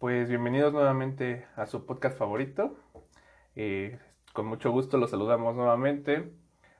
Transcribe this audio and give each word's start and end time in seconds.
Pues 0.00 0.30
bienvenidos 0.30 0.72
nuevamente 0.72 1.44
a 1.56 1.66
su 1.66 1.84
podcast 1.84 2.16
favorito. 2.16 2.74
Eh, 3.54 3.98
con 4.32 4.46
mucho 4.46 4.72
gusto 4.72 4.96
los 4.96 5.10
saludamos 5.10 5.54
nuevamente. 5.54 6.32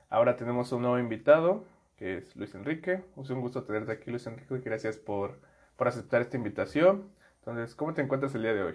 Ahora 0.09 0.37
tenemos 0.37 0.71
un 0.71 0.81
nuevo 0.81 0.97
invitado, 0.97 1.63
que 1.97 2.17
es 2.17 2.35
Luis 2.35 2.55
Enrique. 2.55 3.03
Es 3.15 3.29
un 3.29 3.41
gusto 3.41 3.63
tenerte 3.63 3.91
aquí, 3.91 4.09
Luis 4.09 4.25
Enrique. 4.25 4.57
Gracias 4.61 4.97
por, 4.97 5.39
por 5.75 5.87
aceptar 5.87 6.23
esta 6.23 6.35
invitación. 6.35 7.11
Entonces, 7.37 7.75
¿cómo 7.75 7.93
te 7.93 8.01
encuentras 8.01 8.33
el 8.33 8.41
día 8.41 8.55
de 8.55 8.63
hoy? 8.63 8.73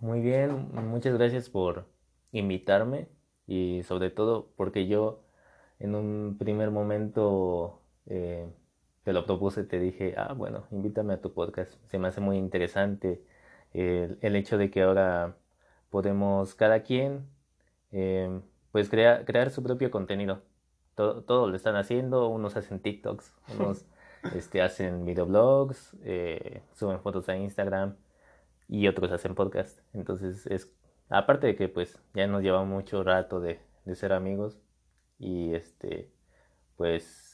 Muy 0.00 0.20
bien, 0.20 0.68
muchas 0.74 1.14
gracias 1.14 1.48
por 1.48 1.86
invitarme 2.32 3.08
y 3.46 3.82
sobre 3.84 4.10
todo 4.10 4.50
porque 4.56 4.88
yo 4.88 5.22
en 5.78 5.94
un 5.94 6.36
primer 6.38 6.70
momento 6.70 7.80
eh, 8.04 8.46
te 9.04 9.14
lo 9.14 9.24
propuse, 9.24 9.64
te 9.64 9.80
dije, 9.80 10.12
ah, 10.18 10.34
bueno, 10.34 10.66
invítame 10.70 11.14
a 11.14 11.22
tu 11.22 11.32
podcast. 11.32 11.72
Se 11.86 11.98
me 11.98 12.08
hace 12.08 12.20
muy 12.20 12.36
interesante 12.36 13.22
el, 13.72 14.36
hecho 14.36 14.58
de 14.58 14.70
que 14.70 14.82
ahora 14.82 15.36
podemos 15.90 16.54
cada 16.54 16.82
quien 16.82 17.26
eh, 17.92 18.40
pues 18.72 18.88
crear, 18.88 19.24
crear 19.24 19.50
su 19.50 19.62
propio 19.62 19.90
contenido. 19.90 20.42
Todo, 20.94 21.22
todo, 21.22 21.48
lo 21.48 21.56
están 21.56 21.76
haciendo, 21.76 22.28
unos 22.28 22.56
hacen 22.56 22.80
TikToks, 22.80 23.34
unos 23.58 23.86
este, 24.34 24.62
hacen 24.62 25.04
videoblogs, 25.04 25.96
eh, 26.04 26.62
suben 26.74 27.00
fotos 27.00 27.28
a 27.28 27.36
Instagram 27.36 27.96
y 28.68 28.88
otros 28.88 29.10
hacen 29.12 29.34
podcast. 29.34 29.80
Entonces 29.94 30.46
es, 30.46 30.72
aparte 31.08 31.46
de 31.46 31.56
que 31.56 31.68
pues 31.68 31.98
ya 32.14 32.26
nos 32.26 32.42
lleva 32.42 32.64
mucho 32.64 33.02
rato 33.02 33.40
de, 33.40 33.60
de 33.84 33.94
ser 33.94 34.12
amigos 34.12 34.58
y 35.18 35.54
este, 35.54 36.10
pues 36.76 37.30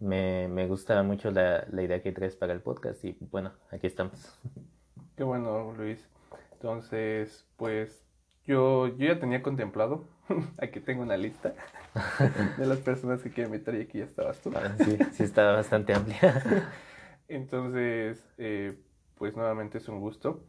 me, 0.00 0.48
me, 0.48 0.66
gusta 0.68 1.02
mucho 1.02 1.30
la, 1.30 1.66
la, 1.70 1.82
idea 1.82 2.02
que 2.02 2.12
traes 2.12 2.36
para 2.36 2.52
el 2.52 2.60
podcast 2.60 3.04
y 3.04 3.16
bueno, 3.20 3.52
aquí 3.70 3.86
estamos. 3.86 4.38
Qué 5.16 5.24
bueno, 5.24 5.72
Luis. 5.72 6.06
Entonces, 6.52 7.46
pues 7.56 8.06
yo, 8.44 8.88
yo 8.88 9.06
ya 9.06 9.18
tenía 9.18 9.42
contemplado, 9.42 10.04
aquí 10.58 10.80
tengo 10.80 11.02
una 11.02 11.16
lista 11.16 11.54
de 12.58 12.66
las 12.66 12.78
personas 12.80 13.22
que 13.22 13.30
quiero 13.30 13.48
invitar 13.48 13.74
y 13.74 13.80
aquí 13.80 13.98
ya 13.98 14.04
estabas 14.04 14.40
tú. 14.40 14.52
Ah, 14.54 14.74
sí, 14.84 14.98
sí, 15.12 15.22
está 15.22 15.52
bastante 15.52 15.94
amplia. 15.94 16.70
Entonces, 17.28 18.28
eh, 18.36 18.78
pues 19.16 19.34
nuevamente 19.36 19.78
es 19.78 19.88
un 19.88 20.00
gusto. 20.00 20.44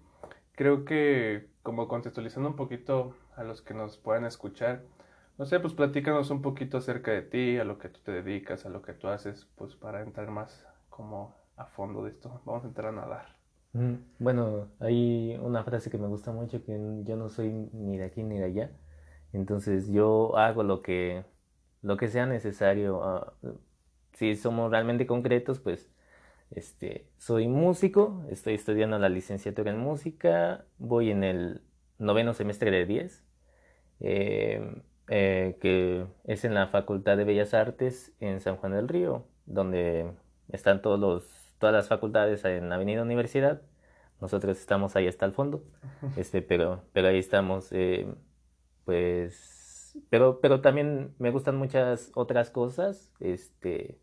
Creo 0.52 0.84
que 0.84 1.48
como 1.64 1.88
contextualizando 1.88 2.50
un 2.50 2.56
poquito 2.58 3.16
a 3.38 3.44
los 3.44 3.62
que 3.62 3.74
nos 3.74 3.98
puedan 3.98 4.26
escuchar, 4.26 4.84
no 5.38 5.46
sé, 5.46 5.62
pues 5.62 5.74
platícanos 5.74 6.30
un 6.30 6.42
poquito 6.42 6.78
acerca 6.78 7.12
de 7.12 7.22
ti, 7.22 7.58
a 7.58 7.64
lo 7.64 7.78
que 7.78 7.88
tú 7.88 8.02
te 8.04 8.12
dedicas, 8.12 8.66
a 8.66 8.70
lo 8.70 8.82
que 8.82 8.94
tú 8.94 9.08
haces, 9.08 9.48
pues 9.56 9.76
para 9.76 10.02
entrar 10.02 10.30
más 10.30 10.68
como 10.90 11.38
a 11.56 11.66
fondo 11.66 12.04
de 12.04 12.10
esto. 12.10 12.42
Vamos 12.44 12.66
a 12.66 12.68
entrar 12.68 12.90
a 12.90 12.92
nadar. 12.92 13.37
Bueno, 14.20 14.70
hay 14.80 15.38
una 15.42 15.64
frase 15.64 15.90
que 15.92 15.98
me 16.00 16.08
gusta 16.08 16.32
mucho, 16.32 16.64
que 16.66 16.74
yo 17.04 17.16
no 17.16 17.30
soy 17.30 17.50
ni 17.74 17.98
de 17.98 18.06
aquí 18.06 18.24
ni 18.24 18.38
de 18.40 18.46
allá. 18.46 18.72
Entonces 19.34 19.88
yo 19.90 20.36
hago 20.38 20.64
lo 20.64 20.82
que, 20.82 21.26
lo 21.82 21.98
que 21.98 22.08
sea 22.08 22.26
necesario. 22.26 23.04
Ah, 23.04 23.34
si 24.14 24.36
somos 24.36 24.72
realmente 24.72 25.06
concretos, 25.08 25.60
pues 25.60 25.92
este, 26.52 27.08
soy 27.18 27.48
músico, 27.48 28.26
estoy 28.30 28.56
estudiando 28.56 28.98
la 29.00 29.10
licenciatura 29.10 29.72
en 29.72 29.78
música, 29.80 30.66
voy 30.80 31.12
en 31.12 31.24
el 31.24 31.62
noveno 32.00 32.34
semestre 32.34 32.72
de 32.72 32.86
10. 32.86 33.24
Eh, 34.00 34.82
eh, 35.10 35.58
que 35.62 36.06
es 36.26 36.44
en 36.46 36.54
la 36.54 36.68
Facultad 36.68 37.18
de 37.18 37.24
Bellas 37.24 37.54
Artes 37.54 38.14
en 38.20 38.42
San 38.42 38.58
Juan 38.58 38.74
del 38.74 38.88
Río, 38.90 39.26
donde 39.46 40.12
están 40.50 40.82
todos 40.82 41.00
los, 41.00 41.47
todas 41.60 41.74
las 41.74 41.88
facultades 41.88 42.44
en 42.46 42.70
la 42.70 42.76
Avenida 42.76 43.02
Universidad. 43.02 43.62
Nosotros 44.22 44.58
estamos 44.58 44.96
ahí 44.96 45.08
hasta 45.08 45.26
el 45.26 45.32
fondo, 45.32 45.64
este, 46.16 46.42
pero, 46.42 46.82
pero 46.92 47.10
ahí 47.10 47.20
estamos, 47.20 47.72
eh, 47.72 48.08
pues, 48.84 49.96
pero, 50.10 50.40
pero 50.42 50.62
también 50.62 51.14
me 51.20 51.30
gustan 51.30 51.56
muchas 51.56 52.12
otras 52.16 52.50
cosas, 52.50 53.14
este, 53.20 54.00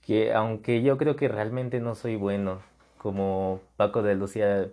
que 0.00 0.32
aunque 0.32 0.82
yo 0.82 0.96
creo 0.96 1.16
que 1.16 1.28
realmente 1.28 1.80
no 1.80 1.94
soy 1.94 2.16
bueno, 2.16 2.62
como 2.98 3.60
Paco 3.76 4.02
de 4.02 4.14
Lucía 4.14 4.70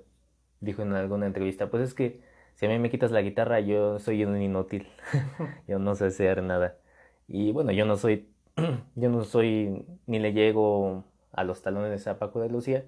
dijo 0.62 0.84
en 0.84 0.94
alguna 0.94 1.26
entrevista, 1.26 1.70
pues 1.70 1.84
es 1.84 1.94
que 1.94 2.22
si 2.60 2.66
a 2.66 2.70
mí 2.70 2.78
me 2.78 2.90
quitas 2.90 3.12
la 3.12 3.22
guitarra, 3.22 3.62
yo 3.62 4.00
soy 4.00 4.26
un 4.26 4.42
inútil. 4.42 4.88
yo 5.68 5.80
no 5.80 5.96
sé 5.96 6.08
hacer 6.08 6.44
nada. 6.44 6.78
Y 7.28 7.54
bueno, 7.54 7.72
yo 7.72 7.86
no 7.86 7.96
soy, 7.96 8.28
yo 8.96 9.10
no 9.10 9.24
soy, 9.24 9.86
ni 10.08 10.20
le 10.20 10.34
llego 10.34 11.06
a 11.32 11.44
los 11.44 11.62
talones 11.62 12.04
de 12.04 12.16
Paco 12.16 12.42
de 12.42 12.50
Lucía, 12.50 12.86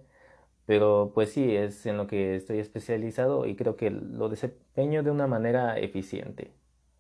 pero 0.66 1.12
pues 1.14 1.32
sí, 1.34 1.56
es 1.56 1.86
en 1.86 1.98
lo 1.98 2.08
que 2.08 2.36
estoy 2.36 2.60
especializado 2.60 3.46
y 3.46 3.56
creo 3.56 3.76
que 3.76 3.92
lo 3.92 4.30
desempeño 4.30 5.04
de 5.04 5.12
una 5.12 5.28
manera 5.28 5.78
eficiente, 5.80 6.54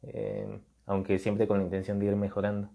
em, 0.03 0.61
aunque 0.85 1.19
siempre 1.19 1.47
con 1.47 1.59
la 1.59 1.63
intención 1.65 1.99
de 1.99 2.07
ir 2.07 2.15
mejorando. 2.15 2.69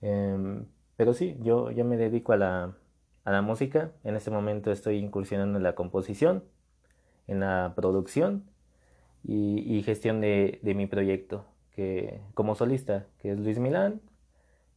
Em, 0.00 0.66
pero 0.96 1.14
sí, 1.14 1.36
yo, 1.42 1.70
yo 1.70 1.84
me 1.84 1.96
dedico 1.96 2.32
a 2.32 2.36
la, 2.36 2.76
a 3.24 3.32
la 3.32 3.42
música, 3.42 3.92
en 4.04 4.16
este 4.16 4.30
momento 4.30 4.72
estoy 4.72 4.96
incursionando 4.98 5.58
en 5.58 5.64
la 5.64 5.74
composición, 5.74 6.44
en 7.28 7.40
la 7.40 7.74
producción 7.76 8.44
y, 9.24 9.82
gestión 9.84 10.20
de, 10.20 10.60
mi 10.62 10.86
proyecto 10.86 11.44
que, 11.72 12.20
como 12.34 12.54
solista, 12.54 13.06
que 13.18 13.32
es 13.32 13.38
Luis 13.38 13.58
Milán. 13.58 14.00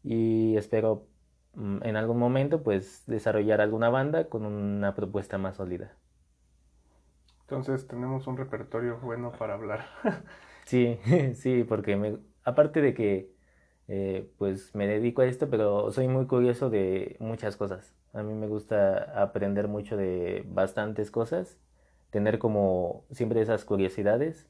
Y 0.03 0.57
espero 0.57 1.07
en 1.55 1.95
algún 1.95 2.17
momento 2.17 2.63
pues 2.63 3.03
desarrollar 3.07 3.61
alguna 3.61 3.89
banda 3.89 4.29
con 4.29 4.45
una 4.45 4.95
propuesta 4.95 5.37
más 5.37 5.57
sólida. 5.57 5.93
Entonces 7.41 7.87
tenemos 7.87 8.27
un 8.27 8.37
repertorio 8.37 8.97
bueno 8.99 9.31
para 9.37 9.55
hablar. 9.55 9.85
sí, 10.65 10.99
sí, 11.35 11.63
porque 11.63 11.95
me, 11.97 12.17
aparte 12.43 12.81
de 12.81 12.93
que 12.93 13.31
eh, 13.87 14.31
pues 14.37 14.73
me 14.75 14.87
dedico 14.87 15.21
a 15.21 15.25
esto, 15.25 15.49
pero 15.49 15.91
soy 15.91 16.07
muy 16.07 16.27
curioso 16.27 16.69
de 16.69 17.17
muchas 17.19 17.57
cosas. 17.57 17.93
A 18.13 18.23
mí 18.23 18.33
me 18.33 18.47
gusta 18.47 19.21
aprender 19.21 19.67
mucho 19.67 19.97
de 19.97 20.43
bastantes 20.47 21.11
cosas 21.11 21.57
tener 22.11 22.39
como 22.39 23.05
siempre 23.11 23.41
esas 23.41 23.65
curiosidades, 23.65 24.49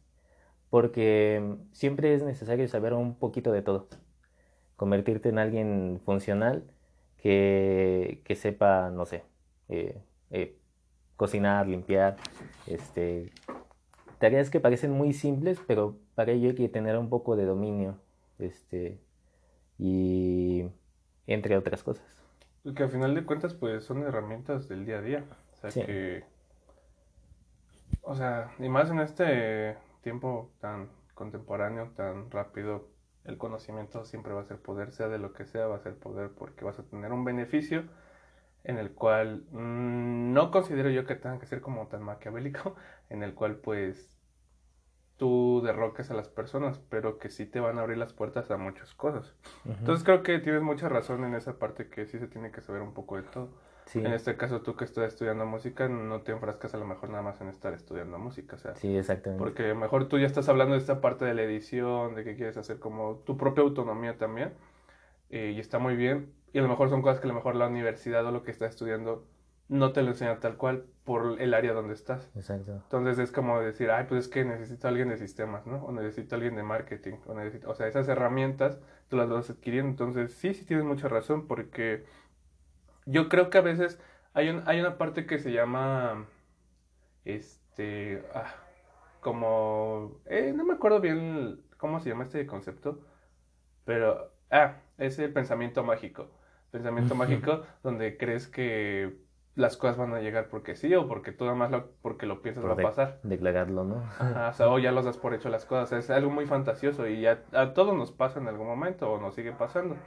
porque 0.69 1.57
siempre 1.73 2.13
es 2.15 2.23
necesario 2.23 2.67
saber 2.67 2.93
un 2.93 3.15
poquito 3.17 3.51
de 3.51 3.61
todo, 3.61 3.87
convertirte 4.77 5.29
en 5.29 5.39
alguien 5.39 6.01
funcional 6.05 6.63
que, 7.21 8.21
que 8.25 8.35
sepa, 8.35 8.89
no 8.89 9.05
sé, 9.05 9.23
eh, 9.69 10.01
eh, 10.31 10.57
cocinar, 11.15 11.67
limpiar, 11.67 12.17
este, 12.67 13.31
tareas 14.19 14.49
que 14.49 14.59
parecen 14.59 14.91
muy 14.91 15.13
simples, 15.13 15.59
pero 15.67 15.97
para 16.15 16.31
ello 16.31 16.49
hay 16.49 16.55
que 16.55 16.69
tener 16.69 16.97
un 16.97 17.09
poco 17.09 17.35
de 17.35 17.45
dominio, 17.45 17.97
este, 18.39 18.99
y 19.77 20.65
entre 21.27 21.57
otras 21.57 21.83
cosas. 21.83 22.05
Que 22.75 22.83
al 22.83 22.89
final 22.89 23.15
de 23.15 23.25
cuentas, 23.25 23.53
pues 23.53 23.83
son 23.83 24.03
herramientas 24.03 24.67
del 24.67 24.85
día 24.85 24.99
a 24.99 25.01
día. 25.01 25.25
O 25.53 25.69
sea, 25.69 25.85
que 25.85 26.23
o 28.03 28.15
sea, 28.15 28.51
y 28.59 28.67
más 28.69 28.89
en 28.89 28.99
este 28.99 29.77
tiempo 30.01 30.51
tan 30.59 30.89
contemporáneo, 31.13 31.91
tan 31.95 32.31
rápido, 32.31 32.87
el 33.25 33.37
conocimiento 33.37 34.05
siempre 34.05 34.33
va 34.33 34.41
a 34.41 34.45
ser 34.45 34.57
poder, 34.57 34.91
sea 34.91 35.07
de 35.07 35.19
lo 35.19 35.33
que 35.33 35.45
sea, 35.45 35.67
va 35.67 35.75
a 35.75 35.79
ser 35.79 35.95
poder 35.95 36.31
porque 36.31 36.65
vas 36.65 36.79
a 36.79 36.83
tener 36.83 37.11
un 37.13 37.23
beneficio 37.23 37.83
en 38.63 38.77
el 38.77 38.91
cual 38.91 39.45
mm, 39.51 40.33
no 40.33 40.51
considero 40.51 40.89
yo 40.89 41.05
que 41.05 41.15
tenga 41.15 41.39
que 41.39 41.45
ser 41.45 41.61
como 41.61 41.87
tan 41.87 42.03
maquiavélico, 42.03 42.75
en 43.09 43.23
el 43.23 43.33
cual 43.33 43.57
pues 43.57 44.17
tú 45.17 45.61
derroques 45.63 46.09
a 46.09 46.15
las 46.15 46.29
personas, 46.29 46.79
pero 46.89 47.19
que 47.19 47.29
sí 47.29 47.45
te 47.45 47.59
van 47.59 47.77
a 47.77 47.81
abrir 47.81 47.97
las 47.97 48.11
puertas 48.11 48.49
a 48.49 48.57
muchas 48.57 48.95
cosas. 48.95 49.35
Entonces 49.65 50.03
creo 50.03 50.23
que 50.23 50.39
tienes 50.39 50.63
mucha 50.63 50.89
razón 50.89 51.23
en 51.23 51.35
esa 51.35 51.59
parte 51.59 51.89
que 51.89 52.07
sí 52.07 52.17
se 52.17 52.27
tiene 52.27 52.51
que 52.51 52.61
saber 52.61 52.81
un 52.81 52.95
poco 52.95 53.17
de 53.17 53.23
todo. 53.23 53.49
En 53.93 54.07
este 54.07 54.37
caso, 54.37 54.61
tú 54.61 54.75
que 54.75 54.85
estás 54.85 55.13
estudiando 55.13 55.45
música, 55.45 55.89
no 55.89 56.21
te 56.21 56.31
enfrascas 56.31 56.73
a 56.73 56.77
lo 56.77 56.85
mejor 56.85 57.09
nada 57.09 57.23
más 57.23 57.41
en 57.41 57.49
estar 57.49 57.73
estudiando 57.73 58.17
música, 58.17 58.55
o 58.55 58.59
sea. 58.59 58.75
Sí, 58.75 58.95
exactamente. 58.95 59.43
Porque 59.43 59.65
a 59.65 59.69
lo 59.69 59.75
mejor 59.75 60.07
tú 60.07 60.17
ya 60.17 60.27
estás 60.27 60.47
hablando 60.49 60.75
de 60.75 60.79
esta 60.79 61.01
parte 61.01 61.25
de 61.25 61.33
la 61.33 61.43
edición, 61.43 62.15
de 62.15 62.23
que 62.23 62.35
quieres 62.35 62.57
hacer 62.57 62.79
como 62.79 63.17
tu 63.25 63.37
propia 63.37 63.63
autonomía 63.63 64.17
también, 64.17 64.53
eh, 65.29 65.53
y 65.55 65.59
está 65.59 65.79
muy 65.79 65.95
bien. 65.95 66.33
Y 66.53 66.59
a 66.59 66.61
lo 66.61 66.67
mejor 66.67 66.89
son 66.89 67.01
cosas 67.01 67.19
que 67.19 67.27
a 67.27 67.29
lo 67.29 67.33
mejor 67.33 67.55
la 67.55 67.67
universidad 67.67 68.25
o 68.25 68.31
lo 68.31 68.43
que 68.43 68.51
estás 68.51 68.71
estudiando 68.71 69.25
no 69.71 69.93
te 69.93 70.01
lo 70.01 70.09
enseña 70.09 70.37
tal 70.41 70.57
cual 70.57 70.85
por 71.05 71.41
el 71.41 71.53
área 71.53 71.71
donde 71.71 71.93
estás. 71.93 72.29
Exacto. 72.35 72.73
Entonces 72.73 73.17
es 73.19 73.31
como 73.31 73.61
decir, 73.61 73.89
ay, 73.89 74.05
pues 74.07 74.25
es 74.25 74.27
que 74.27 74.43
necesito 74.43 74.85
a 74.85 74.89
alguien 74.89 75.07
de 75.07 75.17
sistemas, 75.17 75.65
¿no? 75.65 75.85
O 75.85 75.93
necesito 75.93 76.35
a 76.35 76.37
alguien 76.37 76.55
de 76.55 76.63
marketing, 76.63 77.13
o 77.25 77.33
necesito, 77.33 77.69
o 77.69 77.75
sea, 77.75 77.87
esas 77.87 78.09
herramientas 78.09 78.79
tú 79.07 79.15
las 79.15 79.29
vas 79.29 79.49
adquiriendo. 79.49 79.89
Entonces 79.89 80.33
sí, 80.33 80.53
sí 80.53 80.65
tienes 80.65 80.85
mucha 80.85 81.07
razón, 81.07 81.47
porque 81.47 82.03
yo 83.11 83.29
creo 83.29 83.49
que 83.49 83.57
a 83.57 83.61
veces 83.61 83.99
hay, 84.33 84.49
un, 84.49 84.63
hay 84.65 84.79
una 84.79 84.97
parte 84.97 85.25
que 85.25 85.39
se 85.39 85.51
llama, 85.51 86.25
este, 87.25 88.23
ah, 88.33 88.55
como, 89.19 90.21
eh, 90.25 90.53
no 90.55 90.63
me 90.65 90.73
acuerdo 90.73 90.99
bien 90.99 91.61
cómo 91.77 91.99
se 91.99 92.09
llama 92.09 92.23
este 92.23 92.45
concepto, 92.45 93.01
pero, 93.85 94.31
ah, 94.49 94.77
es 94.97 95.19
el 95.19 95.33
pensamiento 95.33 95.83
mágico. 95.83 96.29
Pensamiento 96.71 97.15
mágico 97.15 97.63
donde 97.83 98.17
crees 98.17 98.47
que 98.47 99.17
las 99.55 99.75
cosas 99.75 99.97
van 99.97 100.13
a 100.13 100.21
llegar 100.21 100.47
porque 100.47 100.75
sí 100.75 100.93
o 100.95 101.07
porque 101.09 101.33
tú 101.33 101.43
nada 101.43 101.57
más 101.57 101.71
lo, 101.71 101.91
porque 102.01 102.25
lo 102.25 102.41
piensas 102.41 102.65
va 102.65 102.73
a 102.73 102.77
pasar. 102.77 103.19
Declararlo, 103.23 103.83
¿no? 103.83 103.95
o 104.49 104.53
sea, 104.53 104.69
o 104.69 104.79
ya 104.79 104.93
los 104.93 105.03
das 105.03 105.17
por 105.17 105.33
hecho 105.33 105.49
las 105.49 105.65
cosas. 105.65 105.91
Es 105.91 106.09
algo 106.09 106.29
muy 106.29 106.45
fantasioso 106.45 107.07
y 107.07 107.21
ya 107.21 107.43
a 107.51 107.73
todos 107.73 107.93
nos 107.95 108.11
pasa 108.11 108.39
en 108.39 108.47
algún 108.47 108.67
momento 108.67 109.11
o 109.11 109.19
nos 109.19 109.35
sigue 109.35 109.51
pasando. 109.51 109.97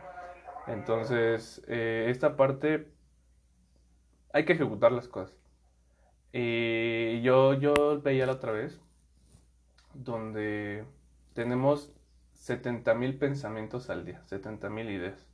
Entonces, 0.67 1.63
eh, 1.69 2.07
esta 2.09 2.37
parte 2.37 2.94
hay 4.35 4.45
que 4.45 4.53
ejecutar 4.53 4.93
las 4.93 5.09
cosas. 5.09 5.35
Y 6.33 7.23
yo, 7.23 7.55
yo 7.55 8.03
veía 8.03 8.27
la 8.27 8.33
otra 8.33 8.51
vez 8.51 8.83
donde 9.95 10.85
tenemos 11.35 11.95
70 12.33 12.95
mil 12.95 13.17
pensamientos 13.17 13.89
al 13.91 14.05
día, 14.05 14.23
70 14.25 14.69
mil 14.71 14.91
ideas. 14.91 15.25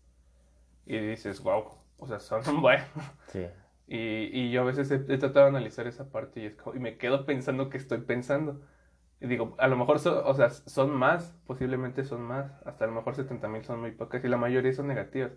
Y 0.84 0.98
dices, 0.98 1.42
wow, 1.42 1.64
o 1.96 2.06
sea, 2.06 2.20
son 2.20 2.42
buenos. 2.60 2.86
Sí. 3.28 3.46
Y, 3.88 4.28
y, 4.38 4.50
yo 4.52 4.60
a 4.60 4.64
veces 4.64 4.90
he, 4.90 4.98
tratado 4.98 5.46
de 5.46 5.48
analizar 5.48 5.86
esa 5.86 6.10
parte 6.10 6.40
y, 6.40 6.76
y, 6.76 6.78
me 6.78 6.98
quedo 6.98 7.24
pensando 7.24 7.70
que 7.70 7.78
estoy 7.78 8.02
pensando. 8.02 8.60
Y 9.18 9.26
digo, 9.28 9.54
a 9.58 9.66
lo 9.66 9.76
mejor, 9.76 9.96
o 9.96 10.34
sea, 10.34 10.50
son 10.50 10.90
más, 10.90 11.34
posiblemente 11.46 12.04
son 12.04 12.20
más, 12.20 12.52
hasta 12.66 12.84
a 12.84 12.88
lo 12.88 12.94
mejor 12.94 13.16
70 13.16 13.48
mil 13.48 13.64
son 13.64 13.80
muy 13.80 13.92
pocas 13.92 14.22
y 14.22 14.28
la 14.28 14.36
mayoría 14.36 14.74
son 14.74 14.88
negativas. 14.88 15.32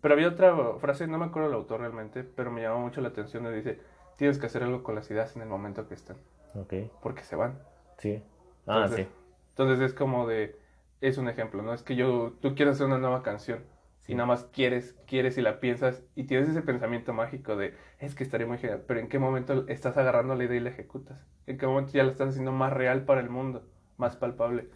Pero 0.00 0.14
había 0.14 0.28
otra 0.28 0.54
frase, 0.78 1.06
no 1.06 1.18
me 1.18 1.26
acuerdo 1.26 1.48
el 1.48 1.54
autor 1.54 1.80
realmente, 1.80 2.22
pero 2.24 2.50
me 2.50 2.62
llamó 2.62 2.80
mucho 2.80 3.00
la 3.00 3.08
atención, 3.08 3.42
donde 3.42 3.58
dice, 3.58 3.80
tienes 4.16 4.38
que 4.38 4.46
hacer 4.46 4.62
algo 4.62 4.82
con 4.82 4.94
las 4.94 5.10
ideas 5.10 5.34
en 5.36 5.42
el 5.42 5.48
momento 5.48 5.88
que 5.88 5.94
están. 5.94 6.16
Ok. 6.54 6.74
Porque 7.02 7.22
se 7.22 7.36
van. 7.36 7.58
Sí. 7.98 8.22
Ah, 8.66 8.88
sí. 8.88 9.06
Entonces 9.50 9.80
es 9.80 9.94
como 9.94 10.26
de, 10.26 10.56
es 11.00 11.18
un 11.18 11.28
ejemplo, 11.28 11.62
¿no? 11.62 11.74
Es 11.74 11.82
que 11.82 11.96
yo, 11.96 12.34
tú 12.40 12.54
quieres 12.54 12.76
hacer 12.76 12.86
una 12.86 12.98
nueva 12.98 13.22
canción 13.22 13.60
y 14.06 14.14
nada 14.14 14.26
más 14.26 14.44
quieres, 14.44 14.96
quieres 15.06 15.38
y 15.38 15.42
la 15.42 15.60
piensas 15.60 16.02
y 16.14 16.24
tienes 16.24 16.48
ese 16.48 16.62
pensamiento 16.62 17.12
mágico 17.12 17.56
de, 17.56 17.74
es 17.98 18.14
que 18.14 18.22
estaría 18.22 18.46
muy 18.46 18.58
genial, 18.58 18.84
pero 18.86 19.00
¿en 19.00 19.08
qué 19.08 19.18
momento 19.18 19.66
estás 19.68 19.96
agarrando 19.96 20.34
la 20.34 20.44
idea 20.44 20.56
y 20.56 20.60
la 20.60 20.70
ejecutas? 20.70 21.26
¿En 21.46 21.56
qué 21.56 21.66
momento 21.66 21.92
ya 21.92 22.04
la 22.04 22.12
estás 22.12 22.30
haciendo 22.30 22.52
más 22.52 22.72
real 22.72 23.04
para 23.04 23.20
el 23.20 23.30
mundo, 23.30 23.64
más 23.96 24.16
palpable? 24.16 24.68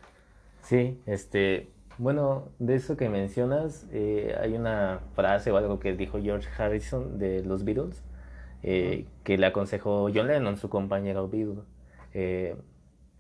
Sí, 0.63 1.01
este, 1.07 1.71
bueno, 1.99 2.53
de 2.61 2.77
eso 2.77 2.97
que 2.97 3.09
mencionas, 3.09 3.87
eh, 3.93 4.37
hay 4.41 4.55
una 4.55 5.01
frase 5.15 5.51
o 5.51 5.57
algo 5.57 5.81
que 5.81 5.93
dijo 5.95 6.21
George 6.21 6.49
Harrison 6.57 7.19
de 7.19 7.45
los 7.45 7.65
Beatles, 7.65 8.05
eh, 8.63 9.07
que 9.25 9.37
le 9.39 9.47
aconsejó 9.47 10.09
John 10.15 10.29
Lennon, 10.29 10.57
su 10.57 10.69
compañero 10.69 11.29
Beatle. 11.29 11.63
Eh, 12.15 12.57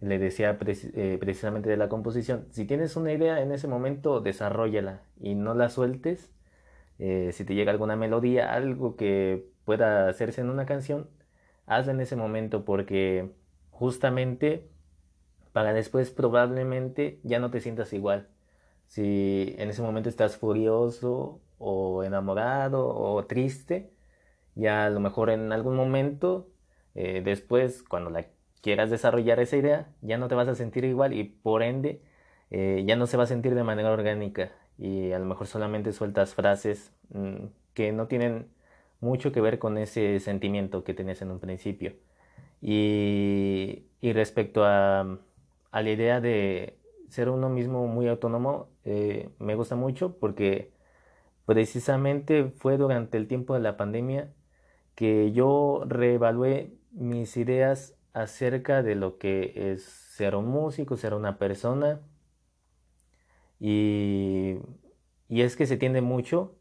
le 0.00 0.18
decía 0.20 0.58
precisamente 0.58 1.68
de 1.68 1.76
la 1.76 1.88
composición, 1.88 2.46
si 2.50 2.64
tienes 2.66 2.96
una 2.96 3.12
idea 3.12 3.42
en 3.42 3.50
ese 3.52 3.66
momento, 3.66 4.20
desarrollala 4.20 5.02
y 5.20 5.34
no 5.34 5.54
la 5.54 5.70
sueltes. 5.70 6.30
Si 6.98 7.44
te 7.44 7.54
llega 7.54 7.72
alguna 7.72 7.96
melodía, 7.96 8.52
algo 8.54 8.96
que 8.96 9.48
pueda 9.64 10.08
hacerse 10.08 10.40
en 10.40 10.50
una 10.50 10.66
canción, 10.66 11.08
hazla 11.66 11.92
en 11.92 12.00
ese 12.00 12.16
momento 12.16 12.64
porque 12.64 13.32
justamente 13.70 14.68
para 15.52 15.72
después 15.72 16.10
probablemente 16.10 17.20
ya 17.24 17.40
no 17.40 17.50
te 17.50 17.60
sientas 17.60 17.92
igual. 17.92 18.28
Si 18.88 19.54
en 19.58 19.70
ese 19.70 19.82
momento 19.82 20.08
estás 20.08 20.36
furioso 20.36 21.40
o 21.58 22.04
enamorado 22.04 22.88
o 22.88 23.24
triste, 23.26 23.92
ya 24.54 24.86
a 24.86 24.90
lo 24.90 25.00
mejor 25.00 25.30
en 25.30 25.52
algún 25.52 25.76
momento 25.76 26.48
eh, 26.94 27.22
después 27.24 27.82
cuando 27.82 28.12
quieras 28.62 28.90
desarrollar 28.90 29.40
esa 29.40 29.56
idea, 29.56 29.88
ya 30.02 30.18
no 30.18 30.28
te 30.28 30.34
vas 30.34 30.48
a 30.48 30.54
sentir 30.54 30.84
igual 30.84 31.12
y 31.12 31.24
por 31.24 31.62
ende 31.62 32.02
eh, 32.50 32.84
ya 32.86 32.96
no 32.96 33.06
se 33.06 33.16
va 33.16 33.24
a 33.24 33.26
sentir 33.26 33.54
de 33.54 33.64
manera 33.64 33.92
orgánica 33.92 34.52
y 34.78 35.12
a 35.12 35.18
lo 35.18 35.26
mejor 35.26 35.46
solamente 35.46 35.92
sueltas 35.92 36.34
frases 36.34 36.92
mm, 37.10 37.46
que 37.74 37.92
no 37.92 38.06
tienen 38.08 38.48
mucho 39.00 39.32
que 39.32 39.40
ver 39.40 39.58
con 39.58 39.78
ese 39.78 40.20
sentimiento 40.20 40.84
que 40.84 40.94
tenías 40.94 41.22
en 41.22 41.30
un 41.30 41.40
principio. 41.40 41.94
Y, 42.60 43.84
respecto 44.02 44.64
a, 44.64 45.18
la 45.72 45.90
idea 45.90 46.20
de 46.20 46.78
ser 47.08 47.28
uno 47.28 47.48
mismo 47.48 47.86
muy 47.86 48.08
autónomo, 48.08 48.68
eh, 48.88 49.30
me 49.38 49.54
gusta 49.54 49.76
mucho 49.76 50.18
porque 50.18 50.72
precisamente 51.46 52.50
fue 52.58 52.76
durante 52.78 53.18
el 53.18 53.28
tiempo 53.28 53.54
de 53.54 53.60
la 53.60 53.76
pandemia 53.76 54.32
que 54.94 55.32
yo 55.32 55.84
reevalué 55.86 56.72
mis 56.92 57.36
ideas 57.36 57.96
acerca 58.14 58.82
de 58.82 58.96
lo 58.96 59.18
que 59.18 59.72
es 59.72 59.84
ser 59.84 60.36
un 60.36 60.46
músico, 60.48 60.96
ser 60.96 61.14
una 61.14 61.38
persona. 61.38 62.00
Y, 63.60 64.56
y 65.28 65.42
es 65.42 65.56
que 65.56 65.66
se 65.66 65.76
tiende 65.76 66.00
mucho 66.00 66.54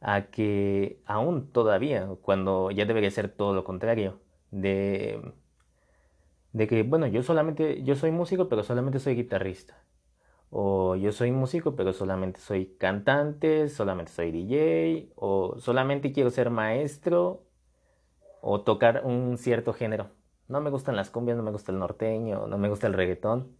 a 0.00 0.30
que 0.30 1.00
aún 1.06 1.52
todavía, 1.52 2.08
cuando 2.22 2.70
ya 2.70 2.86
debería 2.86 3.10
ser 3.10 3.30
todo 3.30 3.54
lo 3.54 3.64
contrario, 3.64 4.20
de, 4.50 5.34
de 6.52 6.66
que, 6.66 6.82
bueno, 6.84 7.06
yo 7.06 7.22
solamente, 7.22 7.82
yo 7.82 7.96
soy 7.96 8.10
músico, 8.10 8.48
pero 8.48 8.62
solamente 8.62 8.98
soy 8.98 9.14
guitarrista. 9.14 9.76
O 10.56 10.94
yo 10.96 11.10
soy 11.12 11.32
músico, 11.32 11.74
pero 11.74 11.92
solamente 11.92 12.40
soy 12.40 12.76
cantante, 12.78 13.68
solamente 13.68 14.12
soy 14.12 14.30
DJ, 14.30 15.12
o 15.16 15.58
solamente 15.58 16.12
quiero 16.12 16.30
ser 16.30 16.50
maestro, 16.50 17.42
o 18.40 18.62
tocar 18.62 19.02
un 19.04 19.38
cierto 19.38 19.72
género. 19.72 20.10
No 20.48 20.60
me 20.60 20.70
gustan 20.70 20.96
las 20.96 21.10
cumbias, 21.10 21.36
no 21.36 21.42
me 21.42 21.50
gusta 21.50 21.72
el 21.72 21.78
norteño, 21.80 22.46
no 22.46 22.58
me 22.58 22.68
gusta 22.68 22.86
el 22.86 22.94
reggaetón. 22.94 23.56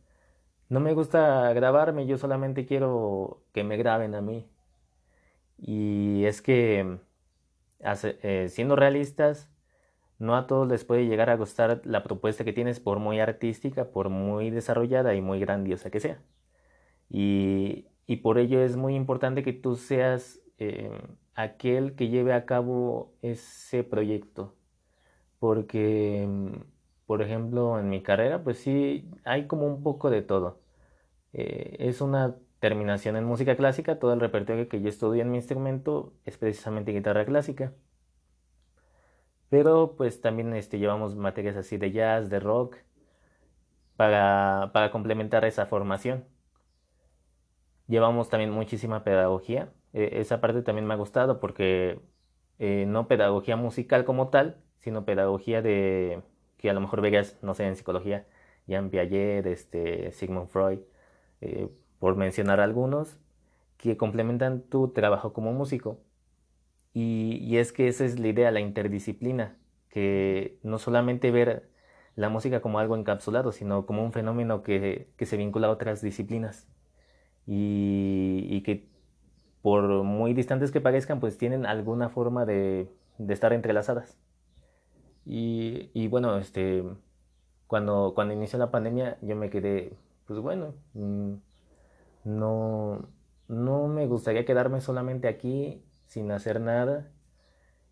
No 0.69 0.81
me 0.81 0.95
gusta 0.95 1.53
grabarme, 1.55 2.07
yo 2.07 2.19
solamente 2.19 2.67
quiero 2.67 3.43
que 3.53 3.65
me 3.65 3.77
graben 3.77 4.15
a 4.15 4.21
mí. 4.23 4.49
Y 5.59 6.25
es 6.27 6.43
que, 6.43 6.99
eh, 8.23 8.49
siendo 8.51 8.77
realistas, 8.77 9.51
no 10.19 10.37
a 10.37 10.47
todos 10.47 10.69
les 10.69 10.85
puede 10.85 11.07
llegar 11.07 11.31
a 11.31 11.37
gustar 11.37 11.83
la 11.85 12.03
propuesta 12.03 12.45
que 12.45 12.53
tienes 12.53 12.81
por 12.81 12.99
muy 13.01 13.21
artística, 13.21 13.91
por 13.93 14.11
muy 14.11 14.51
desarrollada 14.51 15.15
y 15.15 15.23
muy 15.23 15.41
grandiosa 15.41 15.91
que 15.91 16.01
sea. 16.01 16.21
Y, 17.11 17.87
por 18.23 18.39
ello 18.39 18.61
es 18.63 18.77
muy 18.77 18.95
importante 18.95 19.43
que 19.43 19.53
tú 19.53 19.77
seas 19.77 20.41
eh, 20.59 20.91
aquel 21.35 21.95
que 21.95 22.09
lleve 22.09 22.33
a 22.33 22.47
cabo 22.47 23.13
ese 23.23 23.85
proyecto. 23.85 24.55
Porque 25.39 26.29
por 27.07 27.23
ejemplo, 27.23 27.79
en 27.79 27.91
mi 27.91 28.03
carrera, 28.03 28.43
pues 28.43 28.59
sí, 28.59 29.11
hay 29.25 29.47
como 29.47 29.67
un 29.67 29.83
poco 29.83 30.11
de 30.11 30.23
todo. 30.23 30.61
Eh, 31.33 31.77
es 31.81 32.01
una 32.01 32.37
terminación 32.61 33.17
en 33.17 33.25
música 33.25 33.57
clásica, 33.57 33.99
todo 33.99 34.15
el 34.15 34.21
repertorio 34.21 34.69
que 34.69 34.81
yo 34.83 34.89
estudio 34.89 35.23
en 35.23 35.31
mi 35.31 35.39
instrumento 35.39 36.15
es 36.25 36.39
precisamente 36.39 36.93
guitarra 36.93 37.25
clásica. 37.27 37.75
Pero 39.49 39.95
pues 39.97 40.21
también 40.21 40.53
este, 40.55 40.79
llevamos 40.79 41.17
materias 41.17 41.57
así 41.57 41.77
de 41.79 41.93
jazz, 41.93 42.29
de 42.29 42.41
rock, 42.41 42.77
para 43.97 44.91
complementar 44.93 45.45
esa 45.45 45.67
formación. 45.67 46.25
Llevamos 47.89 48.29
también 48.29 48.51
muchísima 48.51 49.05
pedagogía. 49.05 49.73
E, 49.93 50.21
esa 50.21 50.41
parte 50.41 50.63
también 50.63 50.87
me 50.87 50.95
ha 50.95 50.97
gustado 50.97 51.41
porque 51.41 52.01
eh, 52.59 52.87
no 52.89 53.09
pedagogía 53.09 53.57
musical 53.57 54.05
como 54.05 54.29
tal, 54.29 54.57
sino 54.79 55.05
pedagogía 55.05 55.63
de 55.63 56.23
que 56.59 56.71
a 56.71 56.73
lo 56.75 56.81
mejor 56.81 57.01
veas, 57.03 57.39
no 57.43 57.55
sé, 57.55 57.67
en 57.67 57.77
psicología, 57.77 58.27
Jean 58.67 58.91
Piaget, 58.91 59.47
este, 59.47 60.13
Sigmund 60.13 60.49
Freud, 60.49 60.81
eh, 61.41 61.69
por 61.99 62.17
mencionar 62.17 62.61
algunos, 62.61 63.19
que 63.77 63.97
complementan 63.97 64.63
tu 64.63 64.89
trabajo 64.89 65.33
como 65.33 65.53
músico. 65.53 66.01
Y, 66.95 67.57
es 67.59 67.73
que 67.73 67.89
esa 67.89 68.05
es 68.05 68.19
la 68.21 68.29
idea, 68.29 68.51
la 68.51 68.61
interdisciplina, 68.61 69.59
que 69.89 70.59
no 70.63 70.79
solamente 70.79 71.31
ver 71.31 71.69
la 72.17 72.29
música 72.29 72.61
como 72.61 72.79
algo 72.79 72.97
encapsulado, 72.97 73.53
sino 73.53 73.87
como 73.87 74.05
un 74.05 74.13
fenómeno 74.13 74.63
que, 74.63 75.09
se 75.19 75.37
vincula 75.37 75.69
a 75.69 75.71
otras 75.71 76.03
disciplinas 76.03 76.69
y, 77.47 78.63
que 78.63 78.89
por 79.63 80.03
muy 80.05 80.35
distantes 80.35 80.71
que 80.71 80.81
parezcan, 80.81 81.21
pues 81.21 81.39
tienen 81.39 81.67
alguna 81.67 82.09
forma 82.09 82.45
de 82.47 82.89
estar 83.29 83.53
entrelazadas. 83.53 84.19
Y, 85.27 86.09
bueno, 86.09 86.37
este, 86.39 86.85
cuando, 87.67 88.13
cuando 88.15 88.35
inició 88.35 88.59
la 88.59 88.71
pandemia 88.71 89.19
yo 89.23 89.37
me 89.37 89.51
quedé, 89.51 89.97
pues 90.27 90.41
bueno, 90.41 90.75
mm, 90.95 91.35
no, 92.25 93.09
no 93.49 93.89
me 93.89 94.07
gustaría 94.07 94.45
quedarme 94.45 94.81
solamente 94.81 95.29
aquí 95.29 95.83
sin 96.07 96.31
hacer 96.31 96.61
nada. 96.61 97.11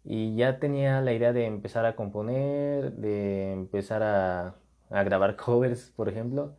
Y 0.05 0.37
ya 0.37 0.59
tenía 0.59 1.01
la 1.01 1.13
idea 1.13 1.33
de 1.33 1.47
empezar 1.47 1.87
a 1.87 1.97
componer, 1.97 2.93
de 2.95 3.53
empezar 3.53 4.03
a, 4.03 4.57
a 4.91 5.03
grabar 5.05 5.37
covers, 5.37 5.93
por 5.97 6.09
ejemplo, 6.09 6.57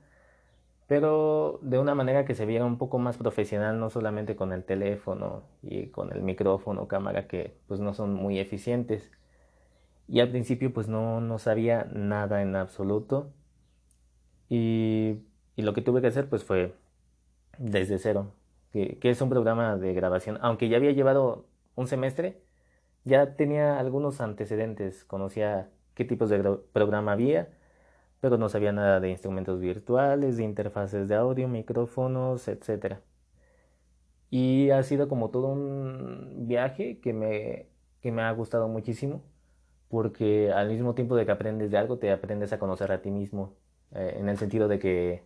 pero 0.94 1.58
de 1.64 1.80
una 1.80 1.96
manera 1.96 2.24
que 2.24 2.36
se 2.36 2.46
viera 2.46 2.66
un 2.66 2.78
poco 2.78 3.00
más 3.00 3.18
profesional, 3.18 3.80
no 3.80 3.90
solamente 3.90 4.36
con 4.36 4.54
el 4.54 4.64
teléfono 4.64 5.42
y 5.64 5.88
con 5.88 6.14
el 6.14 6.22
micrófono, 6.22 6.88
cámara, 6.88 7.28
que 7.28 7.58
pues 7.68 7.80
no 7.80 7.96
son 7.96 8.14
muy 8.14 8.38
eficientes. 8.38 9.10
Y 10.08 10.20
al 10.20 10.30
principio 10.30 10.72
pues 10.72 10.88
no, 10.88 11.20
no 11.20 11.40
sabía 11.40 11.88
nada 11.92 12.44
en 12.44 12.56
absoluto. 12.56 13.34
Y, 14.50 15.24
y, 15.56 15.64
lo 15.64 15.74
que 15.74 15.82
tuve 15.82 16.00
que 16.00 16.08
hacer 16.08 16.30
pues 16.30 16.44
fue 16.44 16.76
desde 17.58 17.98
cero, 17.98 18.32
que, 18.72 19.00
que, 19.00 19.10
es 19.10 19.20
un 19.20 19.30
programa 19.30 19.78
de 19.78 19.96
grabación. 19.96 20.38
Aunque 20.42 20.70
ya 20.70 20.78
había 20.78 20.92
llevado 20.92 21.48
un 21.74 21.88
semestre, 21.88 22.40
ya 23.04 23.36
tenía 23.36 23.80
algunos 23.80 24.22
antecedentes, 24.22 25.06
conocía 25.06 25.72
qué 25.96 26.06
tipos 26.06 26.30
de 26.30 26.38
programa 26.72 27.14
había, 27.14 27.50
pero 28.24 28.38
no 28.38 28.48
sabía 28.48 28.72
nada 28.72 29.02
de 29.02 29.10
instrumentos 29.10 29.60
virtuales, 29.60 30.38
de 30.38 30.46
interfaces 30.46 31.10
de 31.10 31.16
audio, 31.16 31.50
micrófonos, 31.50 32.48
etc. 32.48 33.00
Y 34.30 34.70
ha 34.72 34.82
sido 34.84 35.10
como 35.10 35.30
todo 35.30 35.50
un 35.50 36.48
viaje 36.48 37.00
que 37.02 37.12
me, 37.12 37.68
que 38.02 38.14
me 38.14 38.22
ha 38.22 38.32
gustado 38.32 38.70
muchísimo, 38.70 39.24
porque 39.90 40.52
al 40.54 40.70
mismo 40.70 40.96
tiempo 40.96 41.16
de 41.18 41.26
que 41.26 41.34
aprendes 41.34 41.72
de 41.72 41.78
algo, 41.78 41.98
te 42.00 42.12
aprendes 42.14 42.54
a 42.54 42.60
conocer 42.60 42.94
a 42.94 43.02
ti 43.02 43.12
mismo, 43.12 43.56
eh, 43.94 44.16
en 44.18 44.30
el 44.30 44.38
sentido 44.38 44.70
de 44.70 44.80
que, 44.80 45.24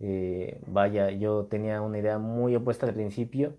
eh, 0.00 0.60
vaya, 0.66 1.10
yo 1.10 1.46
tenía 1.46 1.82
una 1.82 1.98
idea 1.98 2.18
muy 2.18 2.56
opuesta 2.56 2.86
al 2.86 2.94
principio, 2.94 3.56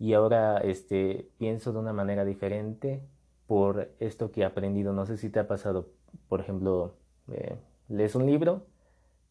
y 0.00 0.14
ahora 0.14 0.58
este, 0.58 1.30
pienso 1.38 1.72
de 1.72 1.78
una 1.78 1.92
manera 1.92 2.24
diferente 2.24 3.02
por 3.46 3.90
esto 4.00 4.32
que 4.32 4.42
he 4.42 4.44
aprendido. 4.44 4.92
No 4.92 5.06
sé 5.06 5.16
si 5.16 5.30
te 5.30 5.40
ha 5.40 5.48
pasado, 5.48 5.88
por 6.28 6.40
ejemplo, 6.40 6.94
eh, 7.32 7.56
lees 7.90 8.14
un 8.14 8.26
libro 8.26 8.66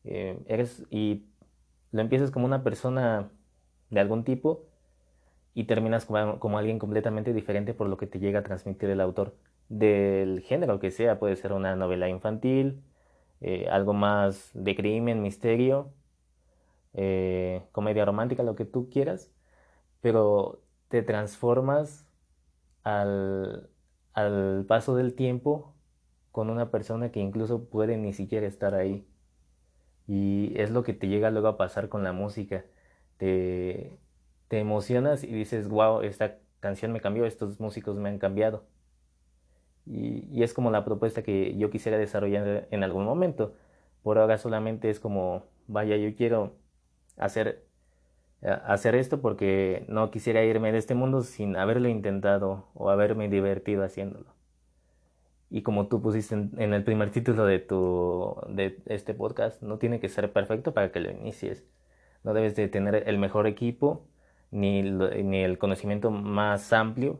eh, 0.04 0.40
eres, 0.48 0.86
y 0.92 1.26
lo 1.92 2.02
empiezas 2.02 2.32
como 2.32 2.46
una 2.46 2.64
persona 2.64 3.32
de 3.90 4.00
algún 4.00 4.24
tipo 4.24 4.66
y 5.56 5.64
terminas 5.66 6.06
como, 6.06 6.58
alguien 6.58 6.80
completamente 6.80 7.34
diferente 7.34 7.74
por 7.74 7.90
lo 7.90 7.98
que 7.98 8.08
te 8.08 8.20
llega 8.20 8.40
a 8.40 8.44
transmitir 8.44 8.90
el 8.90 9.02
autor 9.02 9.36
del 9.70 10.42
género 10.42 10.80
que 10.80 10.92
sea. 10.92 11.20
Puede 11.20 11.36
ser 11.36 11.54
una 11.54 11.76
novela 11.76 12.08
infantil, 12.10 12.84
eh, 13.42 13.68
algo 13.70 13.94
más 13.94 14.52
de 14.54 14.76
crimen, 14.76 15.22
misterio, 15.22 15.92
comedia 17.72 18.04
romántica, 18.06 18.44
lo 18.44 18.56
que 18.56 18.66
tú 18.66 18.90
quieras 18.90 19.32
pero 20.02 20.62
te 20.88 21.02
transformas 21.02 22.06
al, 22.84 23.70
paso 24.68 24.96
del 24.96 25.14
tiempo 25.14 25.74
con 26.40 26.50
una 26.50 26.72
persona 26.72 27.12
que 27.12 27.20
incluso 27.20 27.66
puede 27.66 27.98
ni 27.98 28.14
siquiera 28.14 28.48
estar 28.48 28.74
ahí. 28.74 29.06
Y 30.08 30.54
es 30.56 30.72
lo 30.72 30.84
que 30.84 30.94
te 30.94 31.10
llega 31.10 31.32
luego 31.32 31.50
a 31.50 31.58
pasar 31.58 31.90
con 31.90 32.02
la 32.02 32.14
música. 32.14 32.64
Te, 33.18 34.00
te 34.48 34.60
emocionas 34.60 35.26
y 35.26 35.34
dices, 35.34 35.68
wow, 35.68 36.02
esta 36.02 36.38
canción 36.62 36.94
me 36.94 37.02
cambió, 37.02 37.26
estos 37.26 37.60
músicos 37.60 37.98
me 37.98 38.08
han 38.08 38.20
cambiado. 38.20 38.64
Y, 39.86 40.30
y, 40.32 40.44
es 40.44 40.54
como 40.54 40.72
la 40.72 40.86
propuesta 40.86 41.24
que 41.24 41.58
yo 41.58 41.70
quisiera 41.72 41.98
desarrollar 41.98 42.70
en 42.72 42.84
algún 42.86 43.04
momento. 43.04 43.54
Por 44.02 44.18
ahora 44.18 44.38
solamente 44.38 44.90
es 44.90 45.02
como, 45.02 45.44
vaya, 45.68 45.98
yo 45.98 46.16
quiero 46.16 46.56
hacer 47.18 47.68
hacer 48.42 48.96
esto 48.96 49.20
porque 49.20 49.84
no 49.90 50.10
quisiera 50.10 50.42
irme 50.46 50.72
de 50.72 50.78
este 50.78 50.96
mundo 50.96 51.22
sin 51.24 51.58
haberlo 51.58 51.90
intentado 51.90 52.70
o 52.76 52.90
haberme 52.92 53.28
divertido 53.28 53.84
haciéndolo. 53.84 54.39
Y 55.50 55.64
como 55.64 55.88
tú 55.88 56.02
pusiste 56.02 56.36
en, 56.36 56.74
el 56.74 56.84
primer 56.84 57.12
título 57.12 57.46
de 57.46 57.60
tu 57.60 58.36
de 58.50 58.82
este 58.86 59.14
podcast, 59.14 59.62
no 59.62 59.78
tiene 59.78 60.00
que 60.00 60.10
ser 60.10 60.32
perfecto 60.32 60.74
para 60.74 60.92
que 60.92 61.00
lo 61.00 61.10
inicies. 61.12 61.66
No 62.24 62.34
debes 62.34 62.56
de 62.56 62.68
tener 62.68 63.08
el 63.08 63.18
mejor 63.18 63.48
equipo 63.48 64.06
ni, 64.52 64.82
ni 64.84 65.44
el 65.44 65.58
conocimiento 65.58 66.12
más 66.12 66.72
amplio, 66.74 67.20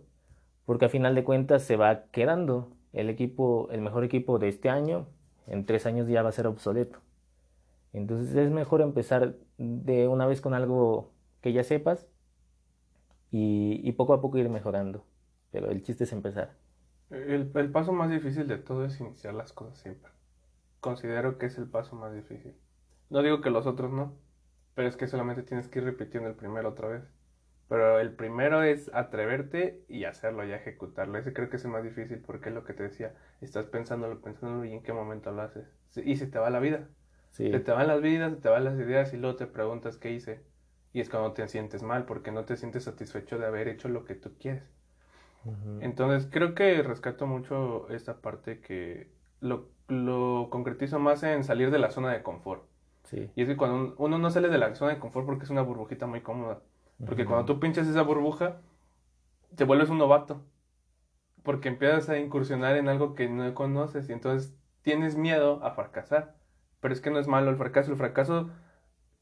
porque 0.66 0.86
a 0.86 0.90
final 0.90 1.16
de 1.16 1.24
cuentas 1.24 1.64
se 1.64 1.76
va 1.78 2.04
quedando 2.12 2.72
el 2.94 3.10
equipo, 3.10 3.70
el 3.72 3.82
mejor 3.82 4.04
equipo 4.04 4.40
de 4.40 4.50
este 4.50 4.70
año, 4.70 5.08
en 5.48 5.66
tres 5.66 5.86
años 5.86 6.08
ya 6.08 6.22
va 6.22 6.30
a 6.30 6.34
ser 6.34 6.48
obsoleto. 6.48 7.00
Entonces 7.94 8.36
es 8.36 8.52
mejor 8.52 8.82
empezar 8.82 9.36
de 9.58 10.08
una 10.08 10.28
vez 10.28 10.42
con 10.42 10.54
algo 10.54 11.12
que 11.42 11.54
ya 11.54 11.64
sepas 11.64 12.08
y, 13.32 13.92
poco 13.94 14.14
a 14.14 14.22
poco 14.22 14.38
ir 14.38 14.50
mejorando. 14.50 15.06
Pero 15.52 15.72
el 15.72 15.82
chiste 15.84 16.04
es 16.04 16.14
empezar. 16.14 16.56
El, 17.10 17.52
el, 17.54 17.72
paso 17.72 17.92
más 17.92 18.10
difícil 18.10 18.48
de 18.48 18.58
todo 18.58 18.86
es 18.86 19.00
iniciar 19.00 19.34
las 19.34 19.52
cosas 19.54 19.80
siempre. 19.80 20.12
Considero 20.80 21.38
que 21.38 21.48
es 21.48 21.58
el 21.58 21.68
paso 21.68 21.96
más 21.96 22.14
difícil. 22.14 22.56
No 23.10 23.24
digo 23.24 23.42
que 23.42 23.50
los 23.50 23.66
otros 23.66 23.92
no, 23.92 24.16
pero 24.76 24.88
es 24.88 24.96
que 24.96 25.08
solamente 25.08 25.44
tienes 25.44 25.68
que 25.68 25.80
ir 25.80 25.86
repitiendo 25.86 26.30
el 26.30 26.36
primero 26.36 26.70
otra 26.70 26.88
vez. 26.88 27.04
Pero 27.68 28.00
el 28.00 28.14
primero 28.14 28.64
es 28.64 28.92
atreverte 28.94 29.84
y 29.88 30.06
hacerlo 30.06 30.46
y 30.46 30.52
ejecutarlo. 30.52 31.18
Ese 31.18 31.34
creo 31.34 31.50
que 31.50 31.58
es 31.58 31.66
el 31.66 31.72
más 31.72 31.84
difícil 31.84 32.20
porque 32.20 32.50
es 32.50 32.56
lo 32.56 32.64
que 32.64 32.74
te 32.74 32.84
decía. 32.84 33.14
Estás 33.42 33.66
pensándolo, 33.66 34.22
pensándolo 34.22 34.66
y 34.66 34.74
en 34.74 34.82
qué 34.82 34.94
momento 34.94 35.32
lo 35.32 35.44
haces. 35.44 35.68
Y 35.96 36.16
se 36.18 36.28
te 36.28 36.40
va 36.40 36.50
la 36.50 36.60
vida. 36.60 36.88
Se 37.32 37.60
te 37.60 37.72
van 37.72 37.88
las 37.88 38.02
vidas, 38.02 38.34
se 38.34 38.42
te 38.42 38.50
van 38.50 38.64
las 38.64 38.78
ideas 38.80 39.14
y 39.14 39.18
luego 39.18 39.36
te 39.38 39.48
preguntas 39.48 39.98
qué 39.98 40.12
hice. 40.12 40.42
Y 40.94 41.02
es 41.02 41.10
cuando 41.10 41.34
te 41.34 41.48
sientes 41.48 41.84
mal 41.84 42.06
porque 42.06 42.32
no 42.32 42.46
te 42.46 42.58
sientes 42.58 42.86
satisfecho 42.86 43.38
de 43.38 43.46
haber 43.46 43.68
hecho 43.68 43.88
lo 43.88 44.04
que 44.04 44.16
tú 44.16 44.32
quieres. 44.40 44.64
Entonces 45.82 46.30
creo 46.32 46.54
que 46.54 46.84
rescato 46.84 47.26
mucho 47.26 47.88
esta 47.90 48.22
parte 48.22 48.60
que 48.60 49.10
lo, 49.40 49.70
lo, 49.88 50.50
concretizo 50.50 51.00
más 51.00 51.24
en 51.24 51.44
salir 51.44 51.72
de 51.72 51.80
la 51.80 51.92
zona 51.92 52.12
de 52.12 52.24
confort. 52.24 52.64
Sí. 53.04 53.32
Y 53.36 53.42
es 53.42 53.48
que 53.48 53.58
cuando 53.58 53.96
uno 53.98 54.20
no 54.20 54.30
sale 54.30 54.50
de 54.50 54.58
la 54.58 54.76
zona 54.76 54.94
de 54.94 55.00
confort 55.00 55.26
porque 55.26 55.46
es 55.46 55.50
una 55.50 55.62
burbujita 55.62 56.08
muy 56.08 56.22
cómoda. 56.22 56.62
Porque 57.06 57.26
cuando 57.26 57.46
tú 57.46 57.60
pinchas 57.62 57.88
esa 57.88 58.02
burbuja, 58.02 58.60
te 59.56 59.64
vuelves 59.64 59.90
un 59.90 59.98
novato. 59.98 60.44
Porque 61.44 61.70
empiezas 61.70 62.10
a 62.10 62.20
incursionar 62.20 62.76
en 62.76 62.90
algo 62.90 63.16
que 63.16 63.30
no 63.30 63.54
conoces 63.54 64.10
y 64.10 64.14
entonces 64.14 64.54
tienes 64.82 65.16
miedo 65.16 65.64
a 65.64 65.72
fracasar. 65.72 66.36
Pero 66.82 66.94
es 66.94 67.00
que 67.00 67.10
no 67.10 67.20
es 67.20 67.28
malo 67.28 67.50
el 67.50 67.58
fracaso. 67.58 67.92
El 67.92 67.98
fracaso 67.98 68.50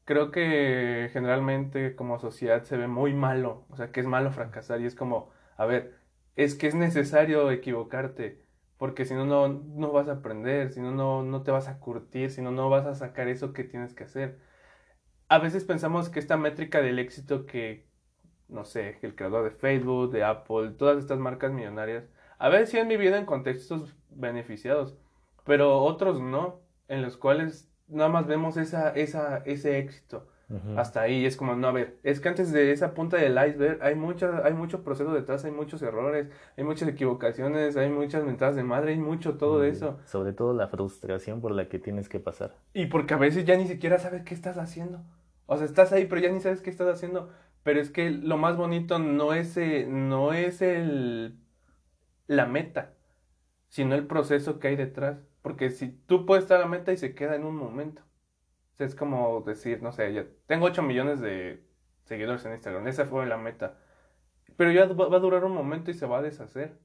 creo 0.04 0.30
que 0.32 1.08
generalmente 1.12 1.94
como 1.94 2.18
sociedad 2.18 2.64
se 2.64 2.76
ve 2.76 2.88
muy 2.88 3.14
malo. 3.14 3.66
O 3.70 3.76
sea, 3.76 3.92
que 3.92 4.00
es 4.00 4.06
malo 4.06 4.32
fracasar 4.32 4.80
y 4.80 4.86
es 4.86 4.96
como, 4.96 5.30
a 5.56 5.64
ver, 5.64 5.97
es 6.38 6.54
que 6.54 6.68
es 6.68 6.74
necesario 6.76 7.50
equivocarte. 7.50 8.40
Porque 8.78 9.04
si 9.04 9.14
no, 9.14 9.48
no 9.48 9.92
vas 9.92 10.08
a 10.08 10.12
aprender, 10.14 10.72
si 10.72 10.80
no, 10.80 11.22
no 11.24 11.42
te 11.42 11.50
vas 11.50 11.68
a 11.68 11.80
curtir, 11.80 12.30
si 12.30 12.42
no, 12.42 12.52
no 12.52 12.70
vas 12.70 12.86
a 12.86 12.94
sacar 12.94 13.28
eso 13.28 13.52
que 13.52 13.64
tienes 13.64 13.94
que 13.94 14.04
hacer. 14.04 14.38
A 15.28 15.38
veces 15.40 15.64
pensamos 15.64 16.08
que 16.10 16.20
esta 16.20 16.36
métrica 16.36 16.80
del 16.80 17.00
éxito 17.00 17.44
que, 17.46 17.88
no 18.48 18.64
sé, 18.64 18.98
el 19.02 19.16
creador 19.16 19.44
de 19.44 19.50
Facebook, 19.50 20.12
de 20.12 20.24
Apple, 20.24 20.70
todas 20.78 20.98
estas 20.98 21.18
marcas 21.18 21.52
millonarias, 21.52 22.04
a 22.38 22.48
veces 22.48 22.70
sí 22.70 22.78
han 22.78 22.88
vivido 22.88 23.16
en 23.16 23.26
contextos 23.26 23.96
beneficiados, 24.10 24.96
pero 25.44 25.78
otros 25.82 26.20
no 26.20 26.60
en 26.88 27.02
los 27.02 27.16
cuales 27.16 27.68
nada 27.88 28.10
más 28.10 28.26
vemos 28.28 28.56
esa, 28.56 28.90
esa, 28.90 29.38
ese 29.38 29.78
éxito. 29.78 30.28
Hasta 30.76 31.02
ahí 31.02 31.26
es 31.26 31.36
como, 31.36 31.56
no, 31.56 31.68
a 31.68 31.72
ver, 31.72 31.98
es 32.02 32.20
que 32.20 32.28
antes 32.30 32.52
de 32.52 32.72
esa 32.72 32.94
punta 32.94 33.18
del 33.18 33.32
iceberg 33.32 33.82
hay, 33.82 33.94
mucha, 33.94 34.46
hay 34.46 34.54
mucho 34.54 34.82
proceso 34.82 35.12
detrás, 35.12 35.44
hay 35.44 35.50
muchos 35.50 35.82
errores, 35.82 36.28
hay 36.56 36.64
muchas 36.64 36.88
equivocaciones, 36.88 37.76
hay 37.76 37.90
muchas 37.90 38.24
mentadas 38.24 38.56
de 38.56 38.62
madre, 38.62 38.92
hay 38.92 38.98
mucho 38.98 39.36
todo 39.36 39.62
eso. 39.62 39.98
Sobre 40.06 40.32
todo 40.32 40.54
la 40.54 40.68
frustración 40.68 41.42
por 41.42 41.52
la 41.52 41.68
que 41.68 41.78
tienes 41.78 42.08
que 42.08 42.18
pasar. 42.18 42.56
Y 42.72 42.86
porque 42.86 43.12
a 43.12 43.18
veces 43.18 43.44
ya 43.44 43.56
ni 43.56 43.66
siquiera 43.66 43.98
sabes 43.98 44.22
qué 44.22 44.32
estás 44.32 44.56
haciendo. 44.56 45.02
O 45.44 45.58
sea, 45.58 45.66
estás 45.66 45.92
ahí, 45.92 46.06
pero 46.06 46.22
ya 46.22 46.30
ni 46.30 46.40
sabes 46.40 46.62
qué 46.62 46.70
estás 46.70 46.88
haciendo. 46.88 47.28
Pero 47.62 47.80
es 47.80 47.90
que 47.90 48.10
lo 48.10 48.38
más 48.38 48.56
bonito 48.56 48.98
no 48.98 49.34
es, 49.34 49.54
eh, 49.58 49.86
no 49.86 50.32
es 50.32 50.62
el, 50.62 51.38
la 52.26 52.46
meta, 52.46 52.94
sino 53.68 53.94
el 53.94 54.06
proceso 54.06 54.58
que 54.58 54.68
hay 54.68 54.76
detrás. 54.76 55.18
Porque 55.42 55.70
si 55.70 55.88
tú 55.88 56.24
puedes 56.24 56.44
estar 56.44 56.56
a 56.58 56.62
la 56.62 56.68
meta 56.68 56.92
y 56.92 56.96
se 56.96 57.14
queda 57.14 57.36
en 57.36 57.44
un 57.44 57.56
momento. 57.56 58.07
Es 58.78 58.94
como 58.94 59.42
decir, 59.42 59.82
no 59.82 59.92
sé, 59.92 60.12
ya 60.12 60.26
tengo 60.46 60.66
8 60.66 60.82
millones 60.82 61.20
de 61.20 61.62
seguidores 62.04 62.44
en 62.44 62.52
Instagram. 62.52 62.86
Esa 62.86 63.06
fue 63.06 63.26
la 63.26 63.36
meta. 63.36 63.78
Pero 64.56 64.72
ya 64.72 64.86
va, 64.86 65.16
a 65.16 65.20
durar 65.20 65.44
un 65.44 65.52
momento 65.52 65.90
y 65.90 65.94
se 65.94 66.06
va 66.06 66.18
a 66.18 66.22
deshacer. 66.22 66.78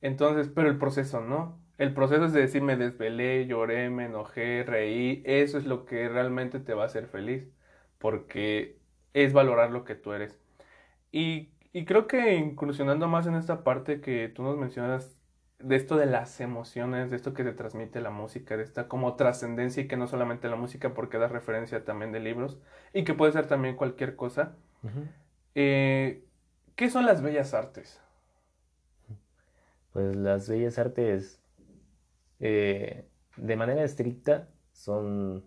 Entonces, 0.00 0.48
pero 0.54 0.68
el 0.68 0.78
proceso 0.78 1.20
no. 1.20 1.60
El 1.78 1.92
proceso 1.94 2.26
es 2.26 2.32
de 2.32 2.42
decir, 2.42 2.62
me 2.62 2.76
desvelé, 2.76 3.46
lloré, 3.46 3.90
me 3.90 4.06
enojé, 4.06 4.64
reí. 4.64 5.22
Eso 5.24 5.58
es 5.58 5.66
lo 5.66 5.86
que 5.86 6.08
realmente 6.08 6.60
te 6.60 6.74
va 6.74 6.84
a 6.84 6.86
hacer 6.86 7.06
feliz. 7.06 7.48
Porque 7.98 8.78
es 9.12 9.32
valorar 9.32 9.70
lo 9.70 9.84
que 9.84 9.94
tú 9.94 10.12
eres. 10.12 10.38
Y, 11.10 11.50
y 11.72 11.84
creo 11.84 12.06
que 12.06 12.34
incursionando 12.34 13.08
más 13.08 13.26
en 13.26 13.34
esta 13.34 13.64
parte 13.64 14.00
que 14.00 14.28
tú 14.28 14.42
nos 14.42 14.56
mencionas 14.56 15.13
de 15.64 15.76
esto 15.76 15.96
de 15.96 16.06
las 16.06 16.40
emociones, 16.40 17.10
de 17.10 17.16
esto 17.16 17.32
que 17.32 17.42
te 17.42 17.52
transmite 17.52 18.00
la 18.00 18.10
música, 18.10 18.56
de 18.56 18.62
esta 18.62 18.86
como 18.86 19.16
trascendencia 19.16 19.82
y 19.82 19.88
que 19.88 19.96
no 19.96 20.06
solamente 20.06 20.48
la 20.48 20.56
música 20.56 20.92
porque 20.92 21.18
da 21.18 21.28
referencia 21.28 21.84
también 21.84 22.12
de 22.12 22.20
libros 22.20 22.58
y 22.92 23.04
que 23.04 23.14
puede 23.14 23.32
ser 23.32 23.46
también 23.46 23.76
cualquier 23.76 24.14
cosa. 24.14 24.56
Eh, 25.54 26.22
¿Qué 26.76 26.90
son 26.90 27.06
las 27.06 27.22
bellas 27.22 27.54
artes? 27.54 28.00
Pues 29.92 30.14
las 30.14 30.48
bellas 30.48 30.78
artes, 30.78 31.40
eh, 32.40 33.06
de 33.36 33.56
manera 33.56 33.84
estricta, 33.84 34.48
son, 34.72 35.44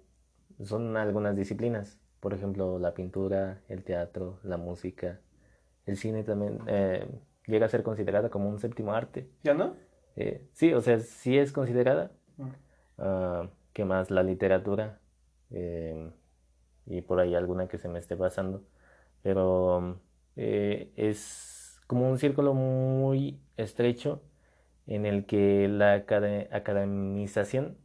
son 0.63 0.97
algunas 0.97 1.35
disciplinas. 1.35 1.99
Por 2.21 2.33
ejemplo, 2.33 2.79
la 2.79 2.95
pintura, 2.95 3.61
el 3.67 3.83
teatro, 3.83 4.39
la 4.43 4.57
música, 4.57 5.19
el 5.85 5.97
cine 5.97 6.23
también 6.23 6.59
eh, 6.65 7.07
llega 7.45 7.67
a 7.67 7.69
ser 7.69 7.83
considerada 7.83 8.29
como 8.29 8.49
un 8.49 8.59
séptimo 8.59 8.93
arte. 8.93 9.29
¿Ya 9.43 9.53
no? 9.53 9.75
Eh, 10.17 10.41
sí, 10.53 10.73
o 10.73 10.81
sea, 10.81 10.99
sí 10.99 11.37
es 11.37 11.53
considerada. 11.53 12.11
Mm. 12.37 12.49
Ah, 12.97 13.49
¿Qué 13.73 13.85
más? 13.85 14.11
La 14.11 14.23
literatura. 14.23 14.99
Em, 15.51 16.11
y 16.87 17.01
por 17.01 17.19
ahí 17.19 17.35
alguna 17.35 17.67
que 17.67 17.77
se 17.77 17.87
me 17.87 17.99
esté 17.99 18.17
pasando. 18.17 18.63
Pero 19.21 19.99
eh, 20.35 20.91
es 20.95 21.79
como 21.87 22.09
un 22.09 22.17
círculo 22.17 22.53
muy 22.53 23.39
estrecho 23.55 24.21
en 24.87 25.05
el 25.05 25.25
que 25.25 25.67
la 25.67 25.93
academización 25.93 27.77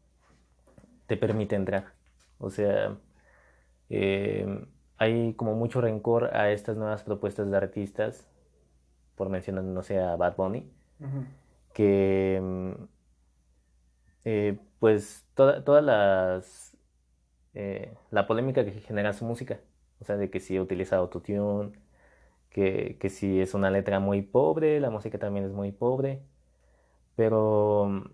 te 1.06 1.16
permite 1.16 1.56
entrar. 1.56 1.92
O 2.38 2.50
sea, 2.50 2.96
eh, 3.90 4.66
hay 4.96 5.34
como 5.34 5.54
mucho 5.54 5.80
rencor 5.80 6.34
a 6.34 6.50
estas 6.50 6.76
nuevas 6.76 7.02
propuestas 7.02 7.50
de 7.50 7.56
artistas, 7.56 8.28
por 9.16 9.28
mencionar, 9.28 9.64
no 9.64 9.82
sé, 9.82 9.98
a 9.98 10.16
Bad 10.16 10.36
Bunny, 10.36 10.70
que 11.72 12.40
mm, 12.42 12.72
eh, 14.24 14.58
pues 14.78 15.26
todas 15.34 15.84
las 15.84 16.76
eh, 17.54 17.94
la 18.10 18.26
polémica 18.26 18.64
que 18.64 18.72
genera 18.72 19.12
su 19.12 19.24
música, 19.24 19.60
o 20.00 20.04
sea, 20.04 20.16
de 20.16 20.30
que 20.30 20.40
si 20.40 20.58
utiliza 20.60 20.96
autotune, 20.96 21.72
que, 22.50 22.98
que 23.00 23.10
si 23.10 23.40
es 23.40 23.54
una 23.54 23.70
letra 23.70 24.00
muy 24.00 24.22
pobre, 24.22 24.80
la 24.80 24.90
música 24.90 25.18
también 25.18 25.46
es 25.46 25.52
muy 25.52 25.72
pobre, 25.72 26.22
pero, 27.16 28.04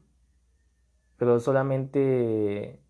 pero 1.17 1.41
solamente 1.41 2.81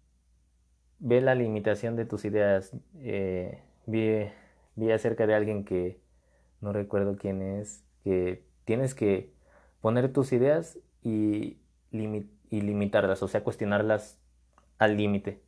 ve 0.99 1.21
la 1.21 1.35
limitación 1.35 1.97
de 1.97 2.05
tus 2.05 2.25
ideas. 2.25 2.73
Eh, 3.01 3.63
vi 3.87 4.91
acerca 4.93 5.27
de 5.27 5.35
alguien 5.35 5.65
que 5.65 6.01
no 6.61 6.73
recuerdo 6.73 7.17
quién 7.17 7.43
es, 7.43 7.85
que 8.05 8.45
tienes 8.65 8.95
que 8.95 9.33
poner 9.81 10.13
tus 10.13 10.33
ideas 10.33 10.79
y, 11.03 11.59
limitarlas, 12.51 13.23
o 13.23 13.29
sea, 13.29 13.45
cuestionarlas 13.45 14.19
al 14.79 14.97
límite. 14.97 15.43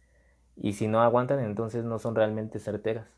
Y 0.57 0.75
si 0.75 0.89
no 0.89 1.03
aguantan, 1.03 1.41
entonces 1.41 1.85
no 1.85 1.99
son 1.99 2.15
realmente 2.15 2.59
certeras. 2.59 3.09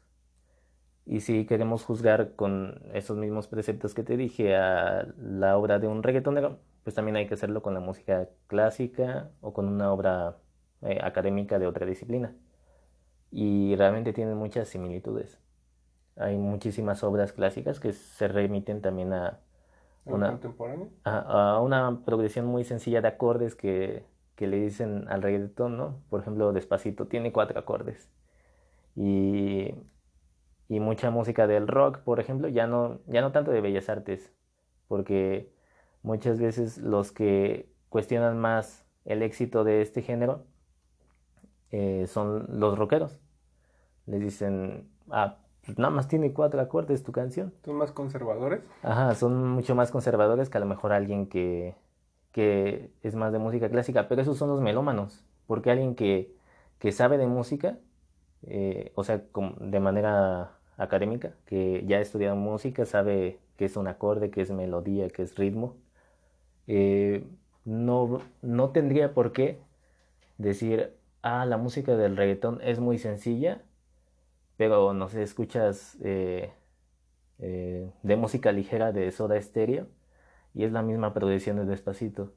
Y 1.05 1.21
si 1.21 1.47
queremos 1.47 1.85
juzgar 1.85 2.37
con 2.37 2.81
esos 2.95 3.17
mismos 3.17 3.49
preceptos 3.49 3.95
que 3.95 4.05
te 4.05 4.17
dije 4.17 4.57
a 4.57 5.07
la 5.19 5.59
obra 5.59 5.79
de 5.79 5.89
un 5.89 6.03
reggaetonero, 6.03 6.61
pues 6.85 6.95
también 6.95 7.17
hay 7.17 7.27
que 7.27 7.35
hacerlo 7.35 7.63
con 7.63 7.75
la 7.75 7.81
música 7.81 8.29
clásica 8.47 9.31
o 9.41 9.53
con 9.53 9.69
una 9.69 9.93
obra 9.93 10.37
eh, 10.83 11.01
académica 11.03 11.59
de 11.59 11.67
otra 11.67 11.87
disciplina. 11.87 12.35
Y 13.31 13.75
realmente 13.77 14.13
tienen 14.13 14.37
muchas 14.37 14.69
similitudes. 14.69 15.39
Hay 16.17 16.37
muchísimas 16.37 17.03
obras 17.03 17.33
clásicas 17.33 17.81
que 17.81 17.93
se 17.93 18.29
remiten 18.29 18.83
también 18.83 19.13
a 19.13 19.41
una, 20.05 20.41
a, 21.05 21.61
una 21.61 22.05
progresión 22.05 22.47
muy 22.47 22.65
sencilla 22.65 23.01
de 23.01 23.09
acordes 23.09 23.55
que, 23.55 24.05
que 24.35 24.47
le 24.47 24.59
dicen 24.59 25.07
al 25.09 25.23
reggaetón, 25.23 25.77
¿no? 25.77 26.01
Por 26.11 26.21
ejemplo, 26.21 26.53
Despacito 26.53 27.07
tiene 27.07 27.33
cuatro 27.33 27.59
acordes. 27.59 28.11
Y, 28.97 29.75
y 30.69 30.81
mucha 30.81 31.11
música 31.11 31.47
del 31.47 31.69
rock, 31.69 31.99
por 31.99 32.21
ejemplo, 32.21 32.49
ya 32.49 32.67
no, 32.67 33.01
ya 33.07 33.21
no 33.21 33.33
tanto 33.33 33.51
de 33.51 33.61
bellas 33.61 33.89
artes, 33.89 34.33
porque 34.89 35.53
muchas 36.03 36.41
veces 36.41 36.79
los 36.79 37.13
que 37.13 37.71
cuestionan 37.89 38.39
más 38.39 38.87
el 39.05 39.23
éxito 39.23 39.65
de 39.65 39.83
este 39.83 40.03
género 40.03 40.47
eh, 41.71 42.07
son 42.07 42.47
los 42.49 42.79
rockeros. 42.79 43.21
Les 44.07 44.21
dicen, 44.21 44.91
ah, 45.11 45.39
nada 45.77 45.91
más 45.91 46.09
tiene 46.09 46.33
cuatro 46.33 46.61
acordes 46.61 47.03
tu 47.03 47.13
canción. 47.13 47.53
¿Son 47.65 47.77
más 47.77 47.93
conservadores? 47.93 48.61
Ajá, 48.83 49.15
son 49.15 49.49
mucho 49.51 49.75
más 49.75 49.91
conservadores 49.91 50.51
que 50.51 50.59
a 50.59 50.61
lo 50.61 50.67
mejor 50.67 50.93
alguien 50.93 51.27
que, 51.27 51.75
que 52.33 52.91
es 53.03 53.15
más 53.15 53.33
de 53.33 53.39
música 53.39 53.71
clásica, 53.71 54.09
pero 54.09 54.23
esos 54.23 54.39
son 54.39 54.49
los 54.49 54.61
melómanos, 54.61 55.25
porque 55.47 55.71
alguien 55.71 55.95
que, 55.95 56.35
que 56.79 56.93
sabe 56.93 57.19
de 57.19 57.27
música, 57.27 57.79
eh, 58.43 58.93
o 58.95 59.05
sea, 59.05 59.23
de 59.61 59.81
manera 59.81 60.59
académica, 60.77 61.35
que 61.47 61.85
ya 61.87 61.99
ha 61.99 62.01
estudiado 62.01 62.37
música, 62.37 62.85
sabe 62.87 63.39
qué 63.57 63.67
es 63.67 63.77
un 63.77 63.87
acorde, 63.87 64.31
qué 64.31 64.41
es 64.41 64.51
melodía, 64.51 65.09
qué 65.11 65.23
es 65.23 65.37
ritmo, 65.37 65.77
eh, 66.67 67.25
no, 67.65 68.21
no 68.43 68.71
tendría 68.71 69.15
por 69.15 69.33
qué 69.33 69.61
decir, 70.39 70.95
ah, 71.23 71.47
la 71.47 71.57
música 71.57 71.97
del 71.97 72.17
reggaetón 72.17 72.61
es 72.63 72.81
muy 72.81 72.99
sencilla, 72.99 73.63
pero 74.63 74.93
no 74.93 75.09
sé, 75.09 75.25
escuchas 75.25 75.99
eh, 76.05 76.53
eh, 77.41 77.91
de 78.05 78.17
música 78.17 78.53
ligera 78.53 78.93
de 78.93 79.11
Soda 79.11 79.41
Stereo 79.43 79.89
y 80.55 80.63
es 80.63 80.71
la 80.71 80.83
misma 80.83 81.13
producción 81.13 81.57
de 81.57 81.65
Despacito, 81.65 82.33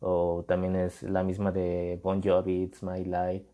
o 0.00 0.44
también 0.48 0.74
es 0.74 1.02
la 1.02 1.22
misma 1.22 1.52
de 1.52 2.00
Bon 2.02 2.22
Jovi, 2.22 2.62
It's 2.62 2.82
My 2.82 3.04
Life, 3.04 3.44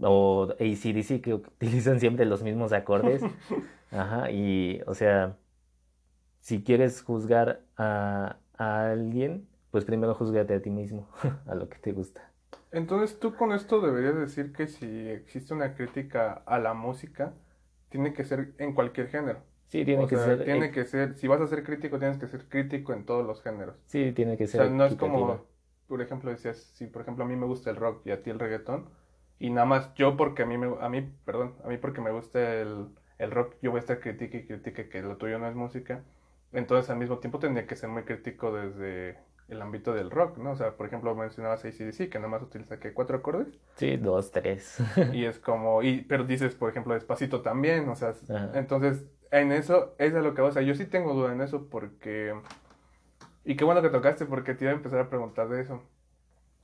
o 0.00 0.48
ACDC 0.58 1.20
que 1.20 1.34
utilizan 1.60 2.00
siempre 2.00 2.24
los 2.24 2.42
mismos 2.42 2.72
acordes, 2.72 3.22
ajá, 3.90 4.30
y 4.30 4.80
o 4.86 4.94
sea 4.94 5.36
si 6.40 6.62
quieres 6.62 7.02
juzgar 7.02 7.60
a, 7.76 8.38
alguien, 8.56 9.46
pues 9.70 9.84
primero 9.84 10.14
juzgate 10.14 10.54
a 10.54 10.62
ti 10.62 10.70
mismo, 10.70 11.08
a 11.46 11.54
lo 11.54 11.68
que 11.68 11.76
te 11.78 11.92
gusta. 11.92 12.30
Entonces 12.76 13.18
tú 13.18 13.34
con 13.34 13.52
esto 13.52 13.80
deberías 13.80 14.14
decir 14.16 14.52
que 14.52 14.66
si 14.66 14.86
existe 15.08 15.54
una 15.54 15.74
crítica 15.74 16.42
a 16.44 16.58
la 16.58 16.74
música, 16.74 17.32
tiene 17.88 18.12
que 18.12 18.24
ser 18.24 18.52
en 18.58 18.74
cualquier 18.74 19.08
género. 19.08 19.40
Sí, 19.68 19.84
tiene 19.84 20.06
que 20.06 20.16
ser. 20.16 20.44
Tiene 20.44 20.70
que 20.70 20.84
ser, 20.84 21.14
si 21.16 21.26
vas 21.26 21.40
a 21.40 21.46
ser 21.46 21.64
crítico, 21.64 21.98
tienes 21.98 22.18
que 22.18 22.28
ser 22.28 22.48
crítico 22.48 22.92
en 22.92 23.06
todos 23.06 23.26
los 23.26 23.42
géneros. 23.42 23.76
Sí, 23.86 24.12
tiene 24.12 24.36
que 24.36 24.46
ser. 24.46 24.60
O 24.60 24.64
sea, 24.64 24.72
no 24.74 24.84
es 24.84 24.94
como, 24.94 25.46
por 25.88 26.02
ejemplo, 26.02 26.30
decías, 26.30 26.58
si 26.74 26.86
por 26.86 27.02
ejemplo 27.02 27.24
a 27.24 27.26
mí 27.26 27.34
me 27.34 27.46
gusta 27.46 27.70
el 27.70 27.76
rock 27.76 28.06
y 28.06 28.10
a 28.10 28.22
ti 28.22 28.30
el 28.30 28.38
reggaetón, 28.38 28.90
y 29.38 29.50
nada 29.50 29.66
más 29.66 29.94
yo 29.94 30.16
porque 30.16 30.42
a 30.42 30.46
mí, 30.46 30.58
me, 30.58 30.74
a 30.80 30.88
mí, 30.88 31.02
perdón, 31.24 31.54
a 31.64 31.68
mí 31.68 31.78
porque 31.78 32.00
me 32.00 32.10
gusta 32.10 32.54
el, 32.60 32.88
el 33.18 33.30
rock, 33.30 33.56
yo 33.62 33.70
voy 33.70 33.78
a 33.78 33.80
estar 33.80 34.00
crítica 34.00 34.36
y 34.38 34.46
critique 34.46 34.88
que 34.88 35.02
lo 35.02 35.16
tuyo 35.16 35.38
no 35.38 35.48
es 35.48 35.54
música 35.54 36.02
entonces 36.52 36.90
al 36.90 36.98
mismo 36.98 37.18
tiempo 37.18 37.38
tendría 37.38 37.66
que 37.66 37.76
ser 37.76 37.88
muy 37.90 38.04
crítico 38.04 38.52
desde 38.52 39.18
el 39.48 39.62
ámbito 39.62 39.94
del 39.94 40.10
rock, 40.10 40.38
¿no? 40.38 40.52
O 40.52 40.56
sea, 40.56 40.76
por 40.76 40.86
ejemplo, 40.86 41.14
mencionabas 41.14 41.64
ACDC, 41.64 42.08
que 42.10 42.18
nada 42.18 42.28
más 42.28 42.42
utiliza 42.42 42.80
que 42.80 42.92
cuatro 42.92 43.16
acordes. 43.18 43.58
Sí, 43.76 43.96
dos, 43.96 44.32
tres. 44.32 44.78
y 45.12 45.24
es 45.24 45.38
como, 45.38 45.82
y, 45.82 46.02
pero 46.02 46.24
dices, 46.24 46.54
por 46.54 46.70
ejemplo, 46.70 46.94
despacito 46.94 47.42
también, 47.42 47.88
o 47.88 47.94
sea, 47.94 48.14
entonces, 48.54 49.06
en 49.30 49.52
eso, 49.52 49.94
es 49.98 50.12
de 50.12 50.22
lo 50.22 50.34
que, 50.34 50.42
o 50.42 50.50
sea, 50.50 50.62
yo 50.62 50.74
sí 50.74 50.86
tengo 50.86 51.14
duda 51.14 51.32
en 51.32 51.40
eso 51.40 51.68
porque, 51.68 52.34
y 53.44 53.56
qué 53.56 53.64
bueno 53.64 53.82
que 53.82 53.90
tocaste 53.90 54.26
porque 54.26 54.54
te 54.54 54.64
iba 54.64 54.72
a 54.72 54.76
empezar 54.76 55.00
a 55.00 55.08
preguntar 55.08 55.48
de 55.48 55.60
eso. 55.62 55.82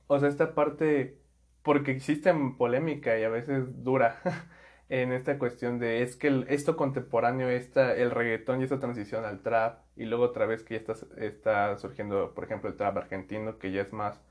O 0.07 0.19
sea, 0.19 0.27
esta 0.27 0.53
parte, 0.53 1.17
porque 1.63 1.91
existe 1.91 2.33
polémica 2.57 3.17
y 3.17 3.23
a 3.23 3.29
veces 3.29 3.83
dura 3.83 4.19
en 5.01 5.11
esta 5.11 5.39
cuestión 5.39 5.79
de 5.79 6.03
es 6.03 6.15
que 6.15 6.45
esto 6.49 6.77
contemporáneo, 6.77 7.49
esta, 7.49 7.95
el 7.95 8.11
reggaetón 8.11 8.61
y 8.61 8.65
esta 8.65 8.79
transición 8.79 9.25
al 9.25 9.39
trap, 9.41 9.79
y 9.95 10.05
luego 10.05 10.25
otra 10.25 10.45
vez 10.45 10.61
que 10.61 10.75
ya 10.75 10.81
está, 10.81 10.93
está 11.17 11.77
surgiendo, 11.79 12.35
por 12.35 12.43
ejemplo, 12.43 12.69
el 12.69 12.77
trap 12.77 12.97
argentino, 12.97 13.57
que 13.57 13.71
ya 13.71 13.81
es 13.81 13.91
más 13.91 14.21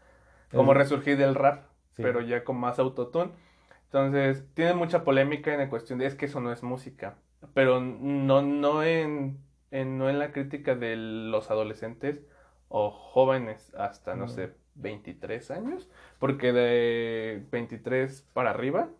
como 0.52 0.72
resurgir 0.72 1.16
del 1.16 1.34
rap, 1.34 1.64
pero 1.96 2.20
ya 2.20 2.44
con 2.44 2.58
más 2.58 2.78
autotune. 2.78 3.32
Entonces, 3.86 4.44
tiene 4.54 4.74
mucha 4.74 5.02
polémica 5.02 5.52
en 5.52 5.58
la 5.58 5.68
cuestión 5.68 5.98
de 5.98 6.06
es 6.06 6.14
que 6.14 6.26
eso 6.26 6.40
no 6.40 6.52
es 6.52 6.62
música, 6.62 7.16
pero 7.54 7.80
no, 7.80 8.42
no, 8.42 8.84
en, 8.84 9.40
no 9.72 10.08
en 10.08 10.18
la 10.20 10.30
crítica 10.30 10.76
de 10.76 10.94
los 10.94 11.50
adolescentes 11.50 12.22
o 12.68 12.92
jóvenes 12.92 13.74
hasta, 13.74 14.14
no 14.14 14.28
sé, 14.28 14.52
23 14.76 15.50
años, 15.50 15.90
porque 16.20 16.52
de 16.52 17.44
23 17.50 18.28
para 18.32 18.50
arriba 18.50 18.90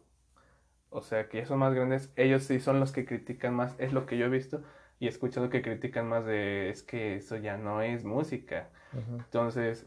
o 0.93 1.03
sea, 1.03 1.29
que 1.29 1.39
ya 1.39 1.47
son 1.47 1.59
más 1.59 1.75
grandes, 1.75 2.13
ellos 2.17 2.45
sí 2.45 2.61
son 2.61 2.79
los 2.79 2.93
que 2.93 3.05
critican 3.05 3.55
más, 3.55 3.75
es 3.79 3.93
lo 3.93 4.07
que 4.07 4.19
yo 4.19 4.27
he 4.27 4.29
visto 4.29 4.63
y 4.99 5.07
he 5.07 5.09
escuchado 5.09 5.51
que 5.51 5.63
critican 5.63 6.09
más 6.09 6.25
de, 6.25 6.71
es 6.71 6.83
que 6.83 7.17
eso 7.17 7.37
ya 7.37 7.57
no 7.57 7.83
es 7.83 8.05
música. 8.05 8.71
Entonces, 8.93 9.87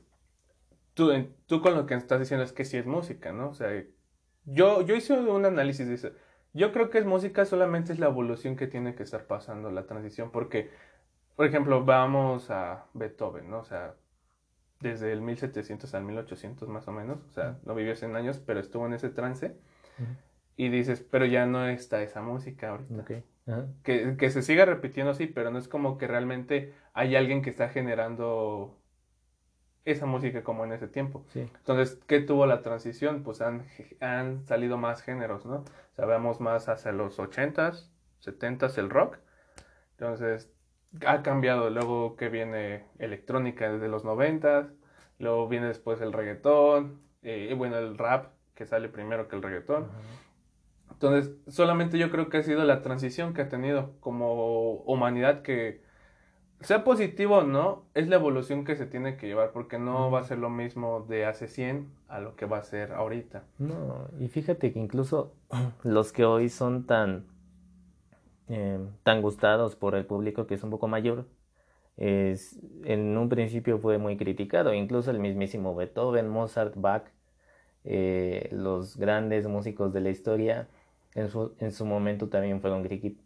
tú, 0.93 1.11
tú 1.45 1.61
con 1.61 1.75
lo 1.75 1.85
que 1.85 1.93
estás 1.93 2.19
diciendo 2.19 2.43
es 2.43 2.51
que 2.51 2.65
sí 2.65 2.75
es 2.77 2.85
música, 2.85 3.31
¿no? 3.31 3.49
O 3.49 3.53
sea, 3.53 3.69
yo, 4.45 4.81
yo 4.81 4.95
hice 4.95 5.13
un 5.13 5.45
análisis 5.45 5.87
de 5.87 5.93
eso. 5.93 6.09
Yo 6.53 6.73
creo 6.73 6.89
que 6.89 6.97
es 6.97 7.05
música, 7.05 7.45
solamente 7.45 7.93
es 7.93 7.99
la 7.99 8.07
evolución 8.07 8.55
que 8.55 8.67
tiene 8.67 8.95
que 8.95 9.03
estar 9.03 9.25
pasando, 9.25 9.71
la 9.71 9.85
transición, 9.85 10.31
porque, 10.31 10.71
por 11.35 11.45
ejemplo, 11.45 11.85
vamos 11.85 12.49
a 12.49 12.87
Beethoven, 12.93 13.49
¿no? 13.49 13.59
O 13.59 13.65
sea, 13.65 13.95
desde 14.79 15.13
el 15.13 15.21
1700 15.21 15.93
al 15.93 16.03
1800 16.03 16.67
más 16.67 16.87
o 16.87 16.91
menos, 16.91 17.19
o 17.29 17.31
sea, 17.31 17.57
no 17.63 17.75
vivió 17.75 17.95
100 17.95 18.15
años, 18.15 18.39
pero 18.45 18.59
estuvo 18.59 18.85
en 18.85 18.93
ese 18.93 19.09
trance 19.09 19.55
y 20.57 20.69
dices, 20.69 21.05
pero 21.09 21.25
ya 21.25 21.45
no 21.45 21.67
está 21.67 22.01
esa 22.01 22.21
música 22.21 22.69
ahorita. 22.69 23.05
Que, 23.83 24.15
que, 24.17 24.29
se 24.31 24.41
siga 24.41 24.65
repitiendo 24.65 25.11
así, 25.11 25.27
pero 25.27 25.51
no 25.51 25.59
es 25.59 25.67
como 25.67 25.97
que 25.97 26.07
realmente 26.07 26.73
hay 26.93 27.15
alguien 27.15 27.41
que 27.43 27.51
está 27.51 27.69
generando 27.69 28.79
esa 29.83 30.07
música 30.07 30.43
como 30.43 30.65
en 30.65 30.73
ese 30.73 30.87
tiempo. 30.87 31.25
Entonces, 31.35 31.99
¿qué 32.07 32.21
tuvo 32.21 32.47
la 32.47 32.63
transición? 32.63 33.21
Pues 33.21 33.41
han, 33.41 33.65
han 33.99 34.45
salido 34.45 34.77
más 34.77 35.03
géneros, 35.03 35.45
¿no? 35.45 35.63
Sabemos 35.95 36.41
más 36.41 36.69
hacia 36.69 36.91
los 36.91 37.19
80s, 37.19 37.91
70s 38.23 38.77
el 38.79 38.89
rock. 38.89 39.19
Entonces, 39.91 40.51
ha 41.05 41.21
cambiado. 41.21 41.69
Luego 41.69 42.15
que 42.15 42.29
viene 42.29 42.85
electrónica 42.97 43.71
desde 43.71 43.87
los 43.87 44.03
90s, 44.03 44.73
luego 45.19 45.47
viene 45.47 45.67
después 45.67 46.01
el 46.01 46.13
reggaetón, 46.13 47.01
eh, 47.21 47.49
y 47.51 47.53
bueno, 47.53 47.77
el 47.77 47.97
rap 47.97 48.33
que 48.55 48.65
sale 48.65 48.89
primero 48.89 49.27
que 49.27 49.35
el 49.35 49.43
reggaetón. 49.43 49.87
Entonces, 50.95 51.35
solamente 51.47 51.97
yo 51.97 52.09
creo 52.09 52.29
que 52.29 52.37
ha 52.37 52.43
sido 52.43 52.63
la 52.63 52.81
transición 52.81 53.33
que 53.33 53.41
ha 53.41 53.49
tenido 53.49 53.91
como 53.99 54.75
humanidad 54.85 55.41
que 55.41 55.81
sea 56.61 56.85
positivo 56.85 57.39
o 57.39 57.43
no, 57.43 57.83
es 57.93 58.07
la 58.07 58.15
evolución 58.15 58.63
que 58.63 58.77
se 58.77 58.85
tiene 58.85 59.17
que 59.17 59.27
llevar, 59.27 59.51
porque 59.51 59.77
no 59.77 60.09
va 60.09 60.21
a 60.21 60.23
ser 60.23 60.37
lo 60.37 60.49
mismo 60.49 61.05
de 61.07 61.25
hace 61.25 61.47
100 61.47 61.91
a 62.07 62.21
lo 62.21 62.37
que 62.37 62.45
va 62.45 62.59
a 62.59 62.63
ser 62.63 62.93
ahorita. 62.93 63.43
No, 63.59 64.07
y 64.19 64.29
fíjate 64.29 64.71
que 64.71 64.79
incluso 64.79 65.33
los 65.83 66.13
que 66.13 66.23
hoy 66.23 66.47
son 66.47 66.85
tan, 66.85 67.25
eh, 68.47 68.79
tan 69.03 69.21
gustados 69.21 69.75
por 69.75 69.95
el 69.95 70.05
público, 70.05 70.47
que 70.47 70.55
es 70.55 70.63
un 70.63 70.69
poco 70.69 70.87
mayor, 70.87 71.25
es, 71.97 72.57
en 72.85 73.17
un 73.17 73.27
principio 73.27 73.79
fue 73.79 73.97
muy 73.97 74.15
criticado, 74.15 74.73
incluso 74.73 75.11
el 75.11 75.19
mismísimo 75.19 75.75
Beethoven, 75.75 76.29
Mozart, 76.29 76.73
Bach, 76.77 77.03
eh, 77.83 78.49
los 78.51 78.97
grandes 78.97 79.45
músicos 79.45 79.93
de 79.93 80.01
la 80.01 80.09
historia, 80.09 80.67
en 81.15 81.29
su, 81.29 81.55
en 81.59 81.71
su 81.71 81.85
momento 81.85 82.29
también 82.29 82.61
fueron 82.61 82.83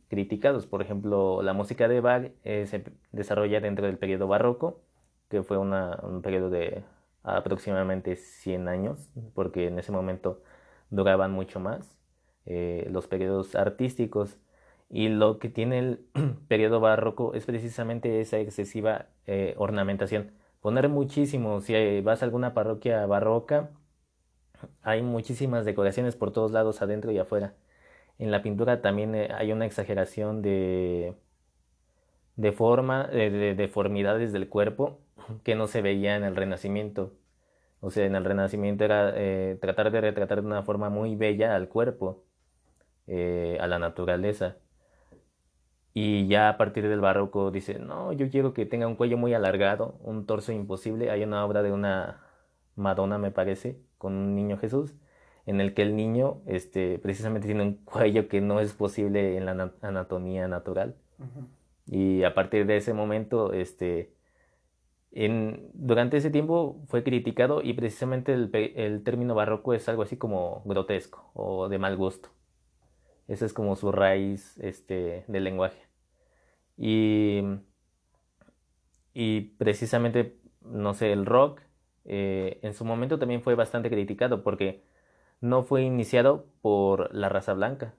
criticados. 0.08 0.68
Por 0.68 0.82
ejemplo, 0.82 1.42
la 1.42 1.54
música 1.54 1.88
de 1.88 2.02
Bach 2.02 2.32
eh, 2.44 2.68
se 2.68 2.84
desarrolla 3.12 3.60
dentro 3.62 3.86
del 3.88 3.98
periodo 3.98 4.28
barroco, 4.28 4.82
que 5.30 5.44
fue 5.44 5.58
una, 5.58 6.00
un 6.04 6.22
periodo 6.22 6.50
de 6.50 6.84
aproximadamente 7.24 8.16
100 8.16 8.68
años, 8.68 9.12
porque 9.34 9.68
en 9.68 9.80
ese 9.80 9.92
momento 9.92 10.42
duraban 10.90 11.32
mucho 11.32 11.60
más 11.60 11.98
eh, 12.46 12.88
los 12.92 13.08
periodos 13.08 13.56
artísticos. 13.56 14.38
Y 14.90 15.10
lo 15.10 15.40
que 15.40 15.50
tiene 15.50 15.80
el 15.80 16.06
periodo 16.48 16.80
barroco 16.80 17.34
es 17.34 17.46
precisamente 17.46 18.22
esa 18.22 18.40
excesiva 18.40 19.08
eh, 19.28 19.56
ornamentación. 19.58 20.32
Poner 20.62 20.90
muchísimo, 20.90 21.62
si 21.62 22.02
vas 22.02 22.22
a 22.22 22.26
alguna 22.26 22.54
parroquia 22.54 23.06
barroca, 23.06 23.72
hay 24.82 25.02
muchísimas 25.02 25.66
decoraciones 25.66 26.16
por 26.16 26.32
todos 26.32 26.52
lados, 26.52 26.82
adentro 26.82 27.12
y 27.12 27.18
afuera. 27.18 27.56
En 28.20 28.32
la 28.32 28.44
pintura 28.44 28.82
también 28.82 29.16
eh, 29.16 29.30
hay 29.34 29.52
una 29.54 29.66
exageración 29.66 30.42
de, 30.42 31.16
de 32.36 32.52
forma, 32.52 33.08
de, 33.08 33.56
deformidades 33.56 34.34
del 34.34 34.50
cuerpo 34.50 35.00
que 35.44 35.56
no 35.56 35.68
se 35.68 35.82
veía 35.82 36.16
en 36.16 36.24
el 36.24 36.36
Renacimiento. 36.36 37.14
O 37.82 37.92
sea, 37.92 38.06
en 38.06 38.16
el 38.16 38.26
Renacimiento 38.26 38.84
era 38.84 39.14
eh, 39.16 39.58
tratar 39.62 39.92
de 39.92 40.02
retratar 40.02 40.42
de 40.42 40.48
una 40.48 40.64
forma 40.64 40.90
muy 40.90 41.16
bella 41.16 41.56
al 41.56 41.70
cuerpo, 41.70 42.24
eh, 43.08 43.58
a 43.62 43.68
la 43.68 43.80
naturaleza. 43.80 44.58
Y 45.94 46.28
ya 46.28 46.50
a 46.50 46.58
partir 46.58 46.88
del 46.88 47.02
barroco 47.02 47.52
dice, 47.52 47.80
no, 47.80 48.14
yo 48.14 48.30
quiero 48.30 48.54
que 48.54 48.66
tenga 48.66 48.88
un 48.88 48.96
cuello 48.96 49.18
muy 49.18 49.34
alargado, 49.34 49.98
un 50.02 50.26
torso 50.26 50.52
imposible. 50.52 51.10
Hay 51.12 51.24
una 51.24 51.46
obra 51.46 51.64
de 51.64 51.72
una 51.72 52.22
Madonna, 52.76 53.18
me 53.18 53.32
parece, 53.32 53.80
con 53.98 54.14
un 54.14 54.36
niño 54.36 54.58
Jesús, 54.58 54.94
en 55.46 55.62
el 55.62 55.74
que 55.74 55.82
el 55.82 55.96
niño 55.96 56.42
este, 56.46 57.00
precisamente 57.00 57.48
tiene 57.48 57.64
un 57.64 57.74
cuello 57.86 58.28
que 58.28 58.42
no 58.42 58.60
es 58.60 58.74
posible 58.74 59.38
en 59.38 59.46
la 59.46 59.72
anatomía 59.82 60.48
natural. 60.48 60.96
Y 61.88 62.24
a 62.24 62.34
partir 62.34 62.66
de 62.66 62.78
ese 62.78 62.94
momento, 62.94 63.52
este, 63.52 64.14
en, 65.12 65.70
durante 65.74 66.18
ese 66.18 66.30
tiempo 66.30 66.82
fue 66.88 67.04
criticado 67.04 67.62
y 67.62 67.74
precisamente 67.74 68.34
el, 68.34 68.52
el, 68.76 69.04
término 69.04 69.34
barroco 69.36 69.74
es 69.74 69.90
algo 69.90 70.04
así 70.04 70.18
como 70.18 70.62
grotesco 70.66 71.32
o 71.34 71.68
de 71.68 71.80
mal 71.80 71.98
gusto. 71.98 72.30
Esa 73.28 73.46
es 73.46 73.54
como 73.54 73.76
su 73.76 73.92
raíz 73.92 74.58
este, 74.60 75.24
del 75.28 75.44
lenguaje. 75.44 75.82
Y, 76.78 77.42
y 79.14 79.42
precisamente, 79.58 80.38
no 80.62 80.94
sé, 80.94 81.12
el 81.12 81.26
rock 81.26 81.62
eh, 82.06 82.60
en 82.64 82.74
su 82.74 82.86
momento 82.86 83.20
también 83.20 83.42
fue 83.42 83.56
bastante 83.56 83.90
criticado 83.90 84.44
porque 84.44 84.84
no 85.42 85.64
fue 85.64 85.84
iniciado 85.84 86.46
por 86.62 87.14
la 87.14 87.30
raza 87.30 87.54
blanca. 87.54 87.94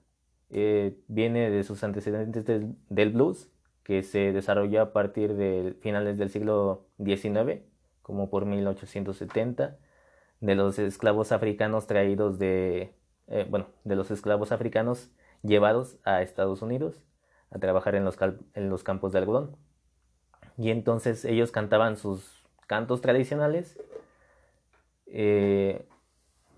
Eh, 0.49 0.97
viene 1.07 1.49
de 1.49 1.63
sus 1.63 1.83
antecedentes 1.83 2.45
del, 2.45 3.09
blues, 3.11 3.49
que 3.83 4.03
se 4.03 4.31
desarrolló 4.31 4.81
a 4.81 4.93
partir 4.93 5.35
de 5.35 5.75
finales 5.81 6.17
del 6.17 6.29
siglo 6.29 6.85
XIX, 7.03 7.61
como 8.01 8.29
por 8.29 8.45
1870, 8.45 9.77
de 10.39 10.55
los 10.55 10.77
esclavos 10.79 11.31
africanos 11.31 11.87
traídos 11.87 12.37
de, 12.37 12.93
eh, 13.27 13.47
bueno, 13.49 13.67
de 13.83 13.95
los 13.95 14.11
esclavos 14.11 14.51
africanos 14.51 15.11
llevados 15.43 15.97
a 16.03 16.21
Estados 16.21 16.61
Unidos 16.61 17.01
a 17.49 17.59
trabajar 17.59 17.95
en 17.95 18.05
los, 18.05 18.17
los 18.55 18.83
campos 18.83 19.11
de 19.11 19.19
algodón. 19.19 19.55
Y 20.57 20.69
entonces 20.69 21.25
ellos 21.25 21.51
cantaban 21.51 21.97
sus 21.97 22.43
cantos 22.67 23.01
tradicionales 23.01 23.79
eh, 25.07 25.85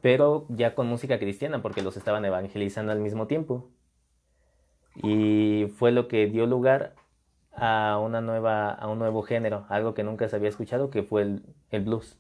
pero 0.04 0.46
ya 0.50 0.76
con 0.76 0.88
música 0.88 1.18
cristiana, 1.18 1.62
porque 1.62 1.82
los 1.82 1.96
estaban 1.96 2.26
evangelizando 2.26 2.92
al 2.92 3.00
mismo 3.00 3.26
tiempo. 3.26 3.70
Y 5.02 5.68
fue 5.78 5.94
lo 5.94 6.10
que 6.10 6.28
dio 6.28 6.46
lugar 6.46 6.94
a, 7.54 7.98
una 8.04 8.20
nueva, 8.20 8.70
a 8.70 8.90
un 8.90 9.00
nuevo 9.00 9.22
género, 9.22 9.66
algo 9.70 9.94
que 9.94 10.04
nunca 10.04 10.28
se 10.28 10.36
había 10.36 10.50
escuchado, 10.50 10.90
que 10.90 11.04
fue 11.04 11.22
el, 11.22 11.82
blues. 11.86 12.20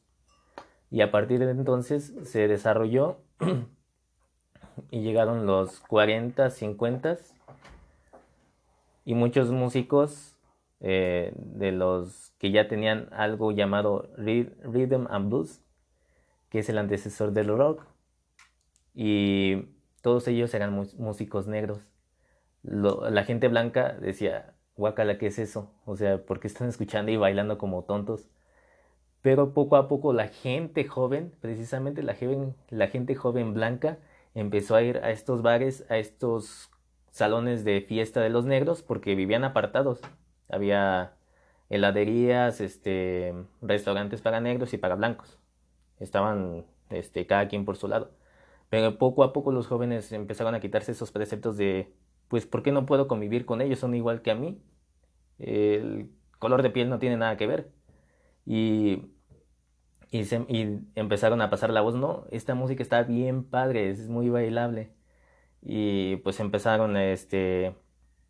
Y 0.92 1.02
a 1.02 1.12
partir 1.12 1.40
de 1.40 1.52
entonces 1.52 2.14
se 2.24 2.48
desarrolló 2.48 3.18
y 4.90 5.02
llegaron 5.02 5.46
los 5.46 5.82
40, 5.82 6.52
50 6.52 7.18
y 9.04 9.14
muchos 9.14 9.52
músicos 9.52 10.38
eh, 10.80 11.34
de 11.36 11.74
los 11.74 12.32
que 12.38 12.50
ya 12.52 12.70
tenían 12.70 13.10
algo 13.12 13.52
llamado 13.52 14.10
rhythm 14.16 15.06
and 15.10 15.30
blues 15.30 15.60
que 16.54 16.60
es 16.60 16.70
el 16.70 16.78
antecesor 16.78 17.34
del 17.34 17.48
rock. 17.48 17.84
Y 18.94 19.70
todos 20.04 20.28
ellos 20.28 20.54
eran 20.54 20.72
músicos 21.00 21.48
negros. 21.48 21.80
la 22.64 23.24
gente 23.26 23.48
blanca 23.48 23.94
decía, 23.94 24.54
guacala, 24.78 25.18
¿qué 25.18 25.28
es 25.28 25.40
eso? 25.40 25.72
O 25.86 25.98
sea, 25.98 26.24
¿por 26.26 26.40
qué 26.40 26.48
están 26.48 26.70
escuchando 26.70 27.12
y 27.12 27.18
bailando 27.18 27.58
como 27.58 27.84
tontos? 27.86 28.30
Pero 29.24 29.54
poco 29.54 29.78
a 29.78 29.88
poco 29.88 30.14
la 30.14 30.28
gente 30.28 30.86
joven, 30.86 31.34
precisamente 31.42 32.04
la, 32.04 32.16
la 32.70 32.88
gente 32.88 33.16
joven 33.16 33.56
blanca, 33.56 33.98
empezó 34.36 34.76
a 34.76 34.84
ir 34.84 35.00
a 35.00 35.10
estos 35.12 35.42
bares, 35.42 35.86
a 35.90 35.98
estos 35.98 36.70
salones 37.10 37.64
de 37.66 37.82
fiesta 37.82 38.22
de 38.22 38.30
los 38.30 38.46
negros, 38.46 38.84
porque 38.84 39.16
vivían 39.16 39.44
apartados. 39.44 40.02
Había 40.50 41.16
heladerías, 41.70 42.62
este, 42.62 43.34
restaurantes 43.62 44.22
para 44.22 44.40
negros 44.40 44.74
y 44.74 44.78
para 44.78 44.96
blancos 44.96 45.40
estaban 46.04 46.66
este, 46.90 47.26
cada 47.28 47.48
quien 47.48 47.66
por 47.66 47.78
su 47.78 47.88
lado. 47.88 48.12
Pero 48.70 48.98
poco 48.98 49.24
a 49.24 49.34
poco 49.34 49.52
los 49.52 49.68
jóvenes 49.68 50.12
empezaron 50.12 50.56
a 50.56 50.60
quitarse 50.60 50.92
esos 50.94 51.12
preceptos 51.12 51.58
de, 51.58 51.94
pues, 52.28 52.46
¿por 52.48 52.64
qué 52.64 52.72
no 52.72 52.86
puedo 52.86 53.08
convivir 53.08 53.46
con 53.46 53.62
ellos? 53.62 53.80
Son 53.80 53.96
igual 53.96 54.22
que 54.22 54.32
a 54.32 54.36
mí. 54.36 54.62
El 55.40 56.12
color 56.40 56.64
de 56.64 56.72
piel 56.72 56.90
no 56.90 57.00
tiene 57.00 57.18
nada 57.18 57.38
que 57.38 57.48
ver. 57.48 57.72
Y, 58.46 59.04
y, 60.12 60.22
y 60.50 60.80
empezaron 60.96 61.42
a 61.42 61.50
pasar 61.50 61.70
la 61.72 61.82
voz, 61.82 61.96
no, 61.96 62.26
esta 62.32 62.56
música 62.56 62.84
está 62.84 63.04
bien 63.04 63.44
padre, 63.44 63.90
es 63.90 64.10
muy 64.10 64.30
bailable. 64.30 64.94
Y 65.62 66.18
pues 66.18 66.40
empezaron, 66.40 66.98
este, 66.98 67.76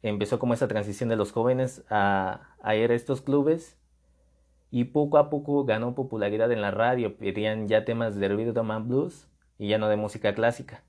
empezó 0.02 0.40
como 0.40 0.54
esa 0.54 0.68
transición 0.68 1.10
de 1.10 1.16
los 1.18 1.32
jóvenes 1.32 1.84
a, 1.90 2.56
a 2.62 2.76
ir 2.76 2.92
a 2.92 2.96
estos 2.96 3.22
clubes 3.22 3.80
y 4.74 4.86
poco 4.86 5.20
a 5.20 5.30
poco 5.30 5.66
ganó 5.66 5.94
popularidad 5.94 6.52
en 6.52 6.60
la 6.60 6.72
radio, 6.72 7.16
pedían 7.16 7.68
ya 7.68 7.86
temas 7.86 8.16
de 8.16 8.28
rhythm 8.28 8.72
and 8.72 8.88
blues 8.88 9.28
y 9.60 9.68
ya 9.68 9.78
no 9.78 9.88
de 9.88 9.98
música 9.98 10.34
clásica 10.34 10.84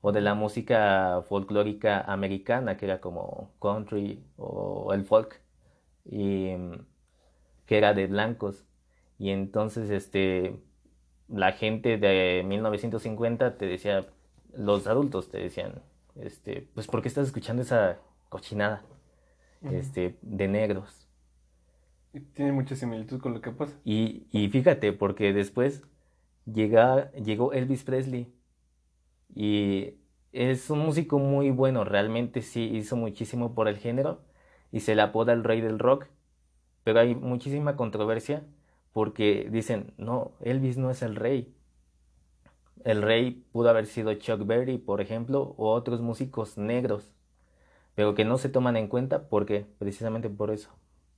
o 0.00 0.10
de 0.10 0.20
la 0.20 0.34
música 0.34 1.22
folclórica 1.28 2.00
americana 2.00 2.76
que 2.76 2.86
era 2.86 3.00
como 3.00 3.52
country 3.60 4.24
o 4.36 4.92
el 4.94 5.04
folk 5.04 5.40
y 6.04 6.54
que 7.66 7.78
era 7.78 7.94
de 7.94 8.08
blancos. 8.08 8.64
Y 9.16 9.30
entonces 9.30 9.90
este 9.90 10.60
la 11.28 11.52
gente 11.52 11.98
de 11.98 12.42
1950 12.48 13.58
te 13.58 13.66
decía 13.66 14.06
los 14.56 14.88
adultos 14.88 15.30
te 15.30 15.38
decían 15.38 15.82
este 16.16 16.68
pues 16.74 16.88
por 16.88 17.02
qué 17.02 17.06
estás 17.06 17.28
escuchando 17.28 17.62
esa 17.62 17.98
cochinada 18.28 18.82
este 19.62 20.18
de 20.22 20.48
negros 20.48 21.07
tiene 22.20 22.52
mucha 22.52 22.76
similitud 22.76 23.20
con 23.20 23.34
lo 23.34 23.40
que 23.40 23.50
pasa. 23.50 23.76
Y, 23.84 24.26
y 24.30 24.48
fíjate, 24.48 24.92
porque 24.92 25.32
después 25.32 25.82
llega, 26.46 27.10
llegó 27.12 27.52
Elvis 27.52 27.84
Presley 27.84 28.32
y 29.34 29.94
es 30.32 30.70
un 30.70 30.80
músico 30.80 31.18
muy 31.18 31.50
bueno, 31.50 31.84
realmente 31.84 32.42
sí 32.42 32.64
hizo 32.74 32.96
muchísimo 32.96 33.54
por 33.54 33.68
el 33.68 33.78
género 33.78 34.22
y 34.72 34.80
se 34.80 34.94
le 34.94 35.02
apoda 35.02 35.32
el 35.32 35.44
rey 35.44 35.60
del 35.60 35.78
rock, 35.78 36.06
pero 36.84 37.00
hay 37.00 37.14
muchísima 37.14 37.76
controversia 37.76 38.46
porque 38.92 39.48
dicen, 39.50 39.92
no, 39.96 40.32
Elvis 40.40 40.76
no 40.78 40.90
es 40.90 41.02
el 41.02 41.16
rey. 41.16 41.54
El 42.84 43.02
rey 43.02 43.44
pudo 43.52 43.70
haber 43.70 43.86
sido 43.86 44.14
Chuck 44.14 44.46
Berry, 44.46 44.78
por 44.78 45.00
ejemplo, 45.00 45.54
o 45.56 45.72
otros 45.72 46.00
músicos 46.00 46.58
negros, 46.58 47.12
pero 47.94 48.14
que 48.14 48.24
no 48.24 48.38
se 48.38 48.48
toman 48.48 48.76
en 48.76 48.88
cuenta 48.88 49.28
porque 49.28 49.66
precisamente 49.78 50.30
por 50.30 50.50
eso, 50.50 50.70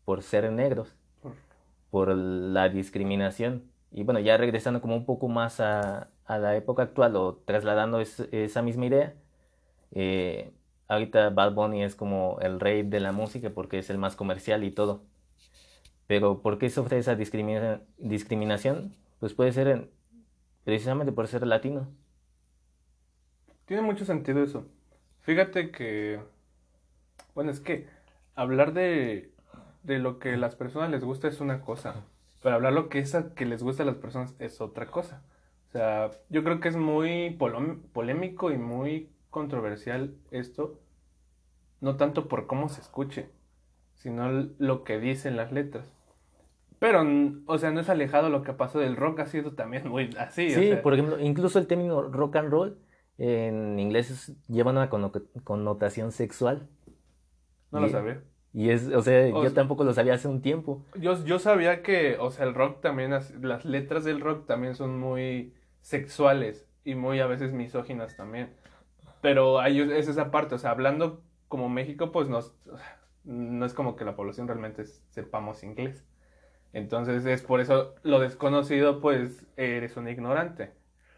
por 0.04 0.22
ser 0.22 0.50
negros, 0.52 0.96
por 1.90 2.14
la 2.16 2.68
discriminación. 2.68 3.64
Y 3.92 4.04
bueno, 4.04 4.20
ya 4.20 4.36
regresando 4.36 4.80
como 4.80 4.96
un 4.96 5.06
poco 5.06 5.28
más 5.28 5.60
a, 5.60 6.10
a 6.26 6.38
la 6.38 6.56
época 6.56 6.82
actual 6.84 7.16
o 7.16 7.36
trasladando 7.44 8.00
esa 8.00 8.62
misma 8.62 8.86
idea, 8.86 9.14
Eh, 9.92 10.52
ahorita 10.88 11.30
Bad 11.30 11.54
Bunny 11.54 11.82
es 11.84 11.94
como 11.96 12.38
el 12.40 12.60
rey 12.60 12.82
de 12.82 13.00
la 13.00 13.12
música 13.12 13.50
porque 13.50 13.78
es 13.78 13.90
el 13.90 13.98
más 13.98 14.16
comercial 14.16 14.64
y 14.64 14.70
todo. 14.72 15.02
Pero 16.06 16.42
¿por 16.42 16.58
qué 16.58 16.68
sufre 16.70 16.98
esa 16.98 17.14
discriminación? 17.16 18.94
Pues 19.20 19.34
puede 19.34 19.52
ser 19.52 19.90
precisamente 20.64 21.12
por 21.12 21.28
ser 21.28 21.46
latino. 21.46 21.88
Tiene 23.66 23.82
mucho 23.82 24.04
sentido 24.04 24.42
eso. 24.42 24.66
Fíjate 25.22 25.70
que, 25.70 26.20
bueno, 27.34 27.50
es 27.50 27.60
que 27.60 27.86
hablar 28.34 28.72
de, 28.72 29.32
de 29.82 29.98
lo 29.98 30.18
que 30.18 30.34
a 30.34 30.36
las 30.36 30.56
personas 30.56 30.90
les 30.90 31.04
gusta 31.04 31.28
es 31.28 31.40
una 31.40 31.60
cosa, 31.60 32.04
pero 32.42 32.56
hablar 32.56 32.72
lo 32.72 32.88
que 32.88 32.98
es 32.98 33.16
que 33.34 33.46
les 33.46 33.62
gusta 33.62 33.82
a 33.82 33.86
las 33.86 33.96
personas 33.96 34.34
es 34.38 34.60
otra 34.60 34.86
cosa. 34.86 35.22
O 35.68 35.72
sea, 35.72 36.10
yo 36.28 36.42
creo 36.42 36.60
que 36.60 36.68
es 36.68 36.76
muy 36.76 37.38
polémico 37.92 38.50
y 38.50 38.58
muy 38.58 39.08
controversial 39.30 40.14
esto, 40.30 40.80
no 41.80 41.96
tanto 41.96 42.28
por 42.28 42.46
cómo 42.46 42.68
se 42.68 42.80
escuche, 42.80 43.30
sino 43.94 44.48
lo 44.58 44.84
que 44.84 44.98
dicen 44.98 45.36
las 45.36 45.52
letras. 45.52 45.86
Pero, 46.78 47.04
o 47.46 47.58
sea, 47.58 47.70
no 47.70 47.80
es 47.80 47.88
alejado 47.90 48.30
lo 48.30 48.42
que 48.42 48.54
pasó 48.54 48.78
del 48.78 48.96
rock, 48.96 49.20
ha 49.20 49.26
sido 49.26 49.52
también 49.52 49.86
muy 49.86 50.10
así. 50.18 50.50
Sí, 50.50 50.72
por 50.82 50.94
ejemplo, 50.94 51.20
incluso 51.20 51.58
el 51.58 51.66
término 51.66 52.02
rock 52.02 52.36
and 52.36 52.50
roll 52.50 52.78
en 53.18 53.78
inglés 53.78 54.32
lleva 54.48 54.70
una 54.70 54.88
connotación 54.88 56.10
sexual. 56.10 56.68
No 57.70 57.80
lo 57.80 57.88
sabía. 57.90 58.22
Y 58.52 58.70
es, 58.70 58.88
o 58.88 59.00
sea, 59.00 59.28
yo 59.28 59.52
tampoco 59.52 59.84
lo 59.84 59.92
sabía 59.92 60.14
hace 60.14 60.26
un 60.26 60.42
tiempo. 60.42 60.84
Yo, 60.94 61.24
yo 61.24 61.38
sabía 61.38 61.82
que, 61.82 62.16
o 62.18 62.30
sea, 62.30 62.46
el 62.46 62.54
rock 62.54 62.80
también, 62.80 63.10
las 63.10 63.64
letras 63.64 64.04
del 64.04 64.20
rock 64.20 64.46
también 64.46 64.74
son 64.74 64.98
muy 64.98 65.54
sexuales 65.82 66.66
y 66.84 66.94
muy 66.96 67.20
a 67.20 67.26
veces 67.26 67.52
misóginas 67.52 68.16
también. 68.16 68.50
Pero 69.20 69.60
hay, 69.60 69.80
es 69.80 70.08
esa 70.08 70.30
parte, 70.30 70.56
o 70.56 70.58
sea, 70.58 70.70
hablando 70.70 71.22
como 71.48 71.68
México, 71.68 72.10
pues 72.10 72.28
no, 72.28 72.40
no 73.24 73.66
es 73.66 73.74
como 73.74 73.94
que 73.94 74.04
la 74.04 74.16
población 74.16 74.48
realmente 74.48 74.84
sepamos 75.10 75.62
inglés. 75.62 76.04
Entonces 76.72 77.24
es 77.26 77.42
por 77.42 77.60
eso 77.60 77.94
lo 78.02 78.20
desconocido, 78.20 79.00
pues 79.00 79.46
eres 79.56 79.96
un 79.96 80.08
ignorante. 80.08 80.72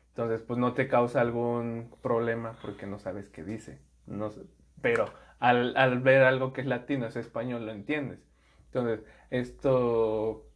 Entonces, 0.08 0.42
pues 0.42 0.58
no 0.58 0.74
te 0.74 0.88
causa 0.88 1.22
algún 1.22 1.90
problema 2.02 2.56
porque 2.60 2.86
no 2.86 2.98
sabes 2.98 3.28
qué 3.28 3.44
dice. 3.44 3.78
No 4.06 4.30
pero 4.82 5.06
al, 5.42 5.76
al 5.76 6.00
ver 6.00 6.22
algo 6.24 6.52
que 6.52 6.62
es 6.62 6.66
latino, 6.66 7.07
es 7.07 7.16
español, 7.16 7.66
lo 7.66 7.72
entiendes. 7.72 8.20
Entonces, 8.66 9.05
esto 9.31 10.46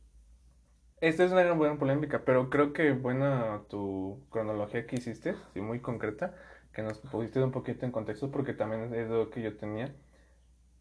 esta 1.00 1.24
es 1.24 1.32
una 1.32 1.52
buena 1.52 1.78
polémica, 1.78 2.24
pero 2.24 2.48
creo 2.48 2.72
que 2.72 2.92
buena 2.92 3.62
tu 3.68 4.24
cronología 4.30 4.86
que 4.86 4.96
hiciste, 4.96 5.34
sí, 5.52 5.60
muy 5.60 5.80
concreta, 5.80 6.34
que 6.72 6.82
nos 6.82 6.98
pusiste 7.00 7.42
un 7.42 7.52
poquito 7.52 7.84
en 7.84 7.92
contexto 7.92 8.30
porque 8.30 8.54
también 8.54 8.94
es 8.94 9.08
lo 9.10 9.30
que 9.30 9.42
yo 9.42 9.56
tenía. 9.56 9.94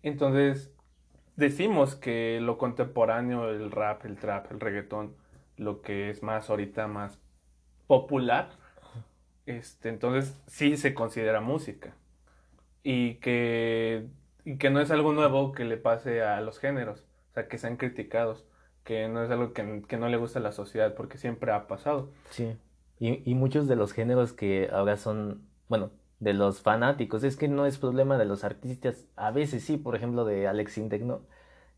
Entonces, 0.03 0.73
decimos 1.35 1.95
que 1.95 2.39
lo 2.41 2.57
contemporáneo, 2.57 3.49
el 3.49 3.71
rap, 3.71 4.05
el 4.05 4.17
trap, 4.17 4.51
el 4.51 4.59
reggaetón, 4.61 5.15
lo 5.57 5.81
que 5.81 6.09
es 6.09 6.23
más 6.23 6.49
ahorita 6.49 6.87
más 6.87 7.19
popular, 7.87 8.49
este, 9.45 9.89
entonces 9.89 10.41
sí 10.47 10.77
se 10.77 10.93
considera 10.93 11.41
música. 11.41 11.93
Y 12.85 13.15
que, 13.15 14.07
y 14.45 14.57
que 14.57 14.69
no 14.69 14.79
es 14.79 14.91
algo 14.91 15.11
nuevo 15.11 15.51
que 15.51 15.65
le 15.65 15.75
pase 15.75 16.21
a 16.21 16.39
los 16.39 16.59
géneros, 16.59 17.01
o 17.31 17.33
sea, 17.33 17.47
que 17.49 17.57
sean 17.57 17.77
criticados 17.77 18.45
que 18.85 19.09
no 19.09 19.23
es 19.23 19.31
algo 19.31 19.51
que, 19.51 19.97
no 19.97 20.09
le 20.09 20.17
gusta 20.17 20.39
a 20.39 20.43
la 20.43 20.51
sociedad 20.51 20.93
porque 20.93 21.17
siempre 21.17 21.51
ha 21.51 21.67
pasado. 21.67 22.11
Sí, 22.29 22.55
y, 22.99 23.29
y, 23.29 23.33
muchos 23.33 23.67
de 23.67 23.75
los 23.75 23.91
géneros 23.91 24.31
que 24.31 24.69
ahora 24.71 24.95
son, 24.95 25.41
bueno, 25.67 25.89
de 26.19 26.33
los 26.33 26.61
fanáticos, 26.61 27.23
es 27.23 27.35
que 27.35 27.47
no 27.47 27.65
es 27.65 27.79
problema 27.79 28.17
de 28.17 28.25
los 28.25 28.43
artistas, 28.43 29.05
a 29.15 29.31
veces 29.31 29.63
sí, 29.63 29.77
por 29.77 29.95
ejemplo 29.95 30.23
de 30.23 30.47
Alex 30.47 30.77
Intec, 30.77 31.03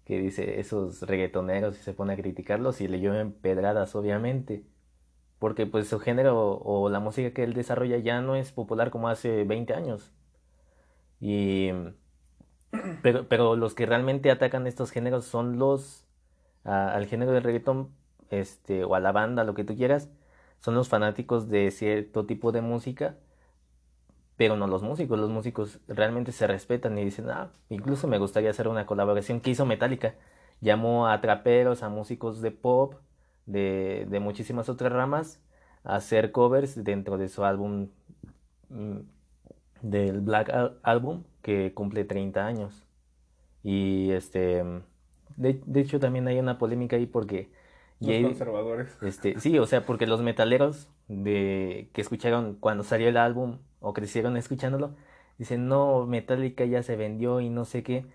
Que 0.06 0.20
dice 0.20 0.60
esos 0.60 1.02
reggaetoneros 1.02 1.80
y 1.80 1.84
se 1.84 1.94
pone 1.94 2.14
a 2.14 2.18
criticarlos 2.18 2.82
y 2.82 2.88
le 2.88 3.00
llueven 3.00 3.32
pedradas, 3.32 3.96
obviamente, 3.96 4.66
porque 5.40 5.66
pues 5.66 5.88
su 5.88 6.00
género 6.00 6.58
o 6.60 6.90
la 6.90 7.00
música 7.00 7.32
que 7.32 7.44
él 7.44 7.54
desarrolla 7.54 7.98
ya 7.98 8.22
no 8.22 8.36
es 8.36 8.52
popular 8.52 8.92
como 8.92 9.10
hace 9.10 9.44
20 9.46 9.74
años. 9.74 10.12
Y... 11.20 11.72
Pero, 13.02 13.56
los 13.56 13.74
que 13.74 13.86
realmente 13.86 14.30
atacan 14.32 14.68
estos 14.68 14.92
géneros 14.92 15.26
son 15.26 15.58
los 15.58 16.04
al 16.64 17.06
género 17.06 17.32
del 17.32 17.44
reggaetón 17.44 17.90
este, 18.30 18.84
o 18.84 18.94
a 18.96 19.00
la 19.00 19.14
banda, 19.14 19.46
lo 19.46 19.54
que 19.54 19.64
tú 19.64 19.74
quieras, 19.76 20.10
son 20.60 20.76
los 20.76 20.90
fanáticos 20.90 21.48
de 21.48 21.72
cierto 21.72 22.26
tipo 22.26 22.52
de 22.52 22.62
música, 22.62 23.16
pero 24.36 24.56
no 24.56 24.68
los 24.68 24.84
músicos. 24.84 25.20
Los 25.20 25.30
músicos 25.30 25.80
realmente 25.88 26.32
se 26.32 26.48
respetan 26.48 26.98
y 26.98 27.06
dicen, 27.06 27.30
ah, 27.30 27.52
incluso 27.70 28.08
me 28.08 28.20
gustaría 28.20 28.50
hacer 28.50 28.68
una 28.68 28.86
colaboración 28.86 29.42
que 29.42 29.52
hizo 29.52 29.66
Metallica. 29.66 30.16
Llamó 30.62 31.08
a 31.08 31.22
traperos, 31.22 31.84
a 31.84 31.90
músicos 31.90 32.42
de 32.42 32.52
pop, 32.52 32.96
de, 33.46 34.06
de 34.10 34.20
muchísimas 34.20 34.70
otras 34.70 34.92
ramas, 34.92 35.42
a 35.84 35.96
hacer 35.96 36.32
covers 36.32 36.84
dentro 36.84 37.18
de 37.18 37.30
su 37.30 37.46
álbum, 37.46 37.90
mm, 38.70 39.00
del 39.82 40.22
Black 40.22 40.52
Album, 40.84 41.24
que 41.42 41.74
cumple 41.74 42.04
30 42.06 42.46
años. 42.46 42.86
Y 43.64 44.12
este 44.12 44.64
de, 45.38 45.62
de 45.66 45.80
hecho, 45.80 46.00
también 46.00 46.28
hay 46.28 46.40
una 46.40 46.58
polémica 46.58 46.98
ahí 46.98 47.06
porque... 47.06 47.50
Los 48.00 48.22
conservadores. 48.22 48.96
Este, 49.02 49.40
sí, 49.40 49.58
o 49.58 49.66
sea, 49.66 49.86
porque 49.86 50.06
los 50.06 50.22
metaleros 50.22 50.90
de, 51.08 51.90
que 51.94 52.02
escucharon 52.02 52.56
cuando 52.60 52.84
salió 52.84 53.08
el 53.08 53.18
álbum 53.18 53.60
o 53.80 53.94
crecieron 53.94 54.38
escuchándolo, 54.38 54.96
dicen, 55.38 55.68
no, 55.68 56.06
Metallica 56.06 56.66
ya 56.66 56.84
se 56.84 56.96
vendió 56.96 57.40
y 57.42 57.50
no 57.50 57.66
sé 57.66 57.84
qué, 57.84 58.06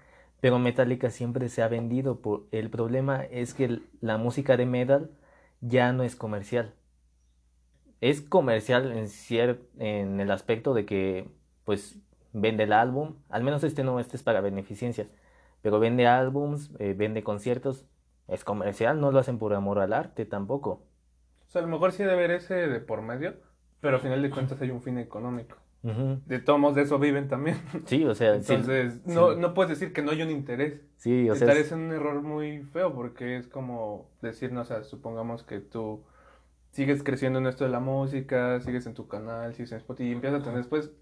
pero 0.40 0.58
Metallica 0.58 1.10
siempre 1.10 1.48
se 1.48 1.62
ha 1.62 1.68
vendido. 1.68 2.20
Por, 2.20 2.46
el 2.52 2.70
problema 2.70 3.24
es 3.24 3.54
que 3.54 3.80
la 4.00 4.18
música 4.18 4.56
de 4.56 4.66
metal 4.66 5.10
ya 5.60 5.92
no 5.92 6.04
es 6.04 6.14
comercial. 6.16 6.74
Es 8.00 8.20
comercial 8.20 8.92
en, 8.92 9.08
cier 9.08 9.62
en 9.78 10.20
el 10.20 10.30
aspecto 10.30 10.74
de 10.74 10.84
que, 10.84 11.28
pues, 11.64 11.98
vende 12.32 12.64
el 12.64 12.72
álbum, 12.72 13.16
al 13.28 13.42
menos 13.42 13.64
este 13.64 13.84
no, 13.84 14.00
este 14.00 14.16
es 14.16 14.22
para 14.22 14.40
beneficencia 14.40 15.06
pero 15.62 15.78
vende 15.78 16.06
álbums, 16.06 16.70
eh, 16.78 16.94
vende 16.96 17.22
conciertos, 17.22 17.86
es 18.28 18.44
comercial, 18.44 19.00
no 19.00 19.12
lo 19.12 19.20
hacen 19.20 19.38
por 19.38 19.54
amor 19.54 19.78
al 19.78 19.92
arte 19.92 20.26
tampoco. 20.26 20.82
O 21.46 21.50
sea, 21.50 21.62
a 21.62 21.64
lo 21.64 21.70
mejor 21.70 21.92
sí 21.92 22.02
debe 22.02 22.14
haber 22.14 22.32
ese 22.32 22.54
de 22.54 22.80
por 22.80 23.00
medio, 23.00 23.34
pero 23.80 23.96
al 23.96 24.02
final 24.02 24.20
de 24.20 24.30
cuentas 24.30 24.60
hay 24.60 24.70
un 24.70 24.82
fin 24.82 24.98
económico. 24.98 25.56
De 25.82 26.38
todos 26.38 26.76
de 26.76 26.82
eso 26.82 27.00
viven 27.00 27.26
también. 27.26 27.60
Sí, 27.86 28.04
o 28.04 28.14
sea, 28.14 28.36
entonces 28.36 29.04
no, 29.04 29.34
no 29.34 29.52
puedes 29.52 29.70
decir 29.70 29.92
que 29.92 30.00
no 30.00 30.12
hay 30.12 30.22
un 30.22 30.30
interés. 30.30 30.80
Sí, 30.96 31.28
o 31.28 31.34
sea, 31.34 31.48
Estarías 31.48 31.72
en 31.72 31.80
un 31.80 31.92
error 31.92 32.22
muy 32.22 32.62
feo 32.72 32.94
porque 32.94 33.36
es 33.36 33.48
como 33.48 34.08
decirnos, 34.20 34.70
o 34.70 34.74
sea, 34.74 34.84
supongamos 34.84 35.42
que 35.42 35.58
tú 35.58 36.04
sigues 36.70 37.02
creciendo 37.02 37.40
en 37.40 37.46
esto 37.46 37.64
de 37.64 37.70
la 37.70 37.80
música, 37.80 38.60
sigues 38.60 38.86
en 38.86 38.94
tu 38.94 39.08
canal, 39.08 39.54
sigues 39.54 39.72
en 39.72 39.78
Spotify 39.78 40.10
y 40.10 40.12
empiezas 40.12 40.40
a 40.40 40.44
tener 40.44 40.58
después 40.58 40.92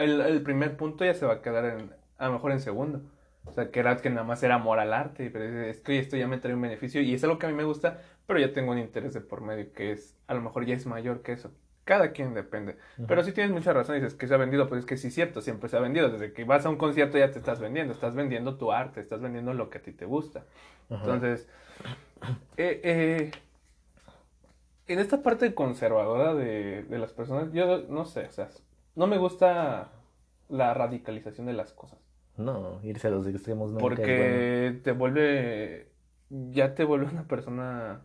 el, 0.00 0.20
el 0.20 0.42
primer 0.42 0.76
punto 0.76 1.04
ya 1.04 1.14
se 1.14 1.26
va 1.26 1.34
a 1.34 1.42
quedar 1.42 1.64
en, 1.64 1.92
a 2.18 2.26
lo 2.26 2.32
mejor 2.34 2.52
en 2.52 2.60
segundo. 2.60 3.02
O 3.44 3.52
sea, 3.52 3.70
que 3.70 3.80
era 3.80 3.96
que 3.96 4.10
nada 4.10 4.24
más 4.24 4.42
era 4.42 4.56
amor 4.56 4.78
al 4.78 4.92
arte, 4.92 5.30
pero 5.30 5.44
es 5.44 5.80
que 5.80 5.98
esto 5.98 6.16
ya 6.16 6.28
me 6.28 6.38
trae 6.38 6.54
un 6.54 6.60
beneficio 6.60 7.00
y 7.00 7.14
es 7.14 7.24
algo 7.24 7.38
que 7.38 7.46
a 7.46 7.48
mí 7.48 7.54
me 7.54 7.64
gusta, 7.64 8.02
pero 8.26 8.38
ya 8.38 8.52
tengo 8.52 8.72
un 8.72 8.78
interés 8.78 9.14
de 9.14 9.20
por 9.20 9.40
medio 9.40 9.72
que 9.72 9.92
es, 9.92 10.16
a 10.26 10.34
lo 10.34 10.42
mejor 10.42 10.66
ya 10.66 10.74
es 10.74 10.86
mayor 10.86 11.22
que 11.22 11.32
eso. 11.32 11.50
Cada 11.84 12.12
quien 12.12 12.34
depende. 12.34 12.76
Pero 13.06 13.24
si 13.24 13.32
tienes 13.32 13.52
mucha 13.52 13.72
razón, 13.72 13.96
dices 13.96 14.14
que 14.14 14.28
se 14.28 14.34
ha 14.34 14.36
vendido, 14.36 14.68
pues 14.68 14.80
es 14.80 14.86
que 14.86 14.96
sí 14.96 15.08
es 15.08 15.14
cierto, 15.14 15.40
siempre 15.40 15.68
se 15.68 15.76
ha 15.76 15.80
vendido. 15.80 16.10
Desde 16.10 16.32
que 16.32 16.44
vas 16.44 16.64
a 16.66 16.68
un 16.68 16.76
concierto 16.76 17.18
ya 17.18 17.30
te 17.32 17.38
estás 17.38 17.58
vendiendo, 17.58 17.92
estás 17.92 18.14
vendiendo 18.14 18.56
tu 18.58 18.70
arte, 18.70 19.00
estás 19.00 19.20
vendiendo 19.20 19.54
lo 19.54 19.70
que 19.70 19.78
a 19.78 19.82
ti 19.82 19.92
te 19.92 20.04
gusta. 20.04 20.44
Entonces, 20.90 21.48
eh, 22.56 22.80
eh, 22.84 23.30
en 24.86 24.98
esta 24.98 25.22
parte 25.22 25.54
conservadora 25.54 26.34
de, 26.34 26.82
de 26.84 26.98
las 26.98 27.12
personas, 27.12 27.52
yo 27.52 27.86
no 27.88 28.04
sé, 28.04 28.26
o 28.26 28.30
sea, 28.32 28.48
no 29.00 29.06
me 29.06 29.16
gusta 29.16 29.92
la 30.50 30.74
radicalización 30.74 31.46
de 31.46 31.54
las 31.54 31.72
cosas. 31.72 31.98
No, 32.36 32.80
irse 32.82 33.08
a 33.08 33.10
los 33.10 33.26
extremos 33.26 33.72
no. 33.72 33.78
Porque 33.78 34.78
te 34.84 34.92
vuelve, 34.92 35.90
ya 36.28 36.74
te 36.74 36.84
vuelve 36.84 37.06
una 37.06 37.26
persona, 37.26 38.02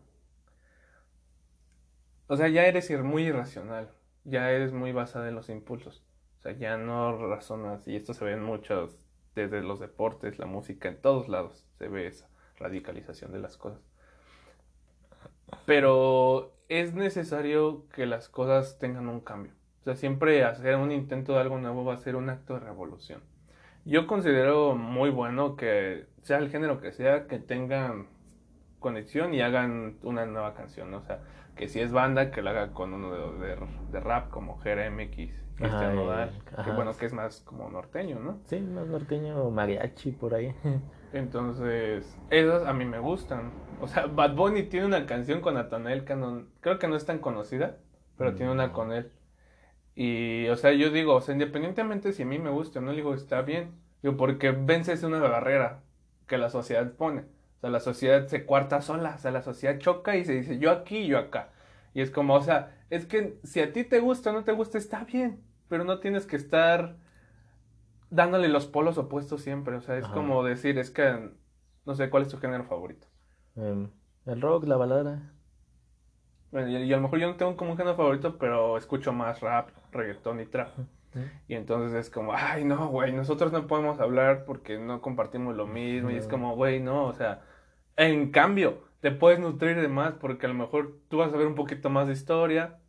o 2.27 2.37
sea, 2.37 2.47
ya 2.47 2.65
eres 2.65 2.89
muy 3.03 3.23
irracional, 3.23 3.91
ya 4.23 4.49
eres 4.51 4.71
muy 4.71 4.93
basada 4.93 5.27
en 5.27 5.35
los 5.35 5.49
impulsos, 5.49 6.01
o 6.39 6.43
sea, 6.43 6.53
ya 6.53 6.77
no 6.77 7.27
razonas, 7.27 7.85
y 7.89 7.97
esto 7.97 8.13
se 8.13 8.23
ve 8.23 8.31
en 8.31 8.43
muchos, 8.43 8.97
desde 9.35 9.61
los 9.61 9.81
deportes, 9.81 10.39
la 10.39 10.45
música, 10.45 10.87
en 10.87 11.01
todos 11.01 11.27
lados 11.27 11.67
se 11.77 11.89
ve 11.89 12.07
esa 12.07 12.29
radicalización 12.55 13.33
de 13.33 13.39
las 13.39 13.57
cosas. 13.57 13.81
Pero 15.65 16.55
es 16.69 16.93
necesario 16.93 17.85
que 17.89 18.05
las 18.05 18.29
cosas 18.29 18.79
tengan 18.79 19.09
un 19.09 19.19
cambio. 19.19 19.51
O 19.85 19.87
sea, 19.87 19.95
siempre 19.95 20.43
hacer 20.43 20.77
un 20.77 20.91
intento 20.91 21.33
de 21.33 21.41
algo 21.41 21.59
nuevo 21.59 21.85
va 21.85 21.93
a 21.93 21.97
ser 21.97 22.15
un 22.15 22.27
acto 22.31 22.55
de 22.55 22.61
revolución. 22.61 23.21
Yo 23.85 24.07
considero 24.07 24.73
muy 24.73 25.11
bueno 25.11 25.55
que 25.55 26.07
sea 26.23 26.39
el 26.39 26.49
género 26.49 26.81
que 26.81 26.91
sea, 26.91 27.27
que 27.27 27.37
tengan 27.37 28.07
conexión 28.79 29.35
y 29.35 29.41
hagan 29.41 29.97
una 30.01 30.25
nueva 30.25 30.55
canción. 30.55 30.91
O 30.95 31.01
sea, 31.01 31.19
que 31.55 31.67
si 31.67 31.81
es 31.81 31.91
banda, 31.91 32.31
que 32.31 32.41
lo 32.41 32.49
haga 32.49 32.71
con 32.71 32.93
uno 32.93 33.11
de, 33.37 33.57
de, 33.91 33.99
rap 33.99 34.31
como 34.31 34.57
GRMX, 34.57 35.31
Cristian 35.55 35.95
Nodal, 35.95 36.31
que 36.63 36.71
bueno, 36.71 36.97
que 36.97 37.05
es 37.05 37.13
más 37.13 37.41
como 37.41 37.69
norteño, 37.69 38.17
¿no? 38.19 38.39
Sí, 38.45 38.59
más 38.61 38.87
norteño, 38.87 39.51
mariachi, 39.51 40.13
por 40.13 40.33
ahí. 40.33 40.51
Entonces, 41.13 42.17
esas 42.31 42.65
a 42.65 42.73
mí 42.73 42.85
me 42.85 42.97
gustan. 42.97 43.51
O 43.79 43.87
sea, 43.87 44.07
Bad 44.07 44.33
Bunny 44.33 44.63
tiene 44.63 44.87
una 44.87 45.05
canción 45.05 45.41
con 45.41 45.53
Nathanael 45.53 46.05
Cannon, 46.05 46.49
creo 46.59 46.79
que 46.79 46.87
no 46.87 46.95
es 46.95 47.05
tan 47.05 47.19
conocida, 47.19 47.77
pero 48.17 48.33
tiene 48.33 48.51
una 48.51 48.73
con 48.73 48.91
él. 48.91 49.11
Y, 49.95 50.47
o 50.49 50.57
sea, 50.57 50.73
yo 50.73 50.91
digo, 50.91 51.15
o 51.15 51.21
sea, 51.21 51.33
independientemente 51.33 52.11
si 52.11 52.23
a 52.23 52.25
mí 52.25 52.37
me 52.37 52.49
gusta 52.49 52.79
o 52.79 52.81
no, 52.81 52.91
digo, 52.91 53.13
está 53.13 53.41
bien. 53.41 53.71
Digo, 54.03 54.17
porque 54.17 54.51
vences 54.51 55.03
una 55.03 55.19
barrera 55.19 55.81
que 56.27 56.37
la 56.37 56.49
sociedad 56.49 56.91
pone. 56.93 57.21
O 57.21 57.59
sea, 57.61 57.69
la 57.69 57.79
sociedad 57.79 58.27
se 58.27 58.45
cuarta 58.45 58.81
sola, 58.81 59.15
o 59.15 59.19
sea, 59.19 59.31
la 59.31 59.41
sociedad 59.41 59.79
choca 59.79 60.17
y 60.17 60.25
se 60.25 60.33
dice, 60.33 60.59
yo 60.59 60.71
aquí, 60.71 61.07
yo 61.07 61.17
acá. 61.17 61.49
Y 61.93 62.01
es 62.01 62.11
como, 62.11 62.35
o 62.35 62.41
sea, 62.41 62.77
es 62.89 63.05
que 63.05 63.39
si 63.43 63.61
a 63.61 63.71
ti 63.71 63.85
te 63.85 63.99
gusta 63.99 64.31
o 64.31 64.33
no 64.33 64.43
te 64.43 64.51
gusta, 64.51 64.77
está 64.77 65.05
bien, 65.05 65.41
pero 65.69 65.85
no 65.85 65.99
tienes 65.99 66.25
que 66.25 66.35
estar 66.35 66.97
dándole 68.09 68.49
los 68.49 68.67
polos 68.67 68.97
opuestos 68.97 69.41
siempre. 69.41 69.77
O 69.77 69.81
sea, 69.81 69.97
es 69.97 70.07
como 70.07 70.43
decir, 70.43 70.77
es 70.77 70.91
que, 70.91 71.31
no 71.85 71.95
sé, 71.95 72.09
¿cuál 72.09 72.23
es 72.23 72.29
tu 72.29 72.37
género 72.37 72.65
favorito? 72.65 73.07
Em, 73.55 73.89
el 74.25 74.41
rock, 74.41 74.65
la 74.65 74.75
balada. 74.75 75.34
Bueno, 76.55 76.69
y, 76.69 76.93
a 76.93 76.95
lo 76.95 77.01
mejor 77.01 77.19
yo 77.19 77.27
no 77.27 77.35
tengo 77.35 77.57
como 77.57 77.71
un 77.71 77.77
género 77.77 77.97
favorito, 77.97 78.37
pero 78.37 78.77
escucho 78.77 79.11
más 79.11 79.41
rap, 79.41 79.71
reggaetón 79.91 80.39
y 80.39 80.45
trap. 80.45 80.69
Y 81.49 81.55
entonces 81.55 81.99
es 81.99 82.09
como, 82.09 82.31
ay, 82.33 82.63
no, 82.63 82.87
güey, 82.87 83.11
nosotros 83.11 83.51
no 83.51 83.67
podemos 83.67 83.99
hablar 83.99 84.45
porque 84.45 84.77
no 84.77 85.01
compartimos 85.01 85.57
lo 85.57 85.67
mismo. 85.67 86.11
Y 86.11 86.15
es 86.15 86.29
como, 86.29 86.55
güey, 86.55 86.79
no, 86.79 87.07
o 87.07 87.13
sea, 87.13 87.41
en 87.97 88.31
cambio, 88.31 88.85
te 89.01 89.11
puedes 89.11 89.37
nutrir 89.37 89.81
de 89.81 89.89
más 89.89 90.13
porque 90.13 90.45
a 90.45 90.49
lo 90.49 90.55
mejor 90.55 90.97
tú 91.09 91.17
vas 91.17 91.33
a 91.33 91.35
ver 91.35 91.45
un 91.45 91.55
poquito 91.55 91.89
más 91.89 92.07
de 92.07 92.13
historia. 92.13 92.79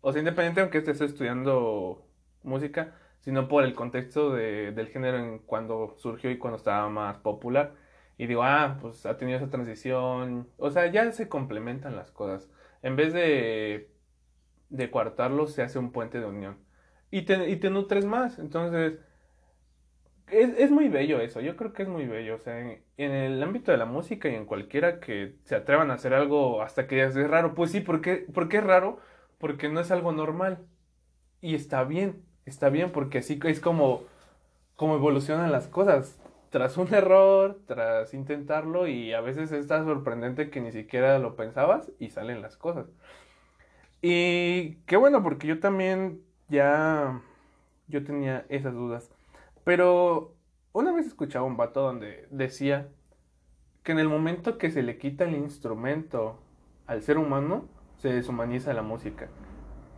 O 0.00 0.10
sea, 0.10 0.18
independiente 0.18 0.60
aunque 0.60 0.78
estés 0.78 1.00
estudiando 1.00 2.04
música, 2.42 2.96
sino 3.20 3.46
por 3.46 3.62
el 3.62 3.74
contexto 3.74 4.32
de, 4.32 4.72
del 4.72 4.88
género 4.88 5.18
en 5.18 5.38
cuando 5.38 5.94
surgió 5.98 6.28
y 6.28 6.38
cuando 6.38 6.56
estaba 6.56 6.88
más 6.88 7.18
popular. 7.18 7.74
Y 8.18 8.26
digo, 8.26 8.42
ah, 8.42 8.78
pues 8.80 9.06
ha 9.06 9.16
tenido 9.16 9.38
esa 9.38 9.48
transición. 9.48 10.48
O 10.58 10.70
sea, 10.70 10.86
ya 10.86 11.12
se 11.12 11.28
complementan 11.28 11.94
las 11.94 12.10
cosas. 12.10 12.50
En 12.82 12.96
vez 12.96 13.12
de, 13.12 13.90
de 14.70 14.90
se 15.48 15.62
hace 15.62 15.78
un 15.78 15.92
puente 15.92 16.20
de 16.20 16.26
unión. 16.26 16.58
Y 17.10 17.22
te, 17.22 17.48
y 17.48 17.56
te 17.56 17.70
nutres 17.70 18.04
más. 18.04 18.38
Entonces, 18.38 18.98
es, 20.28 20.58
es, 20.58 20.70
muy 20.70 20.88
bello 20.88 21.20
eso. 21.20 21.40
Yo 21.40 21.56
creo 21.56 21.72
que 21.72 21.82
es 21.82 21.88
muy 21.88 22.06
bello. 22.06 22.36
O 22.36 22.38
sea, 22.38 22.58
en, 22.60 22.82
el 22.96 23.42
ámbito 23.42 23.70
de 23.72 23.78
la 23.78 23.84
música 23.86 24.28
y 24.28 24.34
en 24.34 24.46
cualquiera 24.46 25.00
que 25.00 25.36
se 25.44 25.54
atrevan 25.54 25.90
a 25.90 25.94
hacer 25.94 26.14
algo 26.14 26.62
hasta 26.62 26.86
que 26.86 27.02
es 27.02 27.14
raro. 27.14 27.54
Pues 27.54 27.70
sí, 27.70 27.80
¿por 27.80 28.00
qué, 28.00 28.26
es 28.28 28.64
raro? 28.64 28.98
Porque 29.38 29.68
no 29.68 29.80
es 29.80 29.90
algo 29.90 30.12
normal. 30.12 30.58
Y 31.40 31.54
está 31.54 31.84
bien 31.84 32.22
está 32.46 32.68
bien 32.70 32.90
porque 32.92 33.18
así 33.18 33.38
es 33.44 33.60
como, 33.60 34.04
como 34.76 34.96
evolucionan 34.96 35.52
las 35.52 35.68
cosas. 35.68 36.18
Tras 36.52 36.76
un 36.76 36.92
error, 36.94 37.60
tras 37.66 38.14
intentarlo 38.14 38.86
y 38.86 39.12
a 39.12 39.20
veces 39.20 39.50
está 39.52 39.82
sorprendente 39.84 40.50
que 40.50 40.60
ni 40.60 40.70
siquiera 40.70 41.18
lo 41.18 41.34
pensabas 41.34 41.90
y 41.98 42.10
salen 42.10 42.42
las 42.42 42.56
cosas. 42.56 42.86
Y 44.02 44.76
qué 44.86 44.96
bueno 44.96 45.22
porque 45.22 45.46
yo 45.46 45.60
también 45.60 46.20
ya 46.48 47.22
yo 47.88 48.04
tenía 48.04 48.46
esas 48.50 48.74
dudas. 48.74 49.10
Pero 49.64 50.34
una 50.72 50.92
vez 50.92 51.06
escuchaba 51.06 51.46
un 51.46 51.56
vato 51.56 51.80
donde 51.80 52.28
decía 52.30 52.88
que 53.82 53.92
en 53.92 53.98
el 53.98 54.08
momento 54.08 54.58
que 54.58 54.70
se 54.70 54.82
le 54.82 54.98
quita 54.98 55.24
el 55.24 55.34
instrumento 55.34 56.38
al 56.86 57.02
ser 57.02 57.16
humano, 57.16 57.66
se 57.96 58.12
deshumaniza 58.12 58.74
la 58.74 58.82
música. 58.82 59.28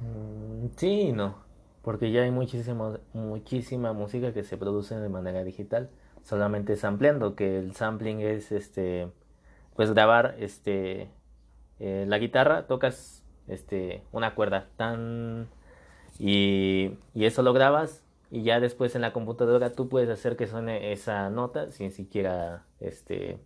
Mm, 0.01 0.69
sí, 0.77 1.13
no 1.13 1.45
porque 1.85 2.11
ya 2.11 2.23
hay 2.23 2.31
muchísima, 2.31 2.99
muchísima 3.13 3.93
música 3.93 4.33
que 4.33 4.43
se 4.43 4.57
produce 4.57 4.99
de 4.99 5.11
manera 5.11 5.45
digital, 5.45 5.91
solamente 6.25 6.77
sampleando, 6.77 7.37
que 7.37 7.59
el 7.59 7.75
sampling 7.75 8.21
es 8.21 8.51
este 8.53 9.09
pues 9.77 9.93
grabar 9.93 10.37
este 10.39 11.11
eh, 11.81 12.05
la 12.09 12.19
guitarra, 12.19 12.67
tocas 12.67 13.25
este 13.47 14.03
una 14.13 14.35
cuerda 14.35 14.69
tan 14.77 15.49
y, 16.19 16.99
y 17.15 17.25
eso 17.27 17.43
lo 17.43 17.53
grabas 17.53 18.03
y 18.31 18.43
ya 18.43 18.61
después 18.61 18.95
en 18.97 19.03
la 19.03 19.13
computadora 19.13 19.73
tú 19.73 19.89
puedes 19.89 20.09
hacer 20.09 20.37
que 20.37 20.47
suene 20.47 20.93
esa 20.93 21.31
nota 21.31 21.71
sin 21.71 21.93
siquiera 21.93 22.65
este 22.81 23.39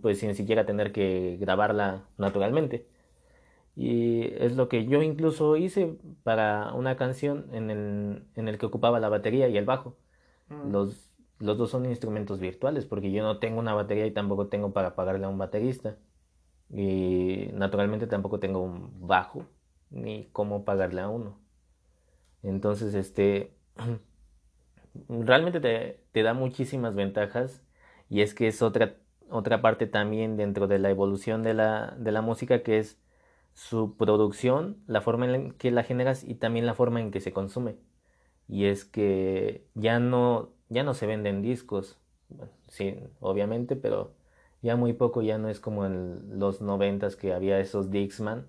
pues 0.00 0.18
sin 0.18 0.34
siquiera 0.34 0.66
tener 0.66 0.92
que 0.92 1.36
grabarla 1.40 2.04
naturalmente. 2.16 2.86
Y 3.76 4.22
es 4.42 4.56
lo 4.56 4.68
que 4.68 4.86
yo 4.86 5.02
incluso 5.02 5.56
hice 5.56 5.98
para 6.22 6.72
una 6.72 6.96
canción 6.96 7.46
en 7.52 7.70
el, 7.70 8.26
en 8.34 8.48
el 8.48 8.58
que 8.58 8.66
ocupaba 8.66 9.00
la 9.00 9.10
batería 9.10 9.48
y 9.48 9.58
el 9.58 9.66
bajo. 9.66 9.96
Mm. 10.48 10.72
Los, 10.72 11.05
los 11.38 11.58
dos 11.58 11.70
son 11.70 11.86
instrumentos 11.86 12.40
virtuales 12.40 12.86
porque 12.86 13.12
yo 13.12 13.22
no 13.22 13.38
tengo 13.38 13.58
una 13.58 13.74
batería 13.74 14.06
y 14.06 14.10
tampoco 14.12 14.48
tengo 14.48 14.72
para 14.72 14.94
pagarle 14.94 15.26
a 15.26 15.28
un 15.28 15.38
baterista. 15.38 15.96
Y 16.70 17.50
naturalmente 17.52 18.06
tampoco 18.06 18.40
tengo 18.40 18.60
un 18.60 19.06
bajo 19.06 19.46
ni 19.90 20.28
cómo 20.32 20.64
pagarle 20.64 21.00
a 21.00 21.08
uno. 21.08 21.38
Entonces, 22.42 22.94
este, 22.94 23.54
realmente 25.08 25.60
te, 26.12 26.22
da 26.22 26.34
muchísimas 26.34 26.94
ventajas 26.94 27.62
y 28.08 28.22
es 28.22 28.34
que 28.34 28.48
es 28.48 28.62
otra, 28.62 28.96
otra 29.30 29.62
parte 29.62 29.86
también 29.86 30.36
dentro 30.36 30.66
de 30.66 30.78
la 30.78 30.90
evolución 30.90 31.42
de 31.42 31.54
la, 31.54 31.94
de 31.98 32.12
la 32.12 32.22
música 32.22 32.62
que 32.62 32.78
es 32.78 33.00
su 33.54 33.96
producción, 33.96 34.82
la 34.86 35.00
forma 35.00 35.26
en 35.34 35.52
que 35.52 35.70
la 35.70 35.82
generas 35.82 36.24
y 36.24 36.34
también 36.34 36.66
la 36.66 36.74
forma 36.74 37.00
en 37.00 37.10
que 37.10 37.20
se 37.20 37.32
consume. 37.32 37.76
Y 38.48 38.66
es 38.66 38.84
que 38.84 39.66
ya 39.74 39.98
no, 39.98 40.50
ya 40.68 40.82
no 40.82 40.94
se 40.94 41.06
venden 41.06 41.42
discos, 41.42 41.98
sí, 42.68 42.98
obviamente, 43.20 43.76
pero 43.76 44.12
ya 44.62 44.76
muy 44.76 44.92
poco, 44.92 45.22
ya 45.22 45.38
no 45.38 45.48
es 45.48 45.60
como 45.60 45.86
en 45.86 46.38
los 46.38 46.60
noventas 46.60 47.16
que 47.16 47.32
había 47.32 47.60
esos 47.60 47.90
Dixman. 47.90 48.46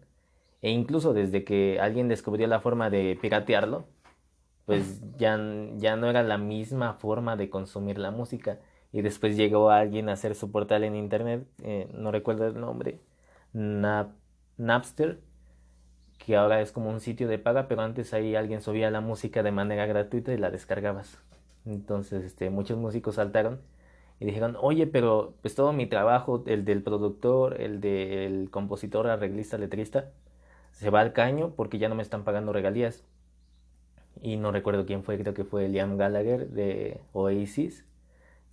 E 0.62 0.72
incluso 0.72 1.14
desde 1.14 1.44
que 1.44 1.80
alguien 1.80 2.08
descubrió 2.08 2.48
la 2.48 2.60
forma 2.60 2.90
de 2.90 3.18
piratearlo, 3.22 3.86
pues 4.66 5.02
ya, 5.18 5.40
ya 5.78 5.96
no 5.96 6.10
era 6.10 6.24
la 6.24 6.38
misma 6.38 6.94
forma 6.96 7.36
de 7.38 7.50
consumir 7.50 7.98
la 8.00 8.12
música. 8.12 8.60
Y 8.92 9.02
después 9.02 9.38
llegó 9.38 9.70
alguien 9.70 10.10
a 10.10 10.14
hacer 10.14 10.36
su 10.36 10.52
portal 10.52 10.84
en 10.84 10.96
internet, 10.96 11.48
eh, 11.64 11.90
no 11.94 12.12
recuerdo 12.12 12.48
el 12.48 12.60
nombre, 12.60 13.00
Nap 13.54 14.12
Napster, 14.58 15.20
que 16.18 16.36
ahora 16.36 16.62
es 16.62 16.72
como 16.72 16.90
un 16.90 17.00
sitio 17.00 17.28
de 17.28 17.38
paga, 17.38 17.68
pero 17.68 17.82
antes 17.82 18.14
ahí 18.14 18.36
alguien 18.36 18.62
subía 18.62 18.90
la 18.90 19.02
música 19.02 19.44
de 19.44 19.52
manera 19.52 19.86
gratuita 19.86 20.34
y 20.34 20.38
la 20.38 20.50
descargabas. 20.50 21.20
Entonces, 21.68 22.24
este, 22.24 22.50
muchos 22.50 22.78
músicos 22.78 23.16
saltaron 23.16 23.60
y 24.20 24.26
dijeron, 24.26 24.58
oye, 24.60 24.88
pero 24.88 25.36
pues 25.42 25.56
todo 25.56 25.74
mi 25.74 25.86
trabajo, 25.86 26.44
el 26.48 26.66
del 26.66 26.82
productor, 26.82 27.62
el 27.62 27.82
del 27.82 28.50
compositor, 28.50 29.08
arreglista, 29.08 29.58
letrista, 29.58 30.12
se 30.72 30.90
va 30.90 31.02
al 31.02 31.14
caño 31.14 31.54
porque 31.56 31.78
ya 31.78 31.90
no 31.90 31.96
me 31.96 32.04
están 32.04 32.24
pagando 32.24 32.54
regalías. 32.54 33.04
Y 34.22 34.38
no 34.38 34.52
recuerdo 34.52 34.86
quién 34.86 35.04
fue, 35.04 35.18
creo 35.20 35.34
que 35.34 35.44
fue 35.44 35.68
Liam 35.68 35.98
Gallagher 35.98 36.50
de 36.50 37.00
Oasis. 37.14 37.86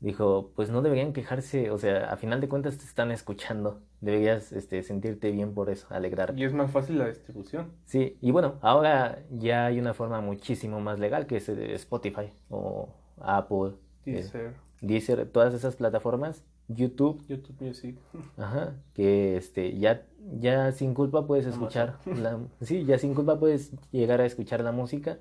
Dijo, 0.01 0.51
pues 0.55 0.71
no 0.71 0.83
deberían 0.83 1.15
quejarse, 1.15 1.71
o 1.71 1.79
sea, 1.79 2.13
a 2.13 2.17
final 2.17 2.41
de 2.43 2.49
cuentas 2.49 2.77
te 2.77 2.85
están 2.85 3.11
escuchando 3.11 3.81
deberías 4.05 4.53
este, 4.53 4.83
sentirte 4.83 5.31
bien 5.31 5.55
por 5.55 5.71
eso, 5.71 5.87
alegrar. 5.91 6.35
Y 6.37 6.45
es 6.45 6.53
más 6.53 6.71
fácil 6.71 6.99
la 6.99 7.09
distribución. 7.09 7.73
Sí, 7.85 8.19
y 8.21 8.31
bueno, 8.31 8.57
ahora 8.61 9.23
ya 9.31 9.67
hay 9.67 9.79
una 9.79 9.95
forma 9.95 10.21
muchísimo 10.21 10.81
más 10.81 10.99
legal 10.99 11.27
que 11.27 11.39
es 11.39 11.49
Spotify 11.49 12.33
o 12.51 12.89
Apple. 13.21 13.73
Deezer. 14.05 14.55
Deezer, 14.81 15.27
todas 15.31 15.55
esas 15.55 15.77
plataformas. 15.77 16.45
YouTube. 16.69 17.25
YouTube 17.29 17.61
Music. 17.61 17.97
Ajá, 18.37 18.75
que 18.95 19.37
este, 19.37 19.79
ya, 19.79 20.07
ya 20.39 20.73
sin 20.73 20.95
culpa 20.95 21.27
puedes 21.27 21.47
escuchar, 21.47 21.99
la, 22.07 22.39
sí, 22.63 22.85
ya 22.85 22.99
sin 22.99 23.15
culpa 23.15 23.39
puedes 23.39 23.73
llegar 23.91 24.21
a 24.21 24.27
escuchar 24.27 24.63
la 24.63 24.73
música 24.73 25.19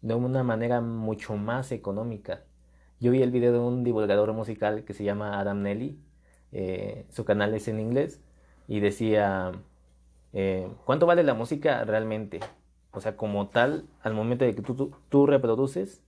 de 0.00 0.14
una 0.14 0.42
manera 0.42 0.80
mucho 0.80 1.36
más 1.36 1.72
económica. 1.72 2.42
Yo 3.00 3.12
vi 3.12 3.22
el 3.22 3.30
video 3.30 3.52
de 3.52 3.58
un 3.58 3.84
divulgador 3.84 4.32
musical 4.32 4.84
que 4.84 4.94
se 4.94 5.04
llama 5.04 5.38
Adam 5.38 5.62
Nelly, 5.62 5.98
eh, 6.52 7.06
su 7.10 7.24
canal 7.24 7.54
es 7.54 7.68
en 7.68 7.80
inglés, 7.80 8.20
y 8.66 8.80
decía, 8.80 9.52
eh, 10.32 10.68
¿cuánto 10.84 11.06
vale 11.06 11.22
la 11.22 11.34
música 11.34 11.84
realmente? 11.84 12.40
O 12.92 13.00
sea, 13.00 13.16
como 13.16 13.48
tal, 13.48 13.86
al 14.02 14.14
momento 14.14 14.44
de 14.44 14.54
que 14.54 14.62
tú, 14.62 14.92
tú, 15.08 15.26
reproduces 15.26 16.02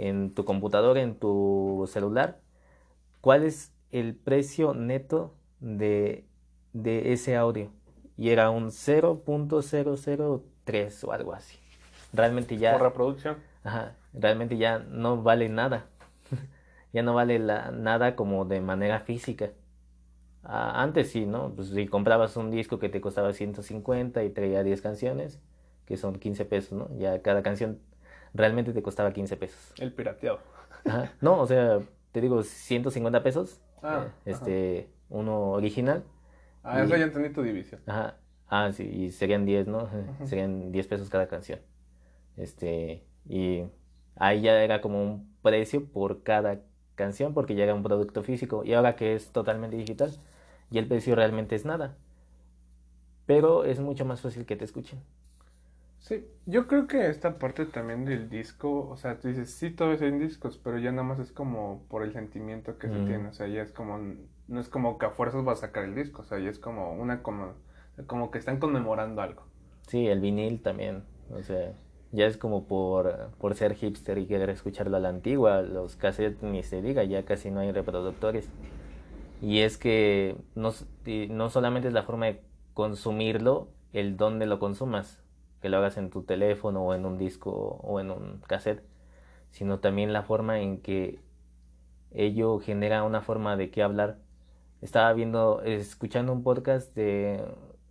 en 0.00 0.34
tu 0.34 0.44
computadora, 0.44 1.00
en 1.02 1.14
tu 1.14 1.88
celular, 1.92 2.40
¿cuál 3.20 3.44
es 3.44 3.72
el 3.90 4.14
precio 4.14 4.74
neto 4.74 5.34
de, 5.60 6.24
de 6.72 7.12
ese 7.12 7.36
audio? 7.36 7.70
Y 8.16 8.30
era 8.30 8.50
un 8.50 8.70
0.003 8.70 11.04
o 11.04 11.12
algo 11.12 11.34
así. 11.34 11.58
Realmente 12.12 12.56
ya... 12.56 12.72
Por 12.72 12.82
reproducción. 12.82 13.36
Ajá, 13.62 13.94
realmente 14.14 14.56
ya 14.56 14.78
no 14.78 15.22
vale 15.22 15.48
nada. 15.48 15.86
ya 16.92 17.02
no 17.02 17.14
vale 17.14 17.38
la, 17.38 17.70
nada 17.70 18.16
como 18.16 18.44
de 18.46 18.60
manera 18.60 18.98
física. 19.00 19.50
antes 20.42 21.10
sí, 21.10 21.26
¿no? 21.26 21.52
Pues 21.54 21.68
si 21.68 21.86
comprabas 21.86 22.36
un 22.36 22.50
disco 22.50 22.78
que 22.78 22.88
te 22.88 23.02
costaba 23.02 23.34
150 23.34 24.24
y 24.24 24.30
traía 24.30 24.62
10 24.62 24.80
canciones, 24.80 25.40
que 25.84 25.98
son 25.98 26.18
15 26.18 26.44
pesos, 26.46 26.72
¿no? 26.72 26.88
Ya 26.98 27.20
cada 27.22 27.42
canción 27.42 27.80
realmente 28.34 28.72
te 28.72 28.82
costaba 28.82 29.12
15 29.12 29.36
pesos. 29.36 29.72
El 29.78 29.92
pirateado. 29.92 30.40
Ajá. 30.84 31.12
No, 31.20 31.40
o 31.40 31.46
sea, 31.46 31.80
te 32.12 32.20
digo 32.20 32.42
150 32.42 33.22
pesos, 33.22 33.60
ah, 33.82 34.06
eh, 34.24 34.30
este, 34.30 34.88
uno 35.08 35.50
original. 35.50 36.04
Ah, 36.62 36.82
eso 36.82 36.96
ya 36.96 37.04
entendí 37.04 37.30
tu 37.30 37.42
división. 37.42 37.80
Ajá. 37.86 38.16
Ah, 38.48 38.72
sí, 38.72 38.82
y 38.82 39.10
serían 39.10 39.46
10, 39.46 39.68
¿no? 39.68 39.88
Serían 40.24 40.72
10 40.72 40.86
pesos 40.88 41.08
cada 41.08 41.28
canción. 41.28 41.60
Este, 42.36 43.04
y 43.28 43.64
ahí 44.16 44.42
ya 44.42 44.62
era 44.62 44.80
como 44.80 45.02
un 45.02 45.36
precio 45.42 45.86
por 45.86 46.22
cada 46.22 46.60
canción 46.94 47.32
porque 47.32 47.54
ya 47.54 47.64
era 47.64 47.74
un 47.74 47.82
producto 47.82 48.22
físico 48.22 48.62
y 48.64 48.74
ahora 48.74 48.96
que 48.96 49.14
es 49.14 49.32
totalmente 49.32 49.76
digital 49.76 50.10
y 50.70 50.78
el 50.78 50.86
precio 50.86 51.14
realmente 51.14 51.54
es 51.54 51.64
nada. 51.64 51.96
Pero 53.26 53.64
es 53.64 53.80
mucho 53.80 54.04
más 54.04 54.20
fácil 54.20 54.44
que 54.44 54.56
te 54.56 54.64
escuchen. 54.64 55.00
Sí, 56.00 56.26
yo 56.46 56.66
creo 56.66 56.86
que 56.86 57.08
esta 57.08 57.38
parte 57.38 57.66
también 57.66 58.06
del 58.06 58.30
disco, 58.30 58.88
o 58.88 58.96
sea, 58.96 59.20
tú 59.20 59.28
dices, 59.28 59.50
sí, 59.50 59.70
todo 59.70 59.92
es 59.92 60.00
en 60.00 60.18
discos, 60.18 60.58
pero 60.58 60.78
ya 60.78 60.90
nada 60.92 61.04
más 61.04 61.18
es 61.18 61.30
como 61.30 61.84
por 61.88 62.02
el 62.02 62.12
sentimiento 62.14 62.78
que 62.78 62.88
se 62.88 63.00
tiene, 63.00 63.28
o 63.28 63.32
sea, 63.34 63.46
ya 63.48 63.62
es 63.62 63.70
como, 63.70 63.98
no 64.48 64.60
es 64.60 64.68
como 64.70 64.98
que 64.98 65.06
a 65.06 65.10
fuerzas 65.10 65.46
va 65.46 65.52
a 65.52 65.56
sacar 65.56 65.84
el 65.84 65.94
disco, 65.94 66.22
o 66.22 66.24
sea, 66.24 66.38
ya 66.38 66.48
es 66.48 66.58
como 66.58 66.94
una, 66.94 67.22
como, 67.22 67.52
como 68.06 68.30
que 68.30 68.38
están 68.38 68.58
conmemorando 68.58 69.20
algo. 69.20 69.42
Sí, 69.88 70.06
el 70.06 70.20
vinil 70.20 70.62
también, 70.62 71.04
o 71.30 71.42
sea, 71.42 71.74
ya 72.12 72.26
es 72.26 72.38
como 72.38 72.66
por, 72.66 73.30
por 73.38 73.54
ser 73.54 73.74
hipster 73.74 74.16
y 74.18 74.26
querer 74.26 74.48
escucharlo 74.48 74.96
a 74.96 75.00
la 75.00 75.10
antigua, 75.10 75.60
los 75.60 75.96
cassettes 75.96 76.42
ni 76.42 76.62
se 76.62 76.80
diga, 76.80 77.04
ya 77.04 77.24
casi 77.24 77.50
no 77.50 77.60
hay 77.60 77.72
reproductores. 77.72 78.48
Y 79.42 79.60
es 79.60 79.78
que 79.78 80.36
no, 80.54 80.72
no 81.30 81.50
solamente 81.50 81.88
es 81.88 81.94
la 81.94 82.04
forma 82.04 82.26
de 82.26 82.40
consumirlo, 82.74 83.68
el 83.92 84.16
dónde 84.16 84.46
lo 84.46 84.58
consumas, 84.58 85.22
que 85.60 85.68
lo 85.68 85.78
hagas 85.78 85.96
en 85.96 86.10
tu 86.10 86.22
teléfono 86.22 86.82
o 86.84 86.94
en 86.94 87.06
un 87.06 87.18
disco 87.18 87.50
o 87.50 88.00
en 88.00 88.10
un 88.10 88.40
cassette, 88.46 88.82
sino 89.50 89.80
también 89.80 90.12
la 90.12 90.22
forma 90.22 90.60
en 90.60 90.80
que 90.80 91.20
ello 92.12 92.58
genera 92.60 93.02
una 93.04 93.20
forma 93.20 93.56
de 93.56 93.70
qué 93.70 93.82
hablar. 93.82 94.18
Estaba 94.80 95.12
viendo, 95.12 95.62
escuchando 95.62 96.32
un 96.32 96.42
podcast 96.42 96.94
de 96.94 97.44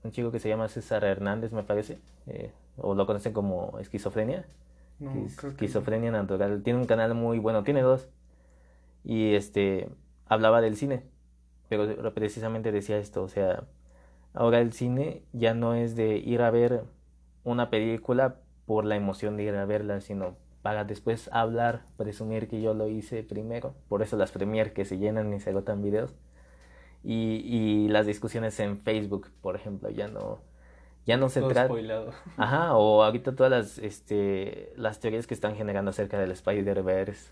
un 0.03 0.11
chico 0.11 0.31
que 0.31 0.39
se 0.39 0.49
llama 0.49 0.67
César 0.67 1.03
Hernández, 1.03 1.51
me 1.51 1.63
parece, 1.63 1.99
eh, 2.27 2.51
o 2.77 2.95
lo 2.95 3.05
conocen 3.05 3.33
como 3.33 3.77
esquizofrenia. 3.79 4.45
esquizofrenia 5.25 6.11
natural. 6.11 6.63
Tiene 6.63 6.79
un 6.79 6.85
canal 6.85 7.13
muy 7.13 7.39
bueno, 7.39 7.63
tiene 7.63 7.81
dos. 7.81 8.09
Y 9.03 9.35
este 9.35 9.89
hablaba 10.25 10.61
del 10.61 10.75
cine, 10.75 11.03
pero 11.69 12.13
precisamente 12.13 12.71
decía 12.71 12.97
esto, 12.97 13.23
o 13.23 13.29
sea, 13.29 13.63
ahora 14.33 14.59
el 14.59 14.73
cine 14.73 15.23
ya 15.33 15.53
no 15.53 15.73
es 15.75 15.95
de 15.95 16.17
ir 16.17 16.41
a 16.41 16.51
ver 16.51 16.83
una 17.43 17.69
película 17.69 18.37
por 18.65 18.85
la 18.85 18.95
emoción 18.95 19.37
de 19.37 19.43
ir 19.43 19.55
a 19.55 19.65
verla, 19.65 20.01
sino 20.01 20.35
para 20.61 20.83
después 20.83 21.29
hablar, 21.31 21.85
presumir 21.97 22.47
que 22.47 22.61
yo 22.61 22.73
lo 22.73 22.87
hice 22.87 23.23
primero. 23.23 23.73
Por 23.87 24.01
eso 24.01 24.17
las 24.17 24.31
premier 24.31 24.73
que 24.73 24.85
se 24.85 24.97
llenan 24.97 25.33
y 25.33 25.39
se 25.39 25.51
agotan 25.51 25.81
videos. 25.81 26.13
Y, 27.03 27.41
y 27.45 27.87
las 27.87 28.05
discusiones 28.05 28.59
en 28.59 28.79
Facebook, 28.79 29.29
por 29.41 29.55
ejemplo, 29.55 29.89
ya 29.89 30.07
no, 30.07 30.41
ya 31.05 31.17
no 31.17 31.29
se 31.29 31.41
trata. 31.41 31.73
Ajá, 32.37 32.75
o 32.75 33.03
ahorita 33.03 33.35
todas 33.35 33.51
las, 33.51 33.77
este, 33.79 34.73
las 34.75 34.99
teorías 34.99 35.27
que 35.27 35.33
están 35.33 35.55
generando 35.55 35.89
acerca 35.89 36.19
del 36.19 36.31
Spider-Verse. 36.31 37.31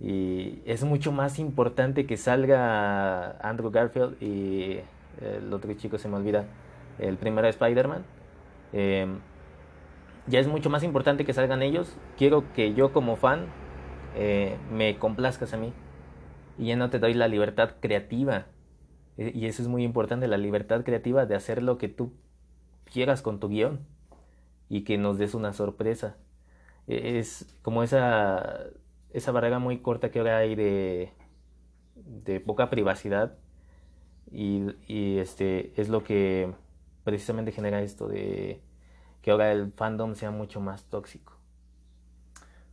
Y 0.00 0.62
es 0.66 0.82
mucho 0.84 1.12
más 1.12 1.38
importante 1.38 2.06
que 2.06 2.16
salga 2.16 3.38
Andrew 3.38 3.70
Garfield 3.70 4.20
y 4.20 4.80
el 5.22 5.52
otro 5.52 5.72
chico 5.74 5.98
se 5.98 6.08
me 6.08 6.16
olvida, 6.16 6.46
el 6.98 7.16
primero 7.16 7.46
Spider-Man. 7.46 8.04
Em, 8.72 9.20
ya 10.26 10.40
es 10.40 10.46
mucho 10.46 10.70
más 10.70 10.82
importante 10.82 11.24
que 11.24 11.32
salgan 11.32 11.62
ellos. 11.62 11.96
Quiero 12.16 12.52
que 12.54 12.74
yo 12.74 12.92
como 12.92 13.16
fan 13.16 13.46
eh, 14.14 14.56
me 14.72 14.98
complazcas 14.98 15.52
a 15.52 15.56
mí. 15.56 15.72
Y 16.58 16.66
ya 16.66 16.76
no 16.76 16.90
te 16.90 16.98
doy 16.98 17.14
la 17.14 17.28
libertad 17.28 17.76
creativa. 17.80 18.46
E, 19.18 19.32
y 19.34 19.46
eso 19.46 19.62
es 19.62 19.68
muy 19.68 19.84
importante, 19.84 20.28
la 20.28 20.38
libertad 20.38 20.82
creativa 20.84 21.26
de 21.26 21.34
hacer 21.34 21.62
lo 21.62 21.78
que 21.78 21.88
tú 21.88 22.14
quieras 22.84 23.22
con 23.22 23.38
tu 23.38 23.48
guion. 23.48 23.80
Y 24.68 24.82
que 24.82 24.96
nos 24.96 25.18
des 25.18 25.34
una 25.34 25.52
sorpresa. 25.52 26.16
E, 26.86 27.18
es 27.18 27.58
como 27.62 27.82
esa, 27.82 28.60
esa 29.12 29.32
barrera 29.32 29.58
muy 29.58 29.78
corta 29.80 30.10
que 30.10 30.20
ahora 30.20 30.38
hay 30.38 30.54
de, 30.54 31.12
de 31.96 32.40
poca 32.40 32.70
privacidad. 32.70 33.36
Y, 34.32 34.74
y 34.88 35.18
este 35.18 35.78
es 35.78 35.90
lo 35.90 36.02
que 36.02 36.50
precisamente 37.04 37.52
genera 37.52 37.82
esto 37.82 38.08
de 38.08 38.62
que 39.24 39.30
ahora 39.30 39.50
el 39.52 39.72
fandom 39.72 40.14
sea 40.14 40.30
mucho 40.30 40.60
más 40.60 40.84
tóxico. 40.84 41.32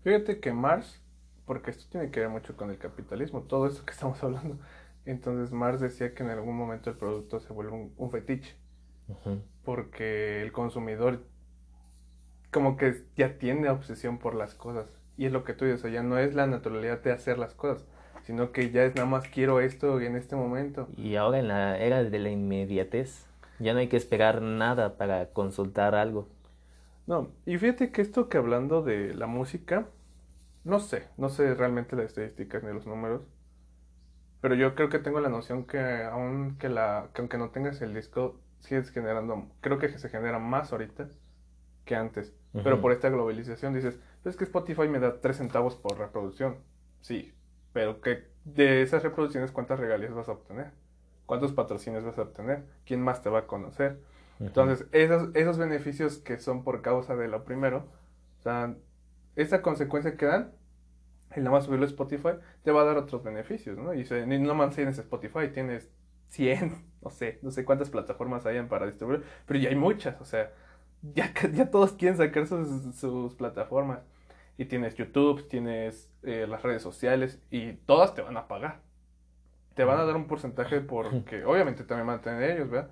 Fíjate 0.04 0.42
que 0.42 0.52
Mars, 0.52 1.02
porque 1.46 1.72
esto 1.72 1.86
tiene 1.90 2.12
que 2.12 2.20
ver 2.20 2.28
mucho 2.28 2.58
con 2.58 2.70
el 2.72 2.78
capitalismo, 2.78 3.44
todo 3.44 3.68
esto 3.68 3.86
que 3.86 3.94
estamos 3.94 4.22
hablando. 4.22 4.58
Entonces 5.06 5.54
Mars 5.54 5.80
decía 5.80 6.14
que 6.14 6.24
en 6.24 6.30
algún 6.30 6.58
momento 6.58 6.90
el 6.90 6.98
producto 6.98 7.40
se 7.40 7.54
vuelve 7.54 7.90
un, 7.96 8.12
fetiche. 8.12 8.58
Porque 9.64 10.42
el 10.42 10.52
consumidor 10.52 11.24
como 12.52 12.76
que 12.76 13.02
ya 13.16 13.38
tiene 13.38 13.70
obsesión 13.70 14.18
por 14.18 14.36
las 14.36 14.54
cosas. 14.54 15.00
Y 15.16 15.28
es 15.28 15.32
lo 15.32 15.46
que 15.46 15.54
tú 15.54 15.64
dices, 15.64 15.86
o 15.86 15.88
ya 15.88 16.04
no 16.04 16.18
es 16.18 16.36
la 16.36 16.48
naturalidad 16.48 17.02
de 17.02 17.14
hacer 17.14 17.38
las 17.38 17.54
cosas, 17.54 17.86
sino 18.24 18.52
que 18.52 18.72
ya 18.72 18.84
es 18.84 18.94
nada 18.96 19.08
más 19.08 19.30
quiero 19.30 19.62
esto 19.62 20.02
en 20.02 20.18
este 20.18 20.36
momento. 20.36 20.90
Y 20.98 21.16
ahora 21.16 21.40
en 21.40 21.48
la 21.48 21.78
era 21.78 22.04
de 22.04 22.20
la 22.20 22.30
inmediatez, 22.30 23.26
ya 23.60 23.72
no 23.72 23.80
hay 23.80 23.88
que 23.88 23.96
esperar 23.96 24.42
nada 24.42 24.98
para 24.98 25.28
consultar 25.28 25.96
algo. 25.96 26.28
No, 27.08 27.32
y 27.46 27.58
fíjate 27.58 27.92
que 27.92 28.02
esto 28.02 28.30
que 28.30 28.38
hablando 28.38 28.82
de 28.84 29.14
la 29.14 29.28
música, 29.28 29.88
no 30.64 30.80
sé, 30.80 31.10
no 31.18 31.30
sé 31.30 31.54
realmente 31.56 31.96
las 31.96 32.06
estadísticas 32.08 32.64
ni 32.64 32.74
los 32.74 32.86
números, 32.88 33.24
pero 34.42 34.56
yo 34.56 34.76
creo 34.76 34.90
que 34.90 35.00
tengo 35.00 35.20
la 35.20 35.30
noción 35.30 35.66
que 35.66 36.04
aun 36.04 36.58
que 36.58 36.70
la 36.70 37.10
que 37.14 37.22
aunque 37.22 37.38
no 37.38 37.50
tengas 37.52 37.82
el 37.82 37.94
disco 37.94 38.40
sigues 38.60 38.92
generando, 38.92 39.50
creo 39.62 39.80
que 39.80 39.90
se 39.90 40.10
genera 40.10 40.40
más 40.40 40.72
ahorita 40.72 41.10
que 41.86 41.96
antes, 41.96 42.34
pero 42.64 42.82
por 42.82 42.92
esta 42.92 43.10
globalización 43.10 43.74
dices, 43.74 44.00
pues 44.24 44.36
es 44.36 44.38
que 44.38 44.44
Spotify 44.46 44.88
me 44.88 45.00
da 45.00 45.20
3 45.22 45.38
centavos 45.38 45.76
por 45.76 45.98
reproducción. 45.98 46.58
Sí, 47.02 47.34
pero 47.74 48.02
que 48.02 48.30
de 48.46 48.82
esas 48.82 49.04
reproducciones 49.04 49.52
cuántas 49.52 49.80
regalías 49.80 50.14
vas 50.14 50.30
a 50.30 50.34
obtener? 50.34 50.72
¿Cuántos 51.26 51.54
patrocinios 51.54 52.04
vas 52.04 52.18
a 52.18 52.24
obtener? 52.24 52.66
¿Quién 52.86 53.02
más 53.02 53.22
te 53.22 53.30
va 53.30 53.40
a 53.40 53.48
conocer? 53.48 54.00
Entonces, 54.42 54.88
esos, 54.92 55.30
esos 55.36 55.58
beneficios 55.58 56.18
que 56.18 56.40
son 56.40 56.64
por 56.64 56.82
causa 56.82 57.16
de 57.16 57.28
lo 57.28 57.44
primero, 57.44 57.88
o 58.40 58.42
sea, 58.42 58.76
esa 59.36 59.62
consecuencia 59.62 60.18
que 60.18 60.26
dan, 60.26 60.52
el 61.32 61.44
nada 61.44 61.56
más 61.56 61.66
subirlo 61.66 61.86
a 61.86 61.90
Spotify, 61.90 62.32
te 62.64 62.72
va 62.72 62.82
a 62.82 62.86
dar 62.86 62.98
otros 62.98 63.24
beneficios, 63.24 63.78
¿no? 63.78 63.94
Y 63.94 64.06
no 64.40 64.54
más 64.56 64.76
tienes 64.76 64.98
Spotify, 64.98 65.50
tienes 65.54 65.90
100, 66.30 66.86
no 67.02 67.10
sé, 67.10 67.40
no 67.42 67.52
sé 67.52 67.66
cuántas 67.66 67.90
plataformas 67.90 68.46
hayan 68.46 68.68
para 68.68 68.86
distribuir, 68.88 69.24
pero 69.46 69.60
ya 69.60 69.70
hay 69.70 69.76
muchas, 69.76 70.20
o 70.22 70.26
sea, 70.26 70.52
ya, 71.02 71.34
ya 71.54 71.70
todos 71.70 71.94
quieren 71.94 72.18
sacar 72.18 72.48
sus, 72.48 72.96
sus 72.96 73.36
plataformas. 73.36 74.00
Y 74.58 74.66
tienes 74.66 74.96
YouTube, 74.96 75.48
tienes 75.48 76.12
eh, 76.24 76.46
las 76.48 76.62
redes 76.62 76.84
sociales 76.84 77.42
y 77.50 77.74
todas 77.74 78.14
te 78.14 78.22
van 78.22 78.38
a 78.38 78.48
pagar. 78.48 78.82
Te 79.74 79.84
van 79.84 80.00
a 80.00 80.06
dar 80.06 80.16
un 80.16 80.28
porcentaje 80.28 80.82
porque 80.82 81.46
obviamente 81.46 81.84
también 81.84 82.08
van 82.08 82.20
a 82.20 82.22
tener 82.22 82.52
ellos, 82.52 82.70
¿verdad? 82.70 82.92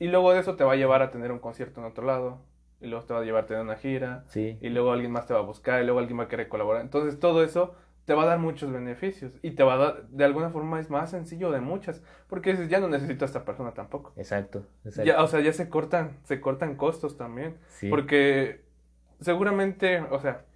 Y 0.00 0.08
luego 0.08 0.32
de 0.32 0.40
eso 0.40 0.56
te 0.56 0.64
va 0.64 0.72
a 0.72 0.76
llevar 0.76 1.02
a 1.02 1.10
tener 1.10 1.30
un 1.30 1.38
concierto 1.38 1.80
en 1.80 1.86
otro 1.86 2.04
lado. 2.04 2.40
Y 2.80 2.86
luego 2.86 3.04
te 3.04 3.12
va 3.12 3.20
a 3.20 3.22
llevar 3.22 3.44
a 3.44 3.46
tener 3.46 3.62
una 3.62 3.76
gira. 3.76 4.24
Sí. 4.28 4.58
Y 4.62 4.70
luego 4.70 4.92
alguien 4.92 5.12
más 5.12 5.26
te 5.26 5.34
va 5.34 5.40
a 5.40 5.42
buscar. 5.42 5.80
Y 5.82 5.84
luego 5.84 6.00
alguien 6.00 6.18
va 6.18 6.24
a 6.24 6.28
querer 6.28 6.48
colaborar. 6.48 6.80
Entonces 6.80 7.20
todo 7.20 7.44
eso 7.44 7.74
te 8.06 8.14
va 8.14 8.22
a 8.22 8.26
dar 8.26 8.38
muchos 8.38 8.72
beneficios. 8.72 9.34
Y 9.42 9.50
te 9.52 9.62
va 9.62 9.74
a 9.74 9.76
dar, 9.76 10.08
de 10.08 10.24
alguna 10.24 10.48
forma 10.48 10.80
es 10.80 10.88
más 10.88 11.10
sencillo 11.10 11.52
de 11.52 11.60
muchas. 11.60 12.02
Porque 12.28 12.52
dices, 12.52 12.70
ya 12.70 12.80
no 12.80 12.88
necesito 12.88 13.24
a 13.24 13.26
esta 13.26 13.44
persona 13.44 13.74
tampoco. 13.74 14.14
Exacto. 14.16 14.66
exacto. 14.86 15.06
Ya, 15.06 15.22
o 15.22 15.28
sea, 15.28 15.40
ya 15.40 15.52
se 15.52 15.68
cortan, 15.68 16.16
se 16.24 16.40
cortan 16.40 16.76
costos 16.76 17.18
también. 17.18 17.58
Sí. 17.68 17.90
Porque 17.90 18.64
seguramente, 19.20 20.00
o 20.10 20.18
sea, 20.18 20.46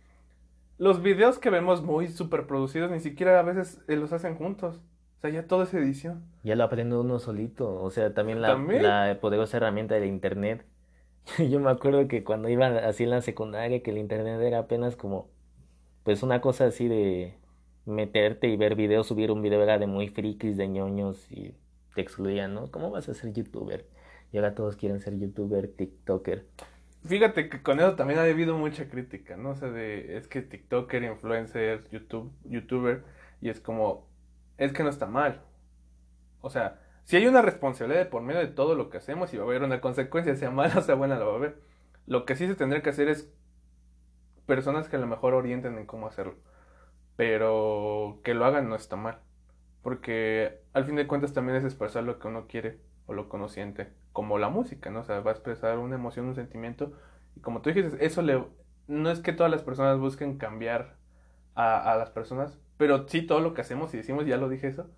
los 0.79 1.03
videos 1.03 1.39
que 1.39 1.51
vemos 1.51 1.83
muy 1.83 2.09
super 2.09 2.47
producidos 2.47 2.91
ni 2.91 3.01
siquiera 3.01 3.39
a 3.39 3.43
veces 3.43 3.83
eh, 3.89 3.97
los 3.97 4.13
hacen 4.15 4.37
juntos 4.37 4.81
sea, 5.31 5.43
ya 5.43 5.47
toda 5.47 5.65
esa 5.65 5.79
edición. 5.79 6.25
Ya 6.43 6.57
lo 6.57 6.65
aprende 6.65 6.97
uno 6.97 7.19
solito. 7.19 7.83
O 7.83 7.91
sea, 7.91 8.13
también 8.15 8.43
la, 8.43 8.57
la 8.57 9.19
poderosa 9.21 9.57
herramienta 9.57 9.95
del 9.95 10.07
internet. 10.07 10.65
Yo 11.51 11.61
me 11.61 11.71
acuerdo 11.71 12.07
que 12.09 12.25
cuando 12.25 12.49
iba 12.49 12.67
así 12.67 13.05
en 13.05 13.11
la 13.11 13.23
secundaria, 13.23 13.83
que 13.83 13.91
el 13.91 13.99
internet 13.99 14.41
era 14.41 14.59
apenas 14.59 14.97
como, 14.97 15.31
pues 16.03 16.23
una 16.23 16.41
cosa 16.41 16.67
así 16.67 16.89
de 16.89 17.35
meterte 17.87 18.49
y 18.49 18.57
ver 18.57 18.75
videos, 18.75 19.07
subir 19.07 19.31
un 19.31 19.43
video 19.43 19.63
era 19.63 19.79
de 19.79 19.87
muy 19.87 20.09
frikis, 20.09 20.57
de 20.57 20.69
ñoños 20.69 21.31
y 21.31 21.55
te 21.95 22.01
excluían, 22.01 22.55
¿no? 22.55 22.71
¿Cómo 22.71 22.91
vas 22.91 23.09
a 23.09 23.15
ser 23.15 23.33
youtuber? 23.33 23.87
Y 24.33 24.37
ahora 24.37 24.55
todos 24.55 24.77
quieren 24.77 25.01
ser 25.01 25.19
youtuber, 25.19 25.69
tiktoker. 25.69 26.47
Fíjate 27.07 27.49
que 27.49 27.63
con 27.63 27.79
eso 27.81 27.95
también 27.95 28.19
ha 28.19 28.25
habido 28.25 28.57
mucha 28.57 28.89
crítica, 28.89 29.37
¿no? 29.37 29.51
O 29.51 29.55
sea, 29.55 29.71
de, 29.71 30.17
es 30.17 30.27
que 30.27 30.43
tiktoker, 30.43 31.03
influencer, 31.05 31.85
YouTube, 31.91 32.33
youtuber, 32.45 33.05
y 33.41 33.51
es 33.51 33.61
como, 33.61 34.09
es 34.59 34.73
que 34.73 34.83
no 34.83 34.89
está 34.89 35.07
mal. 35.07 35.43
O 36.41 36.51
sea, 36.51 36.81
si 37.05 37.17
hay 37.17 37.27
una 37.27 37.43
responsabilidad 37.43 38.09
por 38.09 38.23
medio 38.23 38.41
de 38.41 38.49
todo 38.49 38.75
lo 38.75 38.91
que 38.91 38.99
hacemos 38.99 39.33
y 39.33 39.37
va 39.37 39.45
a 39.45 39.47
haber 39.47 39.63
una 39.63 39.81
consecuencia, 39.81 40.37
sea 40.37 40.51
mala 40.51 40.79
o 40.79 40.83
sea 40.83 40.95
buena, 40.95 41.19
la 41.19 41.25
va 41.25 41.33
a 41.33 41.37
haber. 41.37 41.59
Lo 42.07 42.25
que 42.25 42.37
sí 42.37 42.47
se 42.47 42.55
tendría 42.55 42.83
que 42.83 42.91
hacer 42.91 43.09
es 43.09 43.33
personas 44.47 44.89
que 44.89 44.97
a 44.97 44.99
lo 44.99 45.07
mejor 45.07 45.35
orienten 45.35 45.79
en 45.79 45.87
cómo 45.87 46.07
hacerlo. 46.07 46.37
Pero 47.17 48.21
que 48.25 48.35
lo 48.35 48.45
hagan 48.45 48.69
no 48.69 48.75
está 48.75 48.97
mal. 48.97 49.21
Porque 49.83 50.63
al 50.73 50.85
fin 50.85 50.97
de 50.97 51.07
cuentas 51.07 51.33
también 51.33 51.57
es 51.59 51.65
expresar 51.65 52.05
lo 52.05 52.19
que 52.19 52.29
uno 52.29 52.47
quiere 52.47 52.81
o 53.07 53.15
lo 53.15 53.29
que 53.29 53.37
uno 53.37 53.49
siente. 53.49 53.93
Como 54.13 54.39
la 54.39 54.49
música, 54.49 54.91
¿no? 54.91 55.01
O 55.01 55.05
sea, 55.05 55.21
va 55.21 55.31
a 55.31 55.35
expresar 55.35 55.79
una 55.79 55.97
emoción, 55.97 56.27
un 56.27 56.35
sentimiento. 56.35 56.93
Y 57.37 57.41
como 57.41 57.61
tú 57.63 57.71
dijiste, 57.71 58.05
eso. 58.05 58.23
No 58.87 59.11
es 59.11 59.21
que 59.21 59.33
todas 59.33 59.51
las 59.51 59.63
personas 59.63 59.99
busquen 59.99 60.37
cambiar 60.39 60.97
a 61.55 61.97
las 61.97 62.11
personas, 62.11 62.59
pero 62.77 63.09
sí 63.09 63.23
todo 63.23 63.41
lo 63.41 63.55
que 63.55 63.61
hacemos 63.61 63.93
y 63.95 63.99
decimos, 63.99 64.27
ya 64.27 64.37
lo 64.37 64.49
dije 64.49 64.69
eso, 64.69 64.89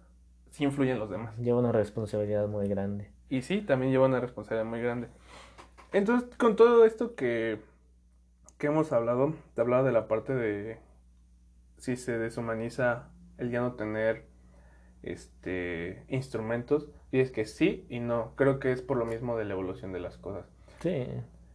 sí 0.51 0.65
influye 0.65 0.93
en 0.93 0.99
los 0.99 1.11
demás. 1.11 1.37
Lleva 1.39 1.59
una 1.59 1.73
responsabilidad 1.73 2.49
muy 2.49 2.69
grande. 2.69 3.11
Y 3.29 3.43
sí, 3.43 3.61
también 3.61 3.93
lleva 3.93 4.07
una 4.07 4.21
responsabilidad 4.21 4.69
muy 4.69 4.81
grande. 4.81 5.09
Entonces, 5.93 6.29
con 6.37 6.57
todo 6.57 6.85
esto 6.85 7.15
que, 7.15 7.61
que 8.59 8.69
hemos 8.69 8.93
hablado, 8.93 9.35
te 9.55 9.61
hablaba 9.61 9.83
de 9.83 9.93
la 9.93 10.09
parte 10.09 10.35
de 10.35 10.79
si 11.79 11.97
se 11.97 12.19
deshumaniza 12.19 13.09
el 13.39 13.51
ya 13.51 13.61
no 13.61 13.75
tener 13.75 14.25
este 15.03 16.05
instrumentos 16.09 16.89
y 17.13 17.21
es 17.21 17.31
que 17.31 17.45
sí 17.45 17.87
y 17.89 18.01
no 18.01 18.33
creo 18.35 18.59
que 18.59 18.73
es 18.73 18.83
por 18.83 18.97
lo 18.97 19.05
mismo 19.05 19.37
de 19.37 19.45
la 19.45 19.53
evolución 19.53 19.93
de 19.93 20.01
las 20.01 20.17
cosas 20.17 20.47
sí 20.81 21.07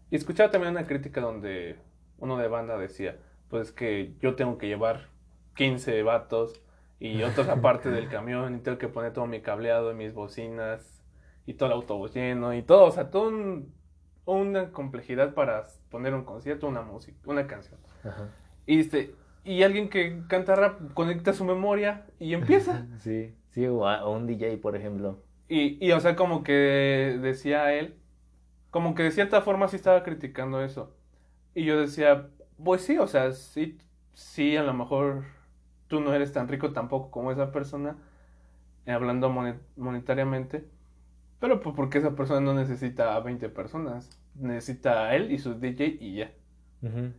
y 0.10 0.16
escuchaba 0.16 0.52
también 0.52 0.72
una 0.72 0.88
crítica 0.88 1.22
donde 1.22 1.76
uno 2.20 2.38
de 2.38 2.48
banda 2.48 2.78
decía 2.78 3.18
pues 3.50 3.72
que 3.72 4.14
yo 4.22 4.36
tengo 4.36 4.58
que 4.58 4.68
llevar 4.68 5.10
15 5.56 6.04
vatos 6.04 6.62
y 7.00 7.24
otros 7.24 7.48
aparte 7.50 7.90
del 7.90 8.10
camión 8.10 8.56
y 8.56 8.60
tengo 8.60 8.78
que 8.78 8.88
poner 8.88 9.14
todo 9.14 9.26
mi 9.28 9.42
cableado 9.42 9.92
y 9.92 9.96
mis 9.96 10.14
bocinas 10.14 11.04
y 11.46 11.56
todo 11.56 11.68
el 11.68 11.74
autobús 11.74 12.14
lleno 12.14 12.54
y 12.54 12.62
todo 12.62 12.86
o 12.86 12.92
sea 12.92 13.10
todo 13.10 13.32
una 14.26 14.72
complejidad 14.72 15.34
para 15.34 15.64
poner 15.90 16.14
un 16.14 16.24
concierto 16.24 16.68
una 16.68 16.82
música 16.82 17.18
una 17.26 17.48
canción 17.48 17.80
y 18.66 18.80
este 18.80 19.16
y 19.44 19.64
alguien 19.64 19.90
que 19.90 20.22
canta 20.28 20.56
rap 20.56 20.94
conecta 20.94 21.34
su 21.34 21.46
memoria 21.46 22.06
y 22.20 22.34
empieza. 22.34 22.86
Sí, 23.00 23.34
sí, 23.50 23.66
o, 23.66 24.10
un 24.10 24.28
DJ, 24.28 24.58
por 24.58 24.76
ejemplo. 24.76 25.24
Y, 25.48 25.84
y, 25.86 25.92
o 25.92 26.00
sea, 26.00 26.16
como 26.16 26.44
que 26.44 27.18
decía 27.22 27.74
él, 27.74 27.96
como 28.70 28.96
que 28.96 29.04
de 29.04 29.12
cierta 29.12 29.42
forma 29.42 29.68
sí 29.68 29.76
estaba 29.76 30.04
criticando 30.04 30.64
eso. 30.64 30.96
Y 31.56 31.66
yo 31.66 31.80
decía, 31.80 32.30
pues 32.64 32.82
sí, 32.82 32.98
o 32.98 33.08
sea, 33.08 33.32
sí, 33.34 33.78
sí, 34.14 34.56
a 34.56 34.64
lo 34.64 34.74
mejor 34.74 35.26
tú 35.92 36.02
no 36.02 36.16
eres 36.16 36.34
tan 36.34 36.48
rico 36.50 36.74
tampoco 36.74 37.12
como 37.12 37.32
esa 37.34 37.52
persona, 37.52 37.98
hablando 38.88 39.30
monetariamente, 39.78 40.66
pero 41.40 41.62
pues 41.62 41.76
porque 41.76 42.00
esa 42.00 42.16
persona 42.16 42.42
no 42.42 42.54
necesita 42.56 43.16
a 43.16 43.22
20 43.22 43.50
personas, 43.50 44.10
necesita 44.36 45.08
a 45.08 45.16
él 45.16 45.32
y 45.32 45.40
su 45.40 45.56
DJ 45.60 45.98
y 46.02 46.16
ya. 46.18 46.32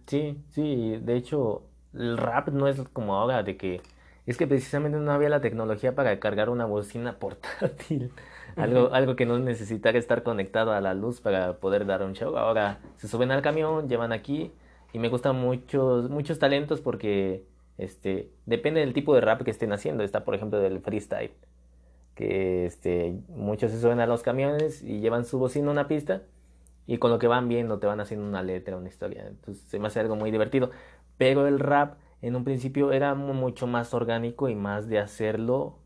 Sí, 0.07 0.45
sí, 0.51 0.99
de 1.01 1.17
hecho, 1.17 1.71
el 1.95 2.19
rap 2.19 2.49
no 2.49 2.69
es 2.69 2.81
como 2.93 3.15
ahora 3.17 3.43
de 3.43 3.57
que 3.57 3.83
es 4.27 4.37
que 4.37 4.47
precisamente 4.47 4.99
no 4.99 5.13
había 5.13 5.29
la 5.29 5.41
tecnología 5.41 5.95
para 5.95 6.19
cargar 6.21 6.51
una 6.51 6.67
bocina 6.67 7.19
portátil. 7.19 8.13
Algo, 8.57 8.93
algo 8.93 9.17
que 9.17 9.25
no 9.27 9.39
necesitara 9.39 9.99
estar 9.99 10.23
conectado 10.23 10.73
a 10.73 10.81
la 10.83 10.95
luz 10.95 11.21
para 11.21 11.59
poder 11.59 11.87
dar 11.87 12.03
un 12.03 12.13
show. 12.15 12.37
Ahora 12.37 12.81
se 12.97 13.09
suben 13.09 13.31
al 13.33 13.43
camión, 13.43 13.89
llevan 13.89 14.13
aquí 14.13 14.53
y 14.93 14.99
me 14.99 15.09
gustan 15.09 15.37
muchos, 15.37 16.11
muchos 16.11 16.39
talentos 16.39 16.81
porque 16.83 17.47
este, 17.79 18.31
depende 18.47 18.81
del 18.81 18.93
tipo 18.93 19.15
de 19.15 19.21
rap 19.21 19.43
que 19.43 19.51
estén 19.51 19.73
haciendo. 19.73 20.03
Está 20.05 20.25
por 20.25 20.35
ejemplo 20.35 20.61
del 20.61 20.81
freestyle, 20.81 21.33
que 22.15 22.67
este, 22.67 23.21
muchos 23.29 23.71
se 23.71 23.81
suben 23.81 24.01
a 24.01 24.07
los 24.07 24.23
camiones 24.23 24.83
y 24.83 25.01
llevan 25.01 25.25
su 25.25 25.39
bocina 25.39 25.69
a 25.69 25.73
una 25.73 25.89
pista 25.89 26.23
y 26.87 26.99
con 26.99 27.11
lo 27.11 27.19
que 27.19 27.29
van 27.29 27.49
viendo 27.49 27.79
te 27.79 27.87
van 27.87 28.01
haciendo 28.01 28.27
una 28.27 28.43
letra, 28.43 28.77
una 28.77 28.89
historia. 28.89 29.27
Entonces 29.27 29.65
se 29.65 29.79
me 29.79 29.87
hace 29.87 30.01
algo 30.01 30.17
muy 30.17 30.31
divertido. 30.31 30.71
Pero 31.17 31.47
el 31.47 31.61
rap 31.61 31.99
en 32.23 32.37
un 32.37 32.45
principio 32.45 32.93
era 32.93 33.15
mucho 33.15 33.67
más 33.67 33.95
orgánico 33.95 34.49
y 34.49 34.55
más 34.55 34.89
de 34.89 34.99
hacerlo 34.99 35.79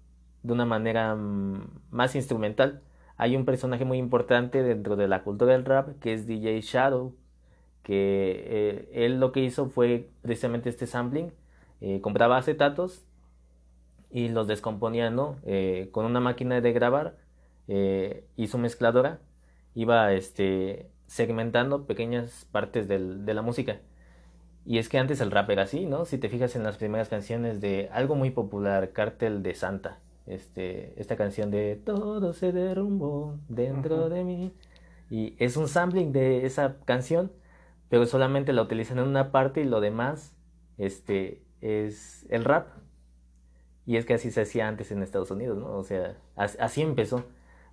de 0.43 0.53
una 0.53 0.64
manera 0.64 1.14
mm, 1.14 1.80
más 1.91 2.14
instrumental. 2.14 2.82
Hay 3.16 3.37
un 3.37 3.45
personaje 3.45 3.84
muy 3.84 3.99
importante 3.99 4.62
dentro 4.62 4.97
de 4.97 5.09
la 5.09 5.22
cultura 5.22 5.53
del 5.53 5.64
rap 5.64 5.99
que 6.01 6.12
es 6.14 6.26
DJ 6.26 6.61
Shadow, 6.61 7.14
que 7.82 8.45
eh, 8.47 8.91
él 8.93 9.20
lo 9.20 9.32
que 9.32 9.41
hizo 9.41 9.68
fue 9.68 10.11
precisamente 10.22 10.68
este 10.68 10.87
sampling, 10.87 11.32
eh, 11.81 12.01
compraba 12.01 12.39
acetatos 12.39 13.05
y 14.11 14.29
los 14.29 14.47
descomponía, 14.47 15.11
¿no? 15.11 15.37
Eh, 15.45 15.89
con 15.93 16.07
una 16.07 16.20
máquina 16.20 16.61
de 16.61 16.72
grabar 16.72 17.16
y 17.68 18.47
su 18.47 18.59
mezcladora 18.59 19.18
iba 19.74 20.12
este, 20.12 20.89
segmentando 21.07 21.85
pequeñas 21.87 22.47
partes 22.53 22.87
del, 22.87 23.27
de 23.27 23.35
la 23.35 23.43
música. 23.43 23.81
Y 24.64 24.79
es 24.79 24.89
que 24.89 24.99
antes 24.99 25.20
el 25.20 25.31
rap 25.31 25.51
era 25.51 25.62
así, 25.62 25.87
¿no? 25.87 26.05
Si 26.05 26.18
te 26.18 26.29
fijas 26.29 26.57
en 26.57 26.64
las 26.64 26.77
primeras 26.77 27.09
canciones 27.09 27.61
de 27.61 27.89
algo 27.93 28.16
muy 28.16 28.31
popular, 28.31 28.93
Cártel 28.93 29.43
de 29.43 29.55
Santa, 29.55 30.01
este, 30.27 30.93
esta 31.01 31.16
canción 31.16 31.53
de 31.53 31.77
Todo 31.77 32.33
se 32.33 32.53
derrumbó 32.53 33.39
dentro 33.49 34.09
de 34.09 34.24
mí. 34.24 34.53
Y 35.09 35.37
es 35.39 35.57
un 35.57 35.68
sampling 35.68 36.11
de 36.12 36.47
esa 36.47 36.79
canción, 36.85 37.31
pero 37.89 38.07
solamente 38.07 38.53
la 38.53 38.62
utilizan 38.62 38.99
en 38.99 39.07
una 39.07 39.31
parte 39.31 39.61
y 39.61 39.64
lo 39.64 39.81
demás 39.81 40.35
este, 40.79 41.43
es 41.61 42.26
el 42.30 42.44
rap. 42.44 42.68
Y 43.86 43.96
es 43.96 44.04
que 44.04 44.14
así 44.14 44.30
se 44.30 44.42
hacía 44.42 44.66
antes 44.68 44.90
en 44.90 45.02
Estados 45.02 45.30
Unidos, 45.30 45.59
¿no? 45.59 45.76
O 45.76 45.84
sea, 45.84 46.16
así 46.36 46.82
empezó. 46.82 47.24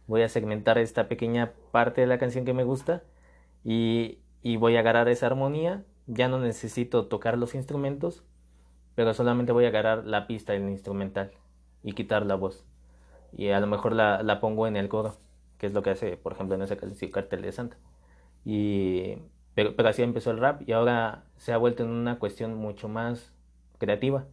Voy 0.08 0.22
a 0.22 0.30
segmentar 0.30 0.78
esta 0.78 1.08
pequeña 1.08 1.54
parte 1.72 2.02
de 2.02 2.08
la 2.08 2.20
canción 2.20 2.46
que 2.46 2.54
me 2.54 2.64
gusta 2.64 3.04
y, 3.64 4.20
y 4.42 4.58
voy 4.58 4.76
a 4.76 4.82
agarrar 4.82 5.08
esa 5.10 5.28
armonía 5.28 5.84
ya 6.08 6.28
no 6.28 6.40
necesito 6.40 7.08
tocar 7.08 7.38
los 7.38 7.56
instrumentos, 7.56 8.24
pero 8.96 9.14
solamente 9.14 9.52
voy 9.52 9.66
a 9.66 9.70
agarrar 9.70 10.06
la 10.06 10.28
pista 10.28 10.54
del 10.54 10.70
instrumental 10.70 11.32
y 11.84 11.94
quitar 11.94 12.26
la 12.26 12.36
voz. 12.36 12.66
Y 13.32 13.50
a 13.50 13.60
lo 13.60 13.68
mejor 13.68 13.94
la, 13.94 14.22
la 14.24 14.40
pongo 14.40 14.68
en 14.68 14.76
el 14.76 14.90
coro, 14.90 15.16
que 15.58 15.68
es 15.68 15.74
lo 15.74 15.82
que 15.82 15.92
hace, 15.92 16.18
por 16.18 16.34
ejemplo, 16.34 16.56
en 16.56 16.62
ese 16.62 16.78
cartel 17.12 17.42
de 17.42 17.52
Santa. 17.52 17.78
Y, 18.46 19.18
pero, 19.56 19.76
pero 19.76 19.90
así 19.90 20.04
empezó 20.04 20.32
el 20.32 20.40
rap 20.40 20.62
y 20.68 20.74
ahora 20.74 21.24
se 21.38 21.54
ha 21.54 21.58
vuelto 21.58 21.84
en 21.84 21.90
una 21.90 22.20
cuestión 22.20 22.56
mucho 22.56 22.90
más 22.90 23.33
creativa, 23.84 24.26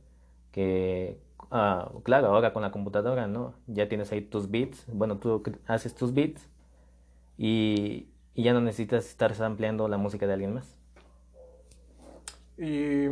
que 0.52 1.18
ah, 1.50 1.90
claro, 2.04 2.28
ahora 2.28 2.52
con 2.52 2.62
la 2.62 2.70
computadora, 2.70 3.26
¿no? 3.26 3.54
Ya 3.66 3.88
tienes 3.88 4.12
ahí 4.12 4.20
tus 4.20 4.50
beats, 4.50 4.86
bueno, 4.92 5.18
tú 5.18 5.42
haces 5.66 5.94
tus 5.94 6.14
beats 6.14 6.48
y, 7.36 8.08
y 8.34 8.42
ya 8.44 8.52
no 8.52 8.60
necesitas 8.60 9.06
estar 9.06 9.32
ampliando 9.42 9.88
la 9.88 9.98
música 9.98 10.26
de 10.26 10.32
alguien 10.34 10.54
más. 10.54 10.76
Y 12.60 13.08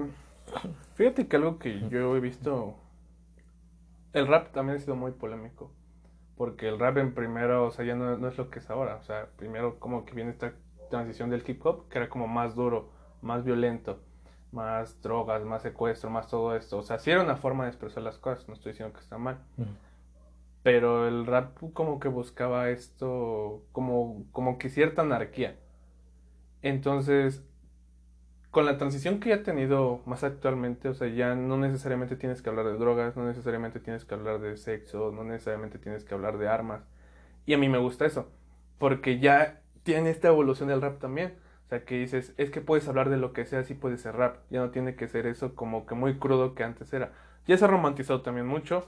fíjate 0.95 1.27
que 1.27 1.37
algo 1.37 1.59
que 1.59 1.89
yo 1.89 2.15
he 2.15 2.21
visto, 2.21 2.75
el 4.13 4.27
rap 4.27 4.53
también 4.53 4.77
ha 4.77 4.81
sido 4.81 4.95
muy 4.95 5.13
polémico, 5.13 5.71
porque 6.37 6.69
el 6.69 6.79
rap 6.79 6.99
en 6.99 7.15
primero, 7.15 7.67
o 7.67 7.71
sea, 7.71 7.85
ya 7.87 7.95
no, 7.95 8.29
es 8.29 8.37
lo 8.37 8.51
que 8.51 8.59
es 8.59 8.69
ahora, 8.69 8.97
o 8.97 9.03
sea, 9.03 9.29
primero 9.37 9.79
como 9.79 10.05
que 10.05 10.15
viene 10.15 10.31
esta 10.31 10.53
transición 10.91 11.31
del 11.31 11.43
hip 11.47 11.65
hop, 11.65 11.89
que 11.89 11.97
era 11.97 12.11
como 12.11 12.29
más 12.29 12.55
duro, 12.55 12.91
más 13.23 13.43
violento, 13.43 14.01
más 14.53 15.01
drogas, 15.03 15.45
más 15.45 15.63
secuestro, 15.63 16.11
más 16.11 16.29
todo 16.29 16.57
esto, 16.57 16.79
o 16.79 16.83
sea, 16.83 16.99
sí 16.99 17.11
era 17.11 17.23
una 17.23 17.37
forma 17.37 17.65
de 17.65 17.71
expresar 17.71 18.03
las 18.03 18.19
cosas, 18.19 18.49
no 18.49 18.55
estoy 18.55 18.73
diciendo 18.73 18.95
que 18.95 19.01
está 19.01 19.19
mal. 19.19 19.39
Pero 20.63 21.07
el 21.07 21.27
rap 21.27 21.57
como 21.73 22.01
que 22.01 22.09
buscaba 22.09 22.71
esto, 22.71 23.65
como, 23.73 24.25
como 24.33 24.59
que 24.59 24.69
cierta 24.69 25.03
anarquía. 25.03 25.57
Entonces, 26.63 27.45
con 28.51 28.65
la 28.65 28.79
transición 28.79 29.21
que 29.21 29.29
ya 29.31 29.37
ha 29.37 29.43
tenido 29.43 30.01
más 30.07 30.25
actualmente, 30.25 30.89
o 30.89 30.95
sea, 30.95 31.09
ya 31.09 31.35
no 31.35 31.59
necesariamente 31.59 32.17
tienes 32.17 32.43
que 32.43 32.51
hablar 32.51 32.67
de 32.67 32.77
drogas, 32.77 33.17
no 33.17 33.25
necesariamente 33.25 33.79
tienes 33.81 34.05
que 34.05 34.15
hablar 34.15 34.41
de 34.41 34.57
sexo, 34.57 35.13
no 35.13 35.23
necesariamente 35.25 35.79
tienes 35.79 36.05
que 36.05 36.15
hablar 36.15 36.39
de 36.39 36.49
armas. 36.49 36.83
Y 37.47 37.55
a 37.55 37.59
mí 37.59 37.69
me 37.69 37.79
gusta 37.79 38.07
eso, 38.07 38.31
porque 38.79 39.21
ya 39.21 39.61
tiene 39.83 40.11
esta 40.11 40.29
evolución 40.29 40.69
del 40.69 40.83
rap 40.83 40.99
también. 40.99 41.35
O 41.69 41.71
sea, 41.71 41.85
que 41.85 41.99
dices, 41.99 42.35
es 42.39 42.51
que 42.51 42.61
puedes 42.61 42.89
hablar 42.89 43.11
de 43.11 43.19
lo 43.19 43.33
que 43.33 43.45
sea, 43.47 43.63
sí 43.65 43.75
puede 43.75 43.99
ser 43.99 44.17
rap. 44.17 44.39
Ya 44.51 44.61
no 44.61 44.71
tiene 44.71 44.97
que 44.97 45.09
ser 45.09 45.27
eso 45.27 45.55
como 45.55 45.87
que 45.87 45.95
muy 45.95 46.19
crudo 46.19 46.55
que 46.55 46.65
antes 46.65 46.93
era. 46.93 47.13
Ya 47.47 47.57
se 47.59 47.65
ha 47.65 47.69
romantizado 47.69 48.23
también 48.23 48.47
mucho 48.47 48.85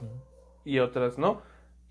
y 0.65 0.79
otras 0.79 1.17
no. 1.17 1.41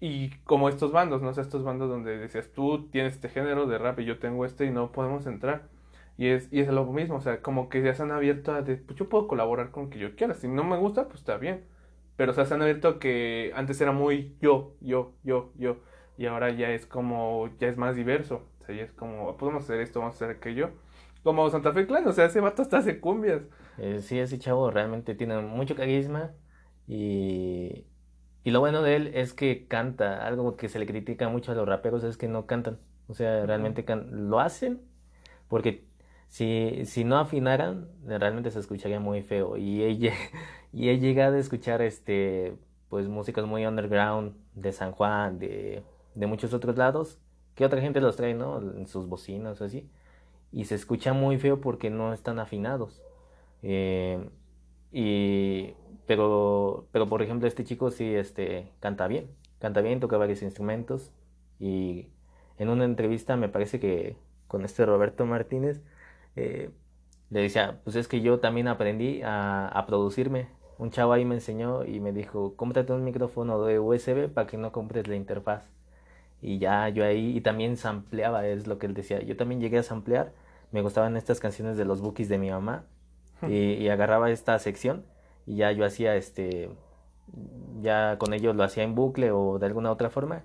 Y 0.01 0.31
como 0.45 0.69
estos 0.69 0.93
bandos, 0.93 1.23
¿no? 1.23 1.29
O 1.31 1.33
sea, 1.35 1.43
estos 1.43 1.65
bandos 1.65 1.89
donde 1.91 2.19
decías, 2.19 2.51
tú 2.53 2.89
tienes 2.91 3.15
este 3.15 3.29
género 3.29 3.67
de 3.67 3.79
rap 3.79 4.01
y 4.01 4.05
yo 4.05 4.19
tengo 4.19 4.45
este 4.45 4.65
y 4.67 4.71
no 4.71 4.93
podemos 4.93 5.27
entrar 5.27 5.69
y 6.21 6.29
es, 6.29 6.53
y 6.53 6.61
es 6.61 6.69
lo 6.69 6.85
mismo, 6.85 7.17
o 7.17 7.21
sea, 7.23 7.41
como 7.41 7.71
que 7.71 7.83
ya 7.83 7.95
se 7.95 8.03
han 8.03 8.11
abierto 8.11 8.53
a, 8.53 8.61
de, 8.61 8.77
pues 8.77 8.99
yo 8.99 9.09
puedo 9.09 9.27
colaborar 9.27 9.71
con 9.71 9.89
que 9.89 9.99
yo 9.99 10.17
quiera, 10.17 10.35
si 10.35 10.49
no 10.49 10.65
me 10.65 10.77
gusta, 10.77 11.09
pues 11.09 11.21
está 11.21 11.39
bien. 11.39 11.65
Pero, 12.17 12.33
o 12.33 12.35
sea, 12.35 12.45
se 12.45 12.53
han 12.55 12.61
abierto 12.63 12.89
a 12.89 12.99
que 12.99 13.53
antes 13.55 13.81
era 13.81 13.93
muy 13.93 14.37
yo, 14.43 14.75
yo, 14.83 15.15
yo, 15.25 15.51
yo, 15.57 15.79
y 16.19 16.27
ahora 16.27 16.51
ya 16.51 16.71
es 16.73 16.85
como, 16.85 17.49
ya 17.59 17.69
es 17.69 17.79
más 17.79 17.97
diverso. 17.97 18.43
Sea, 18.71 18.77
ya 18.77 18.85
es 18.85 18.93
como, 18.93 19.37
podemos 19.37 19.65
hacer 19.65 19.81
esto, 19.81 20.01
vamos 20.01 20.15
a 20.15 20.17
hacer 20.17 20.37
aquello. 20.37 20.71
Como 21.23 21.49
Santa 21.51 21.73
Fe 21.73 21.87
Clan, 21.87 22.07
o 22.07 22.13
sea, 22.13 22.27
ese 22.27 22.41
vato 22.41 22.63
hasta 22.63 22.79
hace 22.79 23.01
cumbias. 23.01 23.43
Eh, 23.79 24.01
sí, 24.01 24.19
ese 24.19 24.39
chavo 24.39 24.71
realmente 24.71 25.15
tiene 25.15 25.41
mucho 25.43 25.75
carisma 25.77 26.33
y, 26.87 27.87
y 28.45 28.51
lo 28.51 28.61
bueno 28.61 28.83
de 28.83 28.97
él 28.97 29.11
es 29.15 29.35
que 29.35 29.67
canta, 29.67 30.27
algo 30.27 30.57
que 30.57 30.69
se 30.69 30.79
le 30.79 30.87
critica 30.87 31.29
mucho 31.29 31.53
a 31.53 31.55
los 31.55 31.69
raperos 31.69 32.05
es 32.05 32.17
que 32.17 32.29
no 32.29 32.47
cantan, 32.47 32.79
o 33.09 33.15
sea, 33.15 33.45
realmente 33.47 33.85
lo 34.11 34.41
hacen 34.41 34.83
porque 35.49 35.87
si, 36.29 36.87
si 36.87 37.05
no 37.05 37.19
afinaran, 37.19 37.89
realmente 38.07 38.51
se 38.51 38.61
escucharía 38.61 39.01
muy 39.01 39.23
feo. 39.23 39.57
Y 39.57 39.83
he, 39.83 39.91
y 40.73 40.89
he 40.91 40.99
llegado 40.99 41.37
a 41.37 41.41
escuchar 41.41 41.83
este 41.83 42.57
pues 42.89 43.09
músicas 43.09 43.47
muy 43.47 43.67
underground 43.67 44.35
de 44.55 44.73
San 44.73 44.93
Juan, 44.93 45.39
de, 45.39 45.85
de 46.15 46.27
muchos 46.27 46.53
otros 46.55 46.77
lados, 46.77 47.21
que 47.61 47.67
otra 47.67 47.83
gente 47.83 48.01
los 48.01 48.17
trae, 48.17 48.33
¿no? 48.33 48.59
En 48.59 48.87
sus 48.87 49.07
bocinas 49.07 49.61
o 49.61 49.67
así. 49.67 49.87
Y 50.51 50.65
se 50.65 50.75
escucha 50.77 51.13
muy 51.13 51.39
feo 51.39 51.61
porque 51.61 51.91
no 51.91 52.15
están 52.15 52.39
afinados. 52.39 53.03
Eh, 53.63 54.31
y, 54.93 55.75
pero, 56.07 56.89
pero 56.91 57.07
por 57.11 57.21
ejemplo, 57.21 57.47
este 57.47 57.63
chico 57.65 57.91
sí 57.91 58.15
este, 58.15 58.73
canta 58.81 59.07
bien. 59.09 59.31
Canta 59.59 59.83
bien, 59.83 60.01
toca 60.01 60.17
varios 60.17 60.41
instrumentos. 60.41 61.13
Y 61.59 62.09
en 62.57 62.71
una 62.71 62.87
entrevista 62.87 63.37
me 63.37 63.51
parece 63.51 63.79
que 63.79 64.17
con 64.49 64.65
este 64.65 64.87
Roberto 64.87 65.27
Martínez, 65.27 65.83
eh, 66.37 66.71
le 67.29 67.43
decía, 67.43 67.81
pues 67.85 67.95
es 67.95 68.09
que 68.09 68.23
yo 68.23 68.41
también 68.41 68.69
aprendí 68.69 69.21
a, 69.23 69.69
a, 69.69 69.87
producirme. 69.87 70.49
Un 70.79 70.91
chavo 70.91 71.13
ahí 71.13 71.27
me 71.27 71.35
enseñó 71.35 71.85
y 71.85 72.01
me 72.01 72.13
dijo, 72.13 72.57
cómprate 72.57 72.95
un 72.95 73.05
micrófono 73.05 73.63
de 73.65 73.79
USB 73.79 74.31
para 74.33 74.47
que 74.47 74.57
no 74.57 74.73
compres 74.73 75.07
la 75.09 75.17
interfaz. 75.17 75.69
Y 76.43 76.59
ya 76.59 76.89
yo 76.89 77.05
ahí, 77.05 77.37
y 77.37 77.41
también 77.41 77.77
sampleaba, 77.77 78.47
es 78.47 78.67
lo 78.67 78.79
que 78.79 78.87
él 78.87 78.95
decía. 78.95 79.21
Yo 79.21 79.37
también 79.37 79.61
llegué 79.61 79.79
a 79.79 79.83
samplear, 79.83 80.33
me 80.73 80.83
gustaban 80.83 81.17
estas 81.17 81.41
canciones 81.41 81.77
de 81.77 81.85
los 81.85 82.01
bookies 82.01 82.29
de 82.29 82.39
mi 82.39 82.51
mamá, 82.51 82.85
y, 83.49 83.75
y, 83.75 83.89
agarraba 83.89 84.31
esta 84.31 84.59
sección, 84.59 85.05
y 85.47 85.57
ya 85.57 85.73
yo 85.73 85.87
hacía 85.87 86.15
este, 86.15 86.71
ya 87.81 88.19
con 88.19 88.35
ellos 88.35 88.55
lo 88.55 88.65
hacía 88.65 88.83
en 88.83 88.95
bucle 88.95 89.31
o 89.33 89.59
de 89.59 89.67
alguna 89.67 89.91
otra 89.91 90.11
forma, 90.11 90.43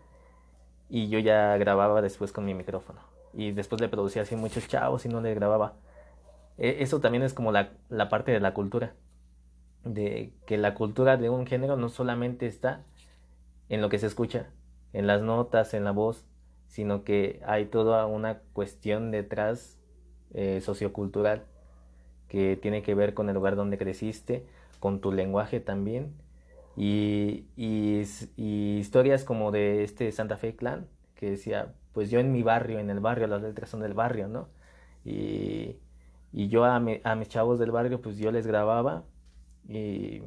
y 0.90 1.10
yo 1.10 1.20
ya 1.20 1.58
grababa 1.58 2.02
después 2.02 2.32
con 2.32 2.46
mi 2.46 2.54
micrófono 2.54 3.02
y 3.36 3.52
después 3.52 3.82
le 3.82 3.90
producía 3.90 4.22
así 4.22 4.36
muchos 4.36 4.68
chavos 4.68 5.06
y 5.06 5.10
no 5.10 5.22
le 5.22 5.34
grababa. 5.36 5.74
E, 6.58 6.78
eso 6.80 7.02
también 7.02 7.24
es 7.24 7.34
como 7.34 7.52
la, 7.52 7.74
la 7.90 8.10
parte 8.10 8.32
de 8.32 8.40
la 8.40 8.54
cultura, 8.54 8.94
de 9.84 10.34
que 10.46 10.58
la 10.58 10.74
cultura 10.74 11.18
de 11.18 11.30
un 11.30 11.46
género 11.46 11.76
no 11.76 11.90
solamente 11.90 12.48
está 12.48 12.84
en 13.70 13.82
lo 13.82 13.90
que 13.90 14.00
se 14.00 14.08
escucha, 14.08 14.50
en 14.96 15.08
las 15.08 15.22
notas, 15.22 15.74
en 15.74 15.84
la 15.84 15.92
voz, 15.92 16.26
sino 16.68 17.04
que 17.04 17.42
hay 17.46 17.66
toda 17.66 18.06
una 18.06 18.40
cuestión 18.54 19.12
detrás 19.12 19.78
eh, 20.34 20.62
sociocultural 20.62 21.44
que 22.30 22.56
tiene 22.56 22.82
que 22.82 22.96
ver 22.96 23.14
con 23.14 23.28
el 23.30 23.36
lugar 23.36 23.58
donde 23.58 23.78
creciste, 23.78 24.46
con 24.80 25.02
tu 25.02 25.12
lenguaje 25.12 25.60
también, 25.60 26.14
y, 26.78 27.46
y, 27.58 28.04
y 28.38 28.78
historias 28.78 29.26
como 29.26 29.52
de 29.52 29.84
este 29.84 30.12
Santa 30.14 30.38
Fe 30.38 30.56
Clan, 30.56 30.88
que 31.16 31.30
decía, 31.32 31.74
pues 31.94 32.10
yo 32.10 32.20
en 32.20 32.32
mi 32.32 32.42
barrio, 32.42 32.80
en 32.80 32.90
el 32.90 33.02
barrio, 33.02 33.28
las 33.28 33.42
letras 33.42 33.70
son 33.70 33.82
del 33.82 33.94
barrio, 33.94 34.30
¿no? 34.30 34.48
Y, 35.04 35.78
y 36.32 36.48
yo 36.48 36.64
a, 36.66 36.78
a, 36.78 37.16
mis 37.16 37.30
chavos 37.30 37.60
del 37.60 37.72
barrio, 37.72 38.02
pues 38.02 38.18
yo 38.18 38.32
les 38.32 38.48
grababa 38.48 39.04
y, 39.68 40.24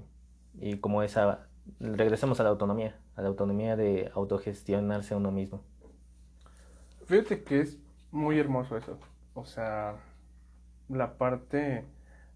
y 0.60 0.76
como 0.80 1.02
esa, 1.02 1.48
regresamos 1.80 2.40
a 2.40 2.44
la 2.44 2.50
autonomía, 2.50 2.98
a 3.18 3.22
la 3.22 3.28
autonomía 3.28 3.76
de 3.76 4.10
autogestionarse 4.14 5.14
a 5.14 5.16
uno 5.16 5.32
mismo. 5.32 5.60
Fíjate 7.06 7.42
que 7.42 7.60
es 7.60 7.78
muy 8.12 8.38
hermoso 8.38 8.76
eso, 8.76 8.98
o 9.34 9.44
sea, 9.44 9.96
la 10.88 11.18
parte 11.18 11.84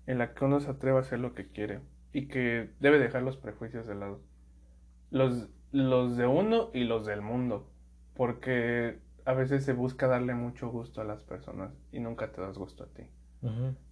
en 0.06 0.18
la 0.18 0.34
que 0.34 0.44
uno 0.44 0.60
se 0.60 0.70
atreve 0.70 0.98
a 0.98 1.00
hacer 1.02 1.20
lo 1.20 1.34
que 1.34 1.48
quiere 1.48 1.80
y 2.12 2.26
que 2.26 2.70
debe 2.80 2.98
dejar 2.98 3.22
los 3.22 3.36
prejuicios 3.36 3.86
de 3.86 3.94
lado. 3.94 4.20
Los, 5.10 5.48
los 5.70 6.16
de 6.16 6.26
uno 6.26 6.70
y 6.74 6.84
los 6.84 7.06
del 7.06 7.22
mundo. 7.22 7.70
Porque 8.14 8.98
a 9.24 9.34
veces 9.34 9.64
se 9.64 9.72
busca 9.72 10.08
darle 10.08 10.34
mucho 10.34 10.68
gusto 10.68 11.00
a 11.00 11.04
las 11.04 11.22
personas 11.22 11.72
y 11.92 12.00
nunca 12.00 12.32
te 12.32 12.40
das 12.40 12.58
gusto 12.58 12.84
a 12.84 12.88
ti. 12.88 13.04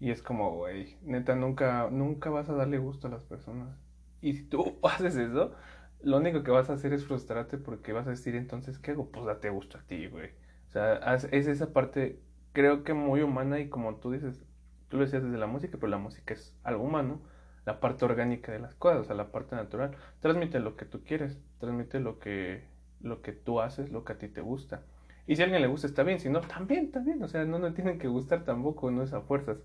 Y 0.00 0.10
es 0.10 0.22
como, 0.22 0.54
güey, 0.56 0.96
neta, 1.02 1.34
nunca, 1.36 1.88
nunca 1.90 2.30
vas 2.30 2.48
a 2.48 2.54
darle 2.54 2.78
gusto 2.78 3.08
a 3.08 3.10
las 3.10 3.24
personas. 3.24 3.76
Y 4.20 4.34
si 4.34 4.44
tú 4.44 4.78
haces 4.82 5.16
eso, 5.16 5.52
lo 6.02 6.18
único 6.18 6.42
que 6.42 6.50
vas 6.50 6.70
a 6.70 6.74
hacer 6.74 6.92
es 6.92 7.04
frustrarte 7.06 7.58
porque 7.58 7.92
vas 7.92 8.06
a 8.06 8.10
decir, 8.10 8.34
entonces, 8.36 8.78
¿qué 8.78 8.92
hago? 8.92 9.10
Pues 9.10 9.26
date 9.26 9.50
gusto 9.50 9.78
a 9.78 9.82
ti, 9.82 10.06
güey. 10.06 10.30
O 10.68 10.72
sea, 10.72 10.94
es 11.14 11.46
esa 11.46 11.72
parte, 11.72 12.20
creo 12.52 12.84
que 12.84 12.94
muy 12.94 13.22
humana 13.22 13.58
y 13.60 13.68
como 13.68 13.96
tú 13.96 14.12
dices, 14.12 14.44
tú 14.88 14.98
lo 14.98 15.04
decías 15.04 15.22
desde 15.22 15.38
la 15.38 15.46
música, 15.46 15.78
pero 15.78 15.90
la 15.90 15.98
música 15.98 16.34
es 16.34 16.56
algo 16.64 16.84
humano, 16.84 17.22
la 17.66 17.80
parte 17.80 18.04
orgánica 18.04 18.52
de 18.52 18.60
las 18.60 18.74
cosas, 18.74 19.00
o 19.00 19.04
sea, 19.04 19.16
la 19.16 19.30
parte 19.32 19.56
natural. 19.56 19.96
Transmite 20.20 20.60
lo 20.60 20.76
que 20.76 20.84
tú 20.86 21.02
quieres, 21.04 21.38
transmite 21.58 22.00
lo 22.00 22.18
que, 22.18 22.64
lo 23.00 23.22
que 23.22 23.32
tú 23.32 23.60
haces, 23.60 23.90
lo 23.90 24.04
que 24.04 24.12
a 24.14 24.18
ti 24.18 24.28
te 24.28 24.40
gusta. 24.40 24.82
Y 25.26 25.36
si 25.36 25.42
a 25.42 25.44
alguien 25.44 25.62
le 25.62 25.68
gusta, 25.68 25.86
está 25.86 26.02
bien. 26.02 26.18
Si 26.20 26.28
no, 26.28 26.40
también, 26.40 26.90
también. 26.90 27.22
O 27.22 27.28
sea, 27.28 27.44
no 27.44 27.58
nos 27.58 27.74
tienen 27.74 27.98
que 27.98 28.08
gustar 28.08 28.44
tampoco, 28.44 28.90
no 28.90 29.02
es 29.02 29.12
a 29.12 29.20
fuerzas. 29.22 29.58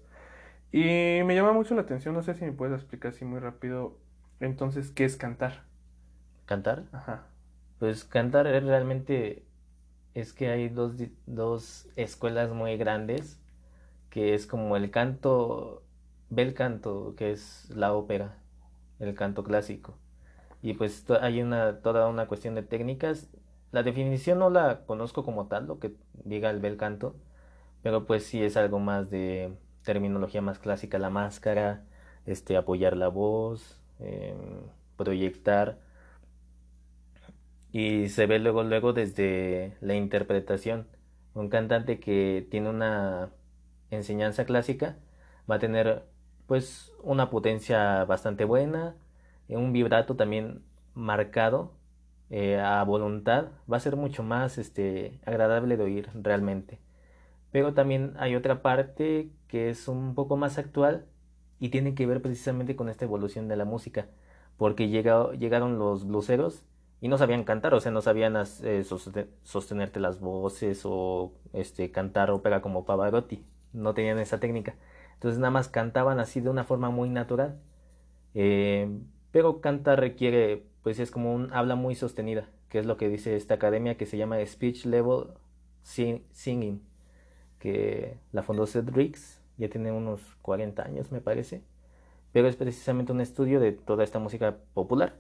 Y 0.72 1.24
me 1.26 1.36
llama 1.36 1.54
mucho 1.54 1.76
la 1.76 1.82
atención, 1.84 2.14
no 2.16 2.22
sé 2.24 2.36
si 2.36 2.46
me 2.46 2.52
puedes 2.54 2.76
explicar 2.76 3.12
así 3.12 3.26
muy 3.26 3.40
rápido. 3.40 4.00
Entonces, 4.40 4.92
¿qué 4.92 5.06
es 5.06 5.18
cantar? 5.18 5.66
¿Cantar? 6.46 6.84
Ajá. 6.92 7.28
Pues 7.80 8.04
cantar 8.04 8.48
es 8.48 8.64
realmente 8.64 9.46
es 10.14 10.34
que 10.34 10.50
hay 10.50 10.70
dos, 10.70 10.94
dos 11.26 11.88
escuelas 11.96 12.52
muy 12.52 12.78
grandes, 12.78 13.40
que 14.10 14.34
es 14.34 14.48
como 14.48 14.78
el 14.78 14.92
canto, 14.92 15.84
bel 16.30 16.54
canto, 16.54 17.16
que 17.18 17.32
es 17.32 17.70
la 17.70 17.94
ópera, 17.94 18.38
el 19.00 19.16
canto 19.16 19.44
clásico. 19.44 19.98
Y 20.62 20.74
pues 20.74 21.06
hay 21.22 21.42
una, 21.42 21.82
toda 21.82 22.08
una 22.08 22.28
cuestión 22.28 22.56
de 22.56 22.64
técnicas 22.64 23.30
la 23.76 23.84
definición 23.84 24.40
no 24.40 24.50
la 24.50 24.86
conozco 24.86 25.26
como 25.26 25.48
tal, 25.48 25.68
lo 25.68 25.80
que 25.80 25.94
diga 26.14 26.50
el 26.50 26.62
bel 26.62 26.78
canto, 26.78 27.18
pero 27.84 28.06
pues 28.06 28.26
sí 28.26 28.42
es 28.42 28.56
algo 28.58 28.80
más 28.80 29.10
de 29.10 29.54
terminología 29.84 30.42
más 30.42 30.60
clásica, 30.60 30.98
la 30.98 31.10
máscara, 31.10 31.84
este, 32.26 32.56
apoyar 32.56 32.96
la 32.96 33.10
voz, 33.10 33.82
em, 34.00 34.38
proyectar. 34.98 35.78
Y 37.76 38.08
se 38.08 38.26
ve 38.26 38.40
luego, 38.40 38.64
luego 38.64 38.94
desde 38.94 39.76
la 39.82 39.96
interpretación. 39.96 40.88
Un 41.34 41.50
cantante 41.50 42.00
que 42.00 42.48
tiene 42.50 42.70
una 42.70 43.32
enseñanza 43.92 44.46
clásica 44.46 44.98
va 45.52 45.56
a 45.56 45.60
tener 45.60 46.06
pues 46.48 46.94
una 47.04 47.30
potencia 47.30 48.06
bastante 48.06 48.46
buena, 48.46 48.96
un 49.50 49.74
vibrato 49.74 50.16
también 50.16 50.64
marcado 50.94 51.74
eh, 52.30 52.62
a 52.62 52.82
voluntad, 52.86 53.50
va 53.70 53.76
a 53.76 53.82
ser 53.82 53.98
mucho 53.98 54.24
más 54.24 54.58
este, 54.58 55.20
agradable 55.26 55.76
de 55.76 55.84
oír 55.84 56.10
realmente. 56.14 56.80
Pero 57.52 57.74
también 57.74 58.14
hay 58.20 58.38
otra 58.38 58.62
parte 58.62 59.32
que 59.50 59.70
es 59.70 59.90
un 59.90 60.16
poco 60.16 60.38
más 60.38 60.58
actual 60.58 61.08
y 61.60 61.72
tiene 61.72 61.94
que 61.94 62.06
ver 62.06 62.22
precisamente 62.22 62.78
con 62.78 62.88
esta 62.88 63.04
evolución 63.04 63.50
de 63.50 63.58
la 63.58 63.66
música, 63.66 64.08
porque 64.56 64.88
llegaron 64.88 65.78
los 65.78 66.08
bluseros 66.08 66.64
y 67.02 67.08
no 67.08 67.18
sabían 67.18 67.44
cantar, 67.44 67.74
o 67.74 67.80
sea, 67.80 67.92
no 67.92 68.02
sabían 68.02 68.36
eh, 68.64 68.84
sostenerte 69.44 70.00
las 70.00 70.20
voces 70.20 70.82
o 70.86 71.34
este, 71.54 71.92
cantar 71.92 72.32
ópera 72.32 72.62
como 72.62 72.86
Pavarotti, 72.86 73.44
no 73.74 73.94
tenían 73.94 74.20
esa 74.20 74.40
técnica. 74.40 74.76
Entonces 75.16 75.40
nada 75.40 75.52
más 75.52 75.70
cantaban 75.70 76.20
así 76.20 76.42
de 76.42 76.50
una 76.50 76.64
forma 76.64 76.90
muy 76.90 77.10
natural. 77.10 77.60
Eh, 78.34 78.90
pero 79.32 79.62
cantar 79.62 80.00
requiere 80.00 80.64
pues 80.86 81.00
es 81.00 81.10
como 81.10 81.34
un 81.34 81.52
habla 81.52 81.76
muy 81.76 81.96
sostenida, 81.96 82.48
que 82.70 82.78
es 82.78 82.86
lo 82.86 82.96
que 82.96 83.10
dice 83.10 83.36
esta 83.36 83.56
academia 83.56 83.98
que 83.98 84.06
se 84.06 84.18
llama 84.18 84.38
Speech 84.46 84.86
Level 84.86 85.30
Singing, 85.82 86.82
que 87.58 88.20
la 88.32 88.44
fundó 88.44 88.66
Riggs, 88.66 89.42
ya 89.58 89.68
tiene 89.68 89.92
unos 89.92 90.22
40 90.44 90.84
años 90.84 91.12
me 91.12 91.22
parece, 91.22 91.64
pero 92.34 92.48
es 92.48 92.56
precisamente 92.56 93.12
un 93.12 93.20
estudio 93.20 93.60
de 93.60 93.72
toda 93.72 94.04
esta 94.04 94.20
música 94.20 94.58
popular. 94.76 95.16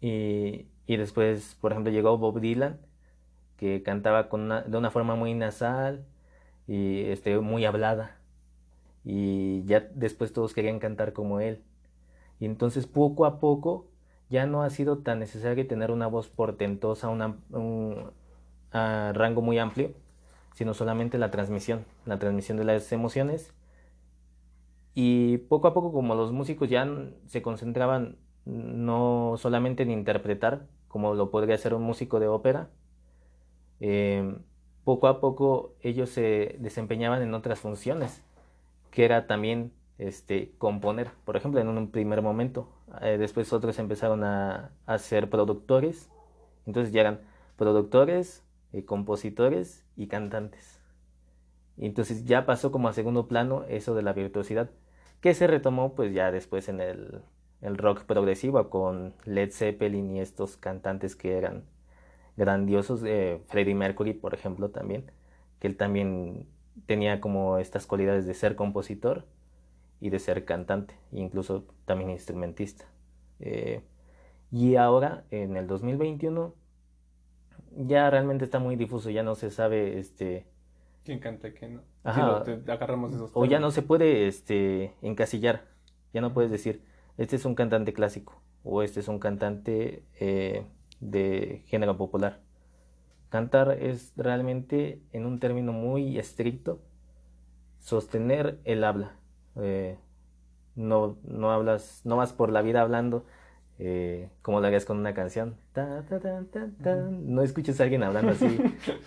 Y, 0.00 0.66
y 0.86 0.96
después, 0.96 1.56
por 1.60 1.72
ejemplo, 1.72 1.92
llegó 1.92 2.18
Bob 2.18 2.40
Dylan, 2.40 2.80
que 3.56 3.82
cantaba 3.82 4.28
con 4.28 4.48
de 4.48 4.76
una 4.76 4.90
forma 4.90 5.14
muy 5.16 5.34
nasal 5.34 6.06
y 6.66 7.02
este, 7.02 7.38
muy 7.40 7.64
hablada. 7.64 8.16
Y 9.04 9.64
ya 9.64 9.80
después 9.94 10.32
todos 10.32 10.54
querían 10.54 10.78
cantar 10.78 11.12
como 11.12 11.40
él. 11.40 11.62
Y 12.38 12.46
entonces 12.46 12.86
poco 12.86 13.26
a 13.26 13.38
poco 13.40 13.86
ya 14.30 14.46
no 14.46 14.62
ha 14.62 14.70
sido 14.70 14.98
tan 14.98 15.18
necesario 15.20 15.66
tener 15.66 15.90
una 15.90 16.06
voz 16.06 16.28
portentosa, 16.28 17.08
un 17.08 18.12
rango 18.72 19.42
muy 19.42 19.58
amplio, 19.58 19.92
sino 20.54 20.74
solamente 20.74 21.18
la 21.18 21.30
transmisión, 21.30 21.84
la 22.06 22.18
transmisión 22.18 22.56
de 22.56 22.64
las 22.64 22.90
emociones. 22.92 23.52
Y 24.94 25.38
poco 25.38 25.68
a 25.68 25.74
poco, 25.74 25.92
como 25.92 26.14
los 26.14 26.32
músicos 26.32 26.68
ya 26.68 26.88
se 27.26 27.42
concentraban 27.42 28.16
no 28.44 29.34
solamente 29.38 29.82
en 29.82 29.90
interpretar, 29.90 30.66
como 30.88 31.14
lo 31.14 31.30
podría 31.30 31.54
hacer 31.54 31.74
un 31.74 31.82
músico 31.82 32.20
de 32.20 32.28
ópera, 32.28 32.70
em, 33.80 34.38
poco 34.84 35.06
a 35.08 35.20
poco 35.20 35.74
ellos 35.82 36.10
se 36.10 36.56
desempeñaban 36.60 37.22
en 37.22 37.34
otras 37.34 37.60
funciones, 37.60 38.22
que 38.90 39.04
era 39.04 39.26
también 39.26 39.72
este, 39.98 40.52
componer, 40.58 41.10
por 41.24 41.36
ejemplo, 41.36 41.60
en 41.60 41.68
un 41.68 41.90
primer 41.90 42.22
momento. 42.22 42.68
Eh, 43.02 43.18
después 43.18 43.52
otros 43.52 43.78
empezaron 43.78 44.24
a, 44.24 44.72
a, 44.86 44.98
ser 44.98 45.30
productores, 45.30 46.10
entonces 46.66 46.92
ya 46.92 47.02
eran 47.02 47.20
productores, 47.56 48.44
eh, 48.72 48.84
compositores 48.84 49.84
y 49.96 50.08
cantantes. 50.08 50.80
Entonces 51.78 52.24
ya 52.24 52.46
pasó 52.46 52.72
como 52.72 52.88
a 52.88 52.92
segundo 52.92 53.28
plano 53.28 53.64
eso 53.68 53.94
de 53.94 54.02
la 54.02 54.12
virtuosidad, 54.12 54.70
que 55.20 55.34
se 55.34 55.46
retomó 55.46 55.94
pues 55.94 56.12
ya 56.14 56.30
después 56.32 56.68
en 56.68 56.80
el, 56.80 57.22
el 57.62 57.76
rock 57.76 58.04
progresivo 58.04 58.70
con 58.70 59.14
Led 59.24 59.50
Zeppelin 59.50 60.10
y 60.10 60.20
estos 60.20 60.56
cantantes 60.56 61.16
que 61.16 61.36
eran 61.36 61.64
grandiosos, 62.36 63.02
eh, 63.04 63.42
Freddie 63.48 63.74
Mercury 63.74 64.14
por 64.14 64.34
ejemplo 64.34 64.70
también, 64.70 65.10
que 65.58 65.68
él 65.68 65.76
también 65.76 66.46
tenía 66.86 67.20
como 67.20 67.58
estas 67.58 67.86
cualidades 67.86 68.26
de 68.26 68.34
ser 68.34 68.56
compositor 68.56 69.26
y 70.00 70.10
de 70.10 70.18
ser 70.18 70.44
cantante, 70.44 70.94
incluso 71.12 71.66
también 71.84 72.10
instrumentista. 72.10 72.86
Eh, 73.40 73.82
y 74.50 74.76
ahora, 74.76 75.24
en 75.30 75.56
el 75.56 75.66
2021, 75.66 76.54
ya 77.76 78.10
realmente 78.10 78.44
está 78.44 78.58
muy 78.58 78.76
difuso, 78.76 79.10
ya 79.10 79.22
no 79.22 79.34
se 79.34 79.50
sabe 79.50 79.98
este 79.98 80.46
quién 81.04 81.20
canta 81.20 81.48
y 81.48 81.52
quién 81.52 81.76
no. 81.76 81.82
Ajá. 82.02 82.42
agarramos 82.68 83.12
esos 83.12 83.30
o 83.34 83.44
ya 83.44 83.60
no 83.60 83.70
se 83.70 83.82
puede 83.82 84.26
este 84.26 84.94
encasillar, 85.02 85.64
ya 86.12 86.20
no 86.20 86.32
puedes 86.32 86.50
decir, 86.50 86.82
este 87.20 87.36
es 87.36 87.44
un 87.44 87.54
cantante 87.54 87.92
clásico 87.92 88.40
o 88.64 88.82
este 88.82 89.00
es 89.00 89.08
un 89.08 89.18
cantante 89.18 90.02
eh, 90.18 90.64
de 91.00 91.62
género 91.66 91.98
popular. 91.98 92.40
Cantar 93.28 93.72
es 93.72 94.14
realmente, 94.16 95.02
en 95.12 95.26
un 95.26 95.38
término 95.38 95.72
muy 95.72 96.18
estricto, 96.18 96.80
sostener 97.78 98.58
el 98.64 98.82
habla. 98.84 99.16
Eh, 99.56 99.98
no, 100.74 101.18
no 101.22 101.52
hablas, 101.52 102.00
no 102.04 102.16
vas 102.16 102.32
por 102.32 102.50
la 102.50 102.62
vida 102.62 102.80
hablando 102.80 103.26
eh, 103.78 104.30
como 104.40 104.60
lo 104.60 104.66
harías 104.66 104.86
con 104.86 104.96
una 104.96 105.12
canción. 105.12 105.56
no 107.02 107.42
escuches 107.42 107.78
a 107.80 107.82
alguien 107.82 108.02
hablando 108.02 108.32
así, 108.32 108.58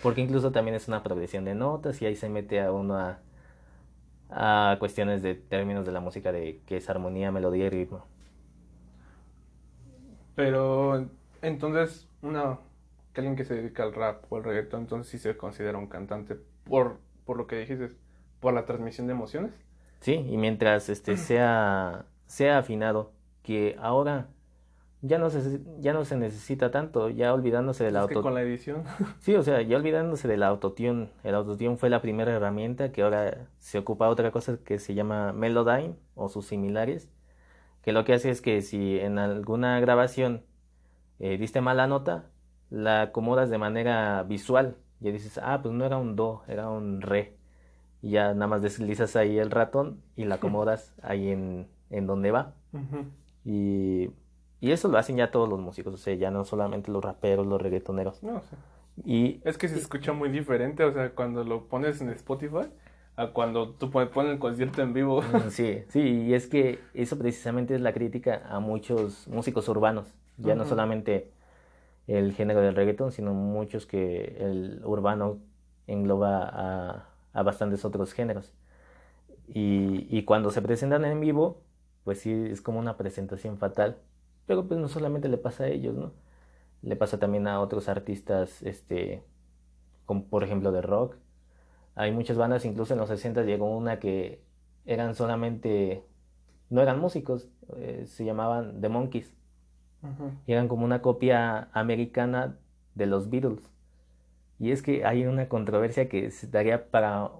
porque 0.04 0.20
incluso 0.20 0.52
también 0.52 0.76
es 0.76 0.86
una 0.86 1.02
progresión 1.02 1.44
de 1.44 1.56
notas 1.56 2.00
y 2.00 2.06
ahí 2.06 2.14
se 2.14 2.28
mete 2.28 2.60
a 2.60 2.70
uno 2.70 2.96
a, 2.96 3.18
a 4.36 4.76
cuestiones 4.80 5.22
de 5.22 5.36
términos 5.36 5.86
de 5.86 5.92
la 5.92 6.00
música 6.00 6.32
de 6.32 6.60
que 6.66 6.76
es 6.78 6.90
armonía, 6.90 7.30
melodía 7.30 7.66
y 7.66 7.70
ritmo. 7.70 8.04
Pero 10.34 11.08
entonces, 11.40 12.08
una, 12.20 12.58
que 13.12 13.20
alguien 13.20 13.36
que 13.36 13.44
se 13.44 13.54
dedica 13.54 13.84
al 13.84 13.94
rap 13.94 14.24
o 14.30 14.36
al 14.36 14.44
reggaetón, 14.44 14.82
entonces 14.82 15.10
sí 15.10 15.18
se 15.18 15.36
considera 15.36 15.78
un 15.78 15.86
cantante 15.86 16.36
por, 16.64 16.98
por 17.24 17.36
lo 17.36 17.46
que 17.46 17.56
dijiste, 17.56 17.92
por 18.40 18.54
la 18.54 18.64
transmisión 18.64 19.06
de 19.06 19.12
emociones. 19.12 19.52
Sí, 20.00 20.14
y 20.14 20.36
mientras 20.36 20.88
este 20.88 21.16
sea, 21.16 22.06
sea 22.26 22.58
afinado, 22.58 23.12
que 23.44 23.76
ahora 23.80 24.28
ya 25.06 25.18
no 25.18 25.28
se 25.28 25.60
ya 25.80 25.92
no 25.92 26.06
se 26.06 26.16
necesita 26.16 26.70
tanto, 26.70 27.10
ya 27.10 27.34
olvidándose 27.34 27.84
del 27.84 27.96
auto. 27.96 28.22
con 28.22 28.32
la 28.32 28.40
edición. 28.40 28.84
Sí, 29.20 29.34
o 29.34 29.42
sea, 29.42 29.60
ya 29.60 29.76
olvidándose 29.76 30.28
del 30.28 30.42
autotune. 30.42 31.10
El 31.22 31.34
autotune 31.34 31.76
fue 31.76 31.90
la 31.90 32.00
primera 32.00 32.32
herramienta 32.32 32.90
que 32.90 33.02
ahora 33.02 33.48
se 33.58 33.78
ocupa 33.78 34.08
otra 34.08 34.30
cosa 34.30 34.56
que 34.64 34.78
se 34.78 34.94
llama 34.94 35.34
Melodyne 35.34 35.94
o 36.14 36.30
sus 36.30 36.46
similares, 36.46 37.10
que 37.82 37.92
lo 37.92 38.04
que 38.04 38.14
hace 38.14 38.30
es 38.30 38.40
que 38.40 38.62
si 38.62 38.98
en 38.98 39.18
alguna 39.18 39.78
grabación 39.78 40.42
eh, 41.18 41.36
diste 41.36 41.60
mala 41.60 41.86
nota, 41.86 42.30
la 42.70 43.02
acomodas 43.02 43.50
de 43.50 43.58
manera 43.58 44.22
visual. 44.22 44.76
Ya 45.00 45.12
dices, 45.12 45.38
ah, 45.42 45.60
pues 45.62 45.74
no 45.74 45.84
era 45.84 45.98
un 45.98 46.16
do, 46.16 46.44
era 46.48 46.70
un 46.70 47.02
re. 47.02 47.36
Y 48.00 48.12
ya 48.12 48.32
nada 48.32 48.46
más 48.46 48.62
deslizas 48.62 49.16
ahí 49.16 49.38
el 49.38 49.50
ratón 49.50 50.02
y 50.16 50.24
la 50.24 50.36
acomodas 50.36 50.94
ahí 51.02 51.28
en, 51.28 51.68
en 51.90 52.06
donde 52.06 52.30
va. 52.30 52.54
Y 53.44 54.10
y 54.64 54.72
eso 54.72 54.88
lo 54.88 54.96
hacen 54.96 55.18
ya 55.18 55.30
todos 55.30 55.46
los 55.46 55.60
músicos, 55.60 55.92
o 55.92 55.98
sea, 55.98 56.14
ya 56.14 56.30
no 56.30 56.42
solamente 56.42 56.90
los 56.90 57.04
raperos, 57.04 57.46
los 57.46 57.60
reggaetoneros. 57.60 58.22
No, 58.22 58.40
sé. 58.40 58.56
Y, 59.04 59.42
es 59.44 59.58
que 59.58 59.68
se 59.68 59.76
escucha 59.76 60.14
muy 60.14 60.30
diferente, 60.30 60.84
o 60.84 60.92
sea, 60.94 61.10
cuando 61.10 61.44
lo 61.44 61.66
pones 61.66 62.00
en 62.00 62.08
Spotify 62.08 62.70
a 63.14 63.26
cuando 63.26 63.72
tú 63.72 63.90
pones 63.90 64.10
el 64.16 64.38
concierto 64.38 64.80
en 64.80 64.94
vivo. 64.94 65.20
Mm, 65.20 65.40
sí, 65.50 65.84
sí, 65.88 66.00
y 66.00 66.32
es 66.32 66.46
que 66.46 66.78
eso 66.94 67.18
precisamente 67.18 67.74
es 67.74 67.82
la 67.82 67.92
crítica 67.92 68.40
a 68.48 68.58
muchos 68.58 69.28
músicos 69.28 69.68
urbanos, 69.68 70.14
ya 70.38 70.54
no 70.54 70.64
solamente 70.64 71.30
el 72.06 72.32
género 72.32 72.62
del 72.62 72.74
reggaeton, 72.74 73.12
sino 73.12 73.34
muchos 73.34 73.84
que 73.84 74.34
el 74.40 74.80
urbano 74.82 75.40
engloba 75.86 76.42
a, 76.42 77.08
a 77.34 77.42
bastantes 77.42 77.84
otros 77.84 78.14
géneros. 78.14 78.54
Y, 79.46 80.06
y 80.08 80.24
cuando 80.24 80.50
se 80.50 80.62
presentan 80.62 81.04
en 81.04 81.20
vivo, 81.20 81.60
pues 82.02 82.20
sí, 82.20 82.32
es 82.50 82.62
como 82.62 82.78
una 82.78 82.96
presentación 82.96 83.58
fatal 83.58 83.98
pero 84.46 84.66
pues 84.66 84.80
no 84.80 84.88
solamente 84.88 85.28
le 85.28 85.38
pasa 85.38 85.64
a 85.64 85.68
ellos, 85.68 85.94
¿no? 85.94 86.12
Le 86.82 86.96
pasa 86.96 87.18
también 87.18 87.46
a 87.46 87.60
otros 87.60 87.88
artistas, 87.88 88.62
este, 88.62 89.22
como 90.06 90.24
por 90.24 90.44
ejemplo 90.44 90.72
de 90.72 90.82
rock. 90.82 91.16
Hay 91.94 92.12
muchas 92.12 92.36
bandas, 92.36 92.64
incluso 92.64 92.92
en 92.94 93.00
los 93.00 93.08
60 93.08 93.42
llegó 93.42 93.74
una 93.76 93.98
que 93.98 94.42
eran 94.84 95.14
solamente, 95.14 96.04
no 96.70 96.82
eran 96.82 97.00
músicos, 97.00 97.48
eh, 97.76 98.04
se 98.06 98.24
llamaban 98.24 98.80
The 98.80 98.88
Monkeys. 98.88 99.34
Y 100.46 100.52
eran 100.52 100.68
como 100.68 100.84
una 100.84 101.00
copia 101.00 101.70
americana 101.72 102.58
de 102.94 103.06
los 103.06 103.30
Beatles. 103.30 103.62
Y 104.58 104.70
es 104.70 104.82
que 104.82 105.06
hay 105.06 105.24
una 105.24 105.48
controversia 105.48 106.10
que 106.10 106.30
se 106.30 106.46
daría 106.46 106.90
para 106.90 107.30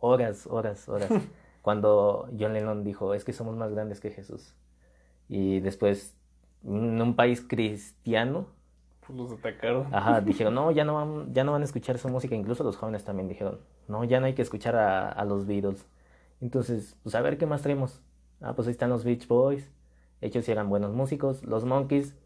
horas, 0.00 0.48
horas, 0.48 0.88
horas. 0.88 1.08
cuando 1.62 2.28
John 2.38 2.54
Lennon 2.54 2.82
dijo, 2.82 3.14
es 3.14 3.24
que 3.24 3.32
somos 3.32 3.54
más 3.54 3.70
grandes 3.70 4.00
que 4.00 4.10
Jesús. 4.10 4.54
Y 5.28 5.60
después 5.60 6.16
en 6.64 7.00
un 7.00 7.14
país 7.16 7.44
cristiano. 7.46 8.46
Pues 9.06 9.18
los 9.18 9.32
atacaron. 9.32 9.92
Ajá, 9.92 10.20
dijeron, 10.22 10.54
no, 10.54 10.70
ya 10.70 10.84
no, 10.84 10.94
van, 10.94 11.32
ya 11.32 11.44
no 11.44 11.52
van 11.52 11.62
a 11.62 11.64
escuchar 11.64 11.98
su 11.98 12.08
música. 12.08 12.34
Incluso 12.34 12.64
los 12.64 12.76
jóvenes 12.76 13.04
también 13.04 13.28
dijeron, 13.28 13.60
no, 13.86 14.04
ya 14.04 14.20
no 14.20 14.26
hay 14.26 14.34
que 14.34 14.42
escuchar 14.42 14.76
a, 14.76 15.08
a 15.08 15.24
los 15.24 15.46
Beatles. 15.46 15.86
Entonces, 16.40 16.96
pues 17.02 17.14
a 17.14 17.20
ver 17.20 17.38
qué 17.38 17.46
más 17.46 17.62
traemos. 17.62 18.00
Ah, 18.40 18.54
pues 18.54 18.68
ahí 18.68 18.72
están 18.72 18.90
los 18.90 19.04
Beach 19.04 19.26
Boys. 19.26 19.72
Ellos 20.20 20.48
eran 20.48 20.68
buenos 20.68 20.92
músicos. 20.92 21.44
Los 21.44 21.64
Monkeys 21.64 22.16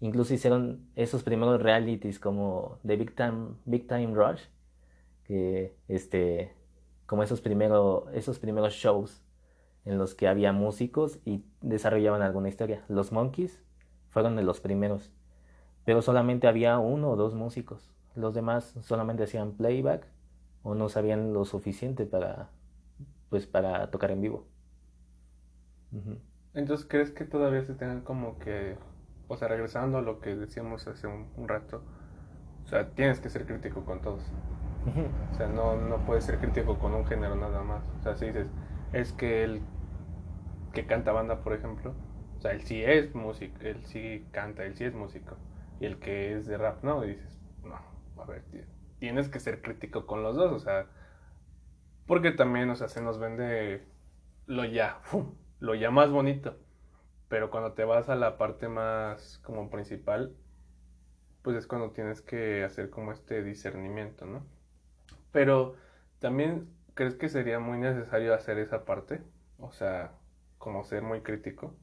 incluso 0.00 0.32
hicieron 0.32 0.88
esos 0.94 1.22
primeros 1.22 1.60
realities 1.60 2.18
como 2.20 2.78
The 2.86 2.96
Big 2.96 3.14
Time, 3.14 3.54
Big 3.64 3.86
Time 3.86 4.14
Rush. 4.14 4.42
Que, 5.24 5.76
este, 5.88 6.54
como 7.06 7.22
esos, 7.22 7.40
primero, 7.40 8.08
esos 8.12 8.38
primeros 8.38 8.72
shows 8.74 9.22
en 9.84 9.98
los 9.98 10.14
que 10.14 10.28
había 10.28 10.52
músicos 10.52 11.18
y 11.24 11.44
desarrollaban 11.60 12.22
alguna 12.22 12.48
historia. 12.48 12.84
Los 12.88 13.12
Monkeys 13.12 13.62
fueron 14.10 14.36
de 14.36 14.42
los 14.42 14.60
primeros, 14.60 15.12
pero 15.84 16.02
solamente 16.02 16.46
había 16.46 16.78
uno 16.78 17.10
o 17.10 17.16
dos 17.16 17.34
músicos. 17.34 17.92
Los 18.14 18.34
demás 18.34 18.74
solamente 18.80 19.24
hacían 19.24 19.52
playback 19.52 20.06
o 20.62 20.74
no 20.74 20.88
sabían 20.88 21.32
lo 21.32 21.44
suficiente 21.44 22.04
para, 22.04 22.50
pues, 23.30 23.46
para 23.46 23.90
tocar 23.90 24.10
en 24.10 24.20
vivo. 24.20 24.46
Entonces, 26.54 26.86
¿crees 26.88 27.10
que 27.10 27.24
todavía 27.24 27.62
se 27.64 27.74
tengan 27.74 28.02
como 28.02 28.38
que, 28.38 28.76
o 29.28 29.36
sea, 29.36 29.48
regresando 29.48 29.98
a 29.98 30.02
lo 30.02 30.20
que 30.20 30.36
decíamos 30.36 30.86
hace 30.88 31.06
un, 31.06 31.48
rato, 31.48 31.82
o 32.64 32.68
sea, 32.68 32.90
tienes 32.90 33.20
que 33.20 33.30
ser 33.30 33.46
crítico 33.46 33.84
con 33.84 34.00
todos. 34.00 34.22
O 35.32 35.34
sea, 35.36 35.48
no, 35.48 35.76
no 35.76 35.98
puedes 36.06 36.24
ser 36.24 36.38
crítico 36.38 36.78
con 36.78 36.94
un 36.94 37.06
género 37.06 37.36
nada 37.36 37.62
más. 37.62 37.82
O 38.00 38.02
sea, 38.02 38.16
si 38.16 38.26
dices, 38.26 38.48
es 38.92 39.12
que 39.12 39.44
el 39.44 39.60
que 40.72 40.86
canta 40.86 41.12
banda, 41.12 41.42
por 41.42 41.52
ejemplo, 41.52 41.94
o 42.38 42.40
sea, 42.40 42.52
él 42.52 42.62
sí 42.62 42.82
es 42.84 43.14
músico, 43.14 43.56
él 43.62 43.84
sí 43.84 44.26
canta, 44.30 44.64
él 44.64 44.76
sí 44.76 44.84
es 44.84 44.94
músico. 44.94 45.36
Y 45.80 45.86
el 45.86 45.98
que 45.98 46.34
es 46.34 46.46
de 46.46 46.56
rap, 46.56 46.82
no, 46.84 47.04
y 47.04 47.10
dices, 47.10 47.38
no, 47.64 47.76
a 48.22 48.26
ver, 48.26 48.44
tienes 48.98 49.28
que 49.28 49.40
ser 49.40 49.60
crítico 49.62 50.06
con 50.06 50.22
los 50.22 50.36
dos, 50.36 50.52
o 50.52 50.58
sea, 50.58 50.86
porque 52.06 52.30
también, 52.32 52.70
o 52.70 52.76
sea, 52.76 52.88
se 52.88 53.02
nos 53.02 53.18
vende 53.18 53.82
lo 54.46 54.64
ya, 54.64 55.00
lo 55.60 55.74
ya 55.74 55.90
más 55.90 56.10
bonito. 56.10 56.56
Pero 57.28 57.50
cuando 57.50 57.74
te 57.74 57.84
vas 57.84 58.08
a 58.08 58.16
la 58.16 58.38
parte 58.38 58.68
más 58.68 59.38
como 59.44 59.68
principal, 59.68 60.34
pues 61.42 61.56
es 61.56 61.66
cuando 61.66 61.90
tienes 61.90 62.22
que 62.22 62.64
hacer 62.64 62.88
como 62.90 63.12
este 63.12 63.42
discernimiento, 63.42 64.26
¿no? 64.26 64.46
Pero 65.32 65.76
también, 66.20 66.68
¿crees 66.94 67.14
que 67.16 67.28
sería 67.28 67.58
muy 67.58 67.78
necesario 67.78 68.32
hacer 68.34 68.58
esa 68.58 68.84
parte? 68.84 69.22
O 69.58 69.72
sea, 69.72 70.12
como 70.58 70.84
ser 70.84 71.02
muy 71.02 71.20
crítico. 71.22 71.74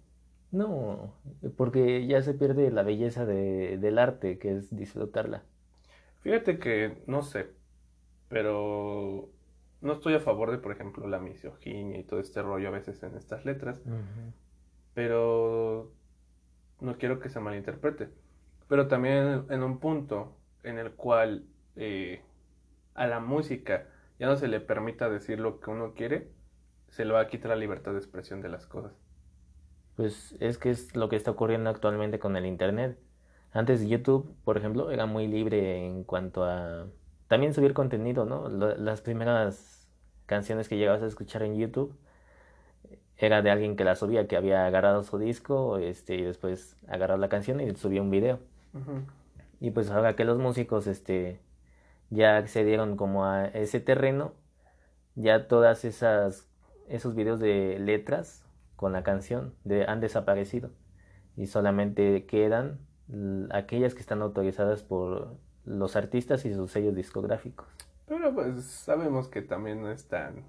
No, 0.55 1.13
porque 1.57 2.07
ya 2.07 2.21
se 2.21 2.33
pierde 2.33 2.71
la 2.71 2.81
belleza 2.81 3.25
de, 3.25 3.77
del 3.77 3.99
arte, 3.99 4.37
que 4.37 4.55
es 4.55 4.73
disfrutarla. 4.73 5.43
Fíjate 6.21 6.59
que 6.59 7.03
no 7.07 7.23
sé, 7.23 7.47
pero 8.29 9.27
no 9.81 9.91
estoy 9.91 10.13
a 10.13 10.21
favor 10.21 10.51
de, 10.51 10.57
por 10.57 10.71
ejemplo, 10.71 11.09
la 11.09 11.19
misoginia 11.19 11.99
y 11.99 12.05
todo 12.05 12.21
este 12.21 12.41
rollo 12.41 12.69
a 12.69 12.71
veces 12.71 13.03
en 13.03 13.17
estas 13.17 13.43
letras, 13.43 13.81
pero 14.93 15.91
no 16.79 16.97
quiero 16.97 17.19
que 17.19 17.27
se 17.27 17.41
malinterprete. 17.41 18.07
Pero 18.69 18.87
también 18.87 19.43
en 19.49 19.61
un 19.61 19.79
punto 19.79 20.37
en 20.63 20.79
el 20.79 20.93
cual 20.93 21.43
eh, 21.75 22.21
a 22.93 23.07
la 23.07 23.19
música 23.19 23.89
ya 24.19 24.27
no 24.27 24.37
se 24.37 24.47
le 24.47 24.61
permita 24.61 25.09
decir 25.09 25.41
lo 25.41 25.59
que 25.59 25.69
uno 25.69 25.93
quiere, 25.95 26.29
se 26.87 27.03
le 27.03 27.11
va 27.11 27.19
a 27.19 27.27
quitar 27.27 27.49
la 27.49 27.57
libertad 27.57 27.91
de 27.91 27.97
expresión 27.97 28.41
de 28.41 28.47
las 28.47 28.65
cosas. 28.67 29.04
Pues 29.95 30.35
es 30.39 30.57
que 30.57 30.71
es 30.71 30.95
lo 30.95 31.09
que 31.09 31.15
está 31.15 31.31
ocurriendo 31.31 31.69
actualmente 31.69 32.19
con 32.19 32.35
el 32.35 32.45
Internet. 32.45 32.97
Antes 33.51 33.87
YouTube, 33.87 34.35
por 34.43 34.57
ejemplo, 34.57 34.91
era 34.91 35.05
muy 35.05 35.27
libre 35.27 35.85
en 35.85 36.03
cuanto 36.03 36.43
a 36.43 36.87
también 37.27 37.53
subir 37.53 37.73
contenido, 37.73 38.25
¿no? 38.25 38.49
Las 38.49 39.01
primeras 39.01 39.87
canciones 40.25 40.67
que 40.67 40.77
llegabas 40.77 41.01
a 41.01 41.07
escuchar 41.07 41.43
en 41.43 41.55
YouTube 41.55 41.95
era 43.17 43.41
de 43.41 43.49
alguien 43.49 43.75
que 43.75 43.85
la 43.85 43.95
subía, 43.95 44.27
que 44.27 44.35
había 44.35 44.65
agarrado 44.65 45.03
su 45.03 45.17
disco 45.17 45.77
este, 45.77 46.15
y 46.15 46.23
después 46.23 46.75
agarrado 46.87 47.19
la 47.19 47.29
canción 47.29 47.61
y 47.61 47.73
subía 47.75 48.01
un 48.01 48.11
video. 48.11 48.39
Y 49.61 49.71
pues 49.71 49.89
ahora 49.89 50.17
que 50.17 50.25
los 50.25 50.37
músicos 50.37 50.85
este, 50.85 51.39
ya 52.09 52.35
accedieron 52.35 52.97
como 52.97 53.25
a 53.25 53.45
ese 53.45 53.79
terreno, 53.79 54.33
ya 55.15 55.47
todas 55.47 55.85
esas 55.85 56.49
esos 56.87 57.15
videos 57.15 57.39
de 57.39 57.79
letras 57.79 58.44
con 58.75 58.93
la 58.93 59.03
canción 59.03 59.53
de, 59.63 59.85
han 59.85 59.99
desaparecido 60.01 60.71
y 61.37 61.47
solamente 61.47 62.25
quedan 62.25 62.79
aquellas 63.51 63.93
que 63.93 64.01
están 64.01 64.21
autorizadas 64.21 64.83
por 64.83 65.35
los 65.65 65.95
artistas 65.95 66.45
y 66.45 66.53
sus 66.53 66.71
sellos 66.71 66.95
discográficos. 66.95 67.67
Pero 68.07 68.33
pues 68.33 68.63
sabemos 68.63 69.27
que 69.27 69.41
también 69.41 69.81
no 69.81 69.91
es 69.91 70.07
tan 70.07 70.43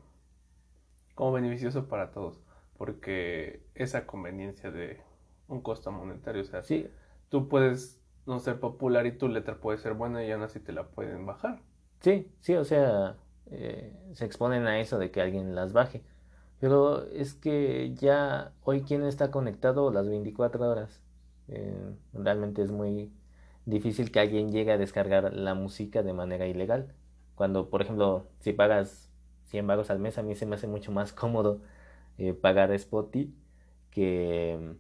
como 1.15 1.33
beneficioso 1.33 1.89
para 1.89 2.11
todos, 2.11 2.41
porque 2.77 3.63
esa 3.75 4.07
conveniencia 4.07 4.71
de 4.71 5.01
un 5.49 5.63
costo 5.63 5.91
monetario, 5.91 6.43
o 6.43 6.45
sea, 6.45 6.63
sí. 6.63 6.89
tú 7.31 7.49
puedes 7.49 8.01
no 8.27 8.39
ser 8.41 8.61
popular 8.61 9.07
y 9.07 9.13
tu 9.13 9.29
letra 9.29 9.57
puede 9.57 9.79
ser 9.79 9.95
buena 9.95 10.25
y 10.25 10.31
aún 10.31 10.43
así 10.43 10.61
te 10.61 10.73
la 10.73 10.89
pueden 10.89 11.25
bajar. 11.25 11.61
Sí, 12.01 12.31
sí, 12.41 12.55
o 12.55 12.65
sea, 12.65 13.17
eh, 13.51 13.93
se 14.13 14.25
exponen 14.27 14.67
a 14.67 14.81
eso 14.81 14.99
de 14.99 15.11
que 15.11 15.23
alguien 15.23 15.55
las 15.55 15.73
baje. 15.73 16.03
Pero 16.61 17.07
es 17.09 17.35
que 17.35 17.95
ya 17.95 18.53
hoy 18.65 18.83
quién 18.83 19.05
está 19.05 19.31
conectado 19.31 19.91
las 19.93 20.09
24 20.09 20.69
horas. 20.71 21.03
Eh, 21.49 21.95
realmente 22.13 22.63
es 22.63 22.71
muy 22.73 23.13
difícil 23.67 24.11
que 24.11 24.21
alguien 24.21 24.51
llegue 24.53 24.73
a 24.73 24.79
descargar 24.79 25.33
la 25.35 25.55
música 25.55 26.03
de 26.03 26.13
manera 26.13 26.47
ilegal. 26.47 26.95
Cuando, 27.35 27.69
por 27.71 27.83
ejemplo, 27.83 28.29
si 28.41 28.53
pagas 28.53 29.11
100 29.47 29.67
bagos 29.67 29.91
al 29.91 29.99
mes, 29.99 30.19
a 30.19 30.23
mí 30.23 30.35
se 30.35 30.47
me 30.47 30.57
hace 30.57 30.67
mucho 30.67 30.93
más 30.93 31.13
cómodo 31.13 31.61
eh, 32.19 32.33
pagar 32.35 32.73
Spotify 32.73 33.35
que, 33.91 34.77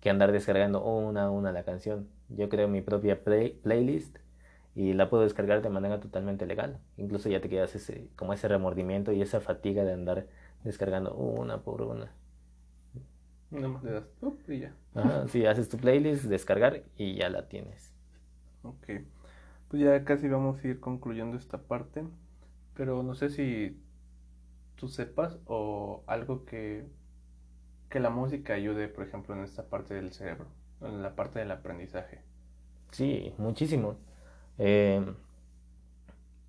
que 0.00 0.10
andar 0.10 0.32
descargando 0.32 0.84
una 0.84 1.24
a 1.24 1.30
una 1.30 1.52
la 1.52 1.64
canción. 1.64 2.08
Yo 2.28 2.48
creo 2.48 2.68
mi 2.68 2.82
propia 2.82 3.22
playlist 3.24 4.18
y 4.74 4.92
la 4.92 5.10
puedo 5.10 5.24
descargar 5.24 5.62
de 5.62 5.70
manera 5.70 6.00
totalmente 6.00 6.46
legal. 6.46 6.78
Incluso 6.96 7.28
ya 7.28 7.40
te 7.40 7.48
quedas 7.48 7.74
ese, 7.74 8.08
como 8.16 8.32
ese 8.32 8.48
remordimiento 8.48 9.12
y 9.12 9.22
esa 9.22 9.40
fatiga 9.40 9.84
de 9.84 9.92
andar 9.92 10.26
descargando 10.64 11.14
una 11.14 11.62
por 11.62 11.82
una. 11.82 12.12
Nada 13.50 13.68
más 13.68 13.82
le 13.82 13.92
das 13.92 14.04
y 14.48 14.60
ya. 14.60 14.74
sí, 15.28 15.46
haces 15.46 15.68
tu 15.68 15.78
playlist, 15.78 16.24
descargar 16.24 16.82
y 16.96 17.16
ya 17.16 17.28
la 17.30 17.48
tienes. 17.48 17.92
Ok, 18.62 18.86
pues 19.68 19.82
ya 19.82 20.04
casi 20.04 20.28
vamos 20.28 20.62
a 20.62 20.68
ir 20.68 20.80
concluyendo 20.80 21.36
esta 21.36 21.58
parte, 21.62 22.04
pero 22.74 23.02
no 23.02 23.14
sé 23.14 23.30
si 23.30 23.76
tú 24.76 24.88
sepas 24.88 25.38
o 25.46 26.02
algo 26.06 26.44
que, 26.44 26.86
que 27.90 28.00
la 28.00 28.10
música 28.10 28.54
ayude, 28.54 28.88
por 28.88 29.06
ejemplo, 29.06 29.34
en 29.34 29.42
esta 29.44 29.68
parte 29.68 29.94
del 29.94 30.12
cerebro, 30.12 30.46
en 30.80 31.02
la 31.02 31.14
parte 31.14 31.38
del 31.40 31.50
aprendizaje. 31.50 32.22
Sí, 32.90 33.32
muchísimo. 33.38 33.96
Eh, 34.58 35.00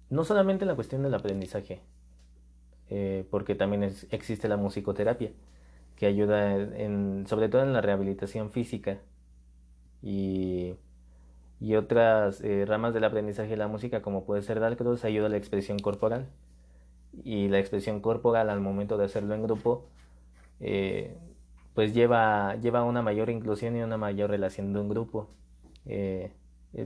no 0.10 0.24
solamente 0.24 0.64
en 0.64 0.70
la 0.70 0.76
cuestión 0.76 1.04
del 1.04 1.14
aprendizaje, 1.14 1.82
eh, 2.90 3.26
porque 3.30 3.56
también 3.56 3.84
existe 4.12 4.48
la 4.48 4.58
musicoterapia, 4.58 5.32
que 5.96 6.06
ayuda 6.08 6.56
en, 6.56 7.26
sobre 7.28 7.50
todo 7.50 7.64
en 7.64 7.74
la 7.74 7.82
rehabilitación 7.82 8.52
física 8.52 9.00
y, 10.02 10.76
y 11.60 11.76
otras 11.76 12.42
eh, 12.42 12.66
ramas 12.66 12.94
del 12.94 13.04
aprendizaje 13.04 13.50
de 13.52 13.58
la 13.58 13.68
música, 13.68 14.02
como 14.02 14.26
puede 14.26 14.42
ser 14.42 14.60
Dalcross, 14.60 15.06
ayuda 15.06 15.28
a 15.28 15.30
la 15.30 15.38
expresión 15.38 15.80
corporal. 15.80 16.28
Y 17.24 17.48
la 17.50 17.60
expresión 17.60 18.02
corporal 18.02 18.50
al 18.50 18.62
momento 18.62 18.98
de 18.98 19.06
hacerlo 19.06 19.34
en 19.36 19.44
grupo, 19.44 19.88
eh, 20.60 21.18
pues 21.74 21.94
lleva, 21.94 22.56
lleva 22.58 22.84
una 22.84 23.02
mayor 23.02 23.30
inclusión 23.30 23.76
y 23.76 23.82
una 23.82 23.98
mayor 23.98 24.30
relación 24.30 24.74
de 24.74 24.80
un 24.80 24.90
grupo. 24.90 25.30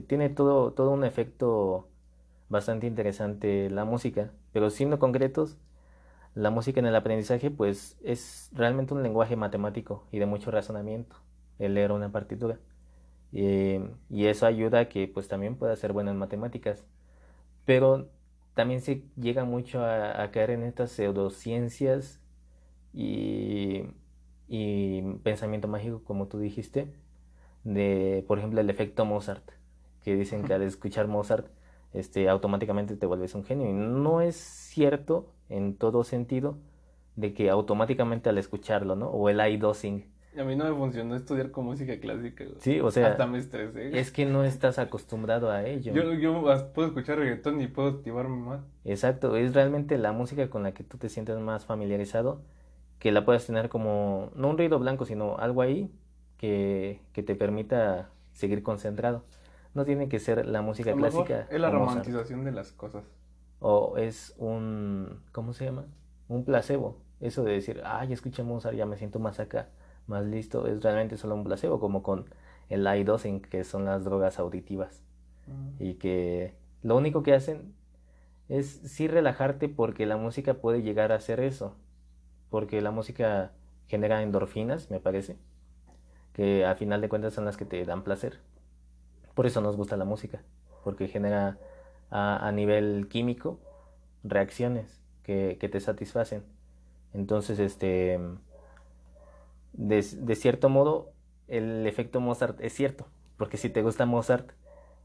tiene 0.08 0.28
todo, 0.30 0.72
todo 0.72 0.90
un 0.90 1.04
efecto 1.04 1.88
bastante 2.48 2.86
interesante 2.86 3.70
la 3.70 3.84
música, 3.84 4.32
pero 4.52 4.70
siendo 4.70 4.98
concretos, 4.98 5.58
la 6.34 6.50
música 6.50 6.80
en 6.80 6.86
el 6.86 6.96
aprendizaje 6.96 7.50
pues 7.50 7.96
es 8.02 8.50
realmente 8.52 8.94
un 8.94 9.02
lenguaje 9.02 9.36
matemático 9.36 10.06
y 10.12 10.18
de 10.18 10.26
mucho 10.26 10.50
razonamiento, 10.50 11.16
el 11.58 11.74
leer 11.74 11.92
una 11.92 12.10
partitura. 12.12 12.58
y 13.32 14.26
eso 14.26 14.46
ayuda 14.46 14.80
a 14.80 14.88
que 14.88 15.08
pues 15.08 15.28
también 15.28 15.56
pueda 15.56 15.76
ser 15.76 15.92
bueno 15.92 16.10
en 16.10 16.18
matemáticas. 16.18 16.84
Pero 17.64 18.08
también 18.54 18.80
se 18.80 19.04
llega 19.16 19.44
mucho 19.44 19.84
a, 19.84 20.30
caer 20.32 20.50
en 20.50 20.62
estas 20.64 20.92
pseudociencias 20.92 22.20
y, 22.92 23.84
y 24.48 25.02
pensamiento 25.24 25.68
mágico, 25.68 26.02
como 26.04 26.28
tú 26.28 26.38
dijiste, 26.38 26.92
de, 27.64 28.24
por 28.28 28.38
ejemplo, 28.38 28.60
el 28.60 28.70
efecto 28.70 29.04
Mozart, 29.04 29.50
que 30.02 30.16
dicen 30.16 30.44
que 30.44 30.54
al 30.54 30.62
escuchar 30.62 31.08
Mozart, 31.08 31.48
este, 31.94 32.28
automáticamente 32.28 32.96
te 32.96 33.06
vuelves 33.06 33.34
un 33.34 33.44
genio. 33.44 33.70
Y 33.70 33.72
no 33.72 34.20
es 34.20 34.36
cierto 34.36 35.32
en 35.48 35.76
todo 35.76 36.04
sentido 36.04 36.58
de 37.16 37.32
que 37.32 37.48
automáticamente 37.48 38.28
al 38.28 38.38
escucharlo, 38.38 38.96
¿no? 38.96 39.08
O 39.08 39.28
el 39.28 39.40
iDosing. 39.40 40.12
A 40.36 40.42
mí 40.42 40.56
no 40.56 40.64
me 40.64 40.74
funcionó 40.74 41.14
estudiar 41.14 41.52
con 41.52 41.64
música 41.66 41.98
clásica. 42.00 42.44
Sí, 42.58 42.80
o 42.80 42.90
sea. 42.90 43.12
Hasta 43.12 43.26
me 43.28 43.38
estresé. 43.38 43.96
Es 43.96 44.10
que 44.10 44.26
no 44.26 44.42
estás 44.42 44.80
acostumbrado 44.80 45.48
a 45.48 45.64
ello. 45.64 45.94
Yo, 45.94 46.12
yo 46.14 46.42
puedo 46.74 46.88
escuchar 46.88 47.18
reggaetón 47.18 47.60
y 47.60 47.68
puedo 47.68 47.88
activarme 47.88 48.36
más. 48.36 48.60
Exacto, 48.84 49.36
es 49.36 49.54
realmente 49.54 49.96
la 49.96 50.10
música 50.10 50.50
con 50.50 50.64
la 50.64 50.74
que 50.74 50.82
tú 50.82 50.98
te 50.98 51.08
sientes 51.08 51.38
más 51.38 51.64
familiarizado, 51.64 52.42
que 52.98 53.12
la 53.12 53.24
puedas 53.24 53.46
tener 53.46 53.68
como, 53.68 54.32
no 54.34 54.50
un 54.50 54.58
ruido 54.58 54.80
blanco, 54.80 55.04
sino 55.04 55.38
algo 55.38 55.62
ahí 55.62 55.92
que, 56.36 57.00
que 57.12 57.22
te 57.22 57.36
permita 57.36 58.10
seguir 58.32 58.64
concentrado. 58.64 59.22
No 59.74 59.84
tiene 59.84 60.08
que 60.08 60.18
ser 60.18 60.46
la 60.46 60.62
música 60.62 60.92
clásica. 60.92 61.46
Es 61.50 61.60
la 61.60 61.70
romantización 61.70 62.44
de 62.44 62.52
las 62.52 62.72
cosas 62.72 63.04
o 63.66 63.96
es 63.96 64.34
un, 64.36 65.22
¿cómo 65.32 65.54
se 65.54 65.64
llama? 65.64 65.86
Un 66.28 66.44
placebo. 66.44 66.98
Eso 67.20 67.44
de 67.44 67.52
decir, 67.52 67.80
ay, 67.86 68.12
escuché 68.12 68.42
Mozart, 68.42 68.76
ya 68.76 68.84
me 68.84 68.98
siento 68.98 69.18
más 69.20 69.40
acá, 69.40 69.70
más 70.06 70.22
listo, 70.26 70.66
es 70.66 70.82
realmente 70.82 71.16
solo 71.16 71.34
un 71.34 71.44
placebo, 71.44 71.80
como 71.80 72.02
con 72.02 72.26
el 72.68 72.86
i 72.86 73.40
que 73.48 73.64
son 73.64 73.86
las 73.86 74.04
drogas 74.04 74.38
auditivas. 74.38 75.02
Mm. 75.46 75.82
Y 75.82 75.94
que 75.94 76.54
lo 76.82 76.94
único 76.94 77.22
que 77.22 77.32
hacen 77.32 77.72
es 78.50 78.68
sí 78.68 79.08
relajarte 79.08 79.70
porque 79.70 80.04
la 80.04 80.18
música 80.18 80.52
puede 80.52 80.82
llegar 80.82 81.10
a 81.10 81.14
hacer 81.14 81.40
eso. 81.40 81.74
Porque 82.50 82.82
la 82.82 82.90
música 82.90 83.52
genera 83.86 84.20
endorfinas, 84.20 84.90
me 84.90 85.00
parece, 85.00 85.38
que 86.34 86.66
a 86.66 86.74
final 86.74 87.00
de 87.00 87.08
cuentas 87.08 87.32
son 87.32 87.46
las 87.46 87.56
que 87.56 87.64
te 87.64 87.82
dan 87.86 88.04
placer. 88.04 88.40
Por 89.34 89.46
eso 89.46 89.60
nos 89.60 89.76
gusta 89.76 89.96
la 89.96 90.04
música, 90.04 90.42
porque 90.84 91.08
genera 91.08 91.58
a, 92.10 92.50
nivel 92.52 93.08
químico 93.08 93.58
reacciones 94.22 95.00
que, 95.22 95.58
te 95.60 95.80
satisfacen. 95.80 96.44
Entonces, 97.12 97.58
este, 97.58 98.18
de, 99.72 100.02
cierto 100.36 100.68
modo, 100.68 101.12
el 101.48 101.86
efecto 101.86 102.20
Mozart 102.20 102.60
es 102.60 102.72
cierto, 102.72 103.06
porque 103.36 103.56
si 103.56 103.70
te 103.70 103.82
gusta 103.82 104.06
Mozart, 104.06 104.50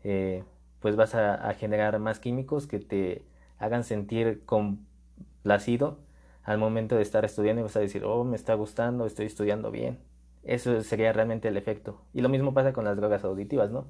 eh, 0.03 0.43
pues 0.79 0.95
vas 0.95 1.15
a, 1.15 1.53
generar 1.55 1.99
más 1.99 2.19
químicos 2.19 2.67
que 2.67 2.79
te 2.79 3.23
hagan 3.57 3.83
sentir 3.83 4.43
complacido 4.45 5.97
al 6.43 6.57
momento 6.57 6.95
de 6.95 7.01
estar 7.01 7.25
estudiando 7.25 7.61
y 7.61 7.63
vas 7.63 7.75
a 7.75 7.79
decir, 7.81 8.05
oh, 8.05 8.23
me 8.23 8.35
está 8.35 8.53
gustando, 8.53 9.05
estoy 9.05 9.25
estudiando 9.25 9.71
bien. 9.71 9.99
Eso 10.43 10.81
sería 10.81 11.11
realmente 11.11 11.47
el 11.47 11.57
efecto. 11.57 12.01
Y 12.13 12.21
lo 12.21 12.29
mismo 12.29 12.53
pasa 12.53 12.71
con 12.71 12.85
las 12.85 12.95
drogas 12.95 13.23
auditivas, 13.23 13.71
¿no? 13.71 13.87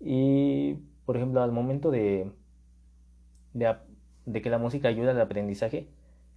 Y 0.00 0.76
por 1.08 1.16
ejemplo, 1.16 1.42
al 1.42 1.52
momento 1.52 1.90
de, 1.90 2.30
de, 3.54 4.42
que 4.42 4.50
la 4.50 4.58
música 4.58 4.88
ayuda 4.88 5.12
al 5.12 5.20
aprendizaje, 5.20 5.88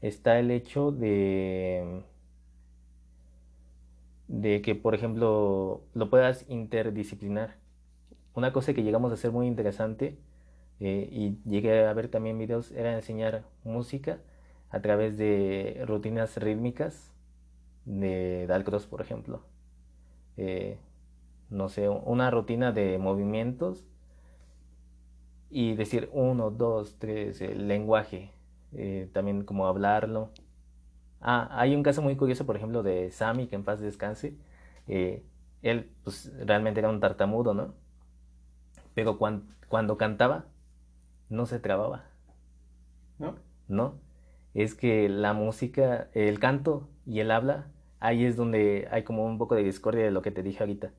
está 0.02 0.40
el 0.40 0.50
hecho 0.50 0.92
de, 0.92 2.04
de 4.30 4.62
que, 4.62 4.76
por 4.76 4.96
ejemplo, 4.96 5.82
lo 5.94 6.10
puedas 6.10 6.46
interdisciplinar. 6.50 7.58
Una 8.34 8.54
cosa 8.54 8.74
que 8.74 8.84
llegamos 8.84 9.12
a 9.12 9.16
hacer 9.16 9.32
muy 9.32 9.46
interesante 9.48 10.18
eh, 10.80 11.10
y 11.12 11.38
llegué 11.50 11.86
a 11.86 11.94
ver 11.94 12.08
también 12.08 12.38
videos 12.38 12.72
era 12.72 12.94
enseñar 12.94 13.44
música 13.66 14.20
a 14.70 14.82
través 14.82 15.18
de 15.18 15.84
rutinas 15.86 16.38
rítmicas 16.38 17.12
de 17.86 18.48
Dalcross, 18.48 18.88
por 18.88 19.02
ejemplo. 19.02 19.42
Eh, 20.38 20.78
no 21.52 21.70
sé, 21.70 21.90
una 21.90 22.32
rutina 22.32 22.72
de 22.72 22.98
movimientos 22.98 23.86
y 25.50 25.76
decir 25.76 26.10
uno, 26.14 26.50
dos, 26.52 26.98
tres, 26.98 27.42
el 27.42 27.68
lenguaje, 27.68 28.32
eh, 28.74 29.10
también 29.14 29.44
como 29.44 29.68
hablarlo, 29.68 30.32
Ah, 31.22 31.48
hay 31.52 31.76
un 31.76 31.84
caso 31.84 32.02
muy 32.02 32.16
curioso, 32.16 32.46
por 32.46 32.56
ejemplo, 32.58 32.82
de 32.84 33.12
Sammy, 33.12 33.48
que 33.48 33.56
en 33.56 33.64
paz 33.64 33.80
descanse. 33.80 34.36
Eh, 34.88 35.24
él, 35.62 35.92
pues, 36.04 36.32
realmente 36.46 36.80
era 36.80 36.90
un 36.90 37.00
tartamudo, 37.00 37.54
¿no? 37.54 37.76
Pero 38.96 39.18
cuando 39.18 39.98
cantaba, 39.98 40.46
no 41.30 41.46
se 41.46 41.60
trababa. 41.60 42.06
¿No? 43.20 43.36
No. 43.68 44.00
Es 44.54 44.76
que 44.76 45.08
la 45.10 45.34
música, 45.34 46.10
el 46.14 46.40
canto 46.40 46.90
y 47.06 47.20
el 47.20 47.32
habla, 47.32 47.68
ahí 48.00 48.26
es 48.26 48.36
donde 48.36 48.88
hay 48.92 49.04
como 49.04 49.26
un 49.26 49.38
poco 49.38 49.56
de 49.56 49.64
discordia 49.64 50.04
de 50.04 50.12
lo 50.12 50.22
que 50.24 50.32
te 50.32 50.44
dije 50.44 50.60
ahorita. 50.64 50.92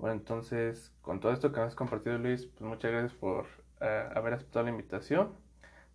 Bueno, 0.00 0.16
entonces, 0.16 0.92
con 1.02 1.20
todo 1.20 1.30
esto 1.32 1.52
que 1.52 1.60
has 1.60 1.74
compartido, 1.74 2.16
Luis, 2.18 2.46
pues 2.46 2.62
muchas 2.62 2.90
gracias 2.90 3.12
por 3.14 3.46
eh, 3.80 4.08
haber 4.14 4.32
aceptado 4.34 4.64
la 4.64 4.70
invitación. 4.70 5.36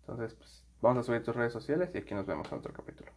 Entonces, 0.00 0.34
pues 0.34 0.64
vamos 0.80 1.00
a 1.00 1.02
subir 1.02 1.24
tus 1.24 1.34
redes 1.34 1.52
sociales 1.52 1.90
y 1.94 1.98
aquí 1.98 2.14
nos 2.14 2.24
vemos 2.26 2.50
en 2.52 2.58
otro 2.58 2.72
capítulo. 2.72 3.10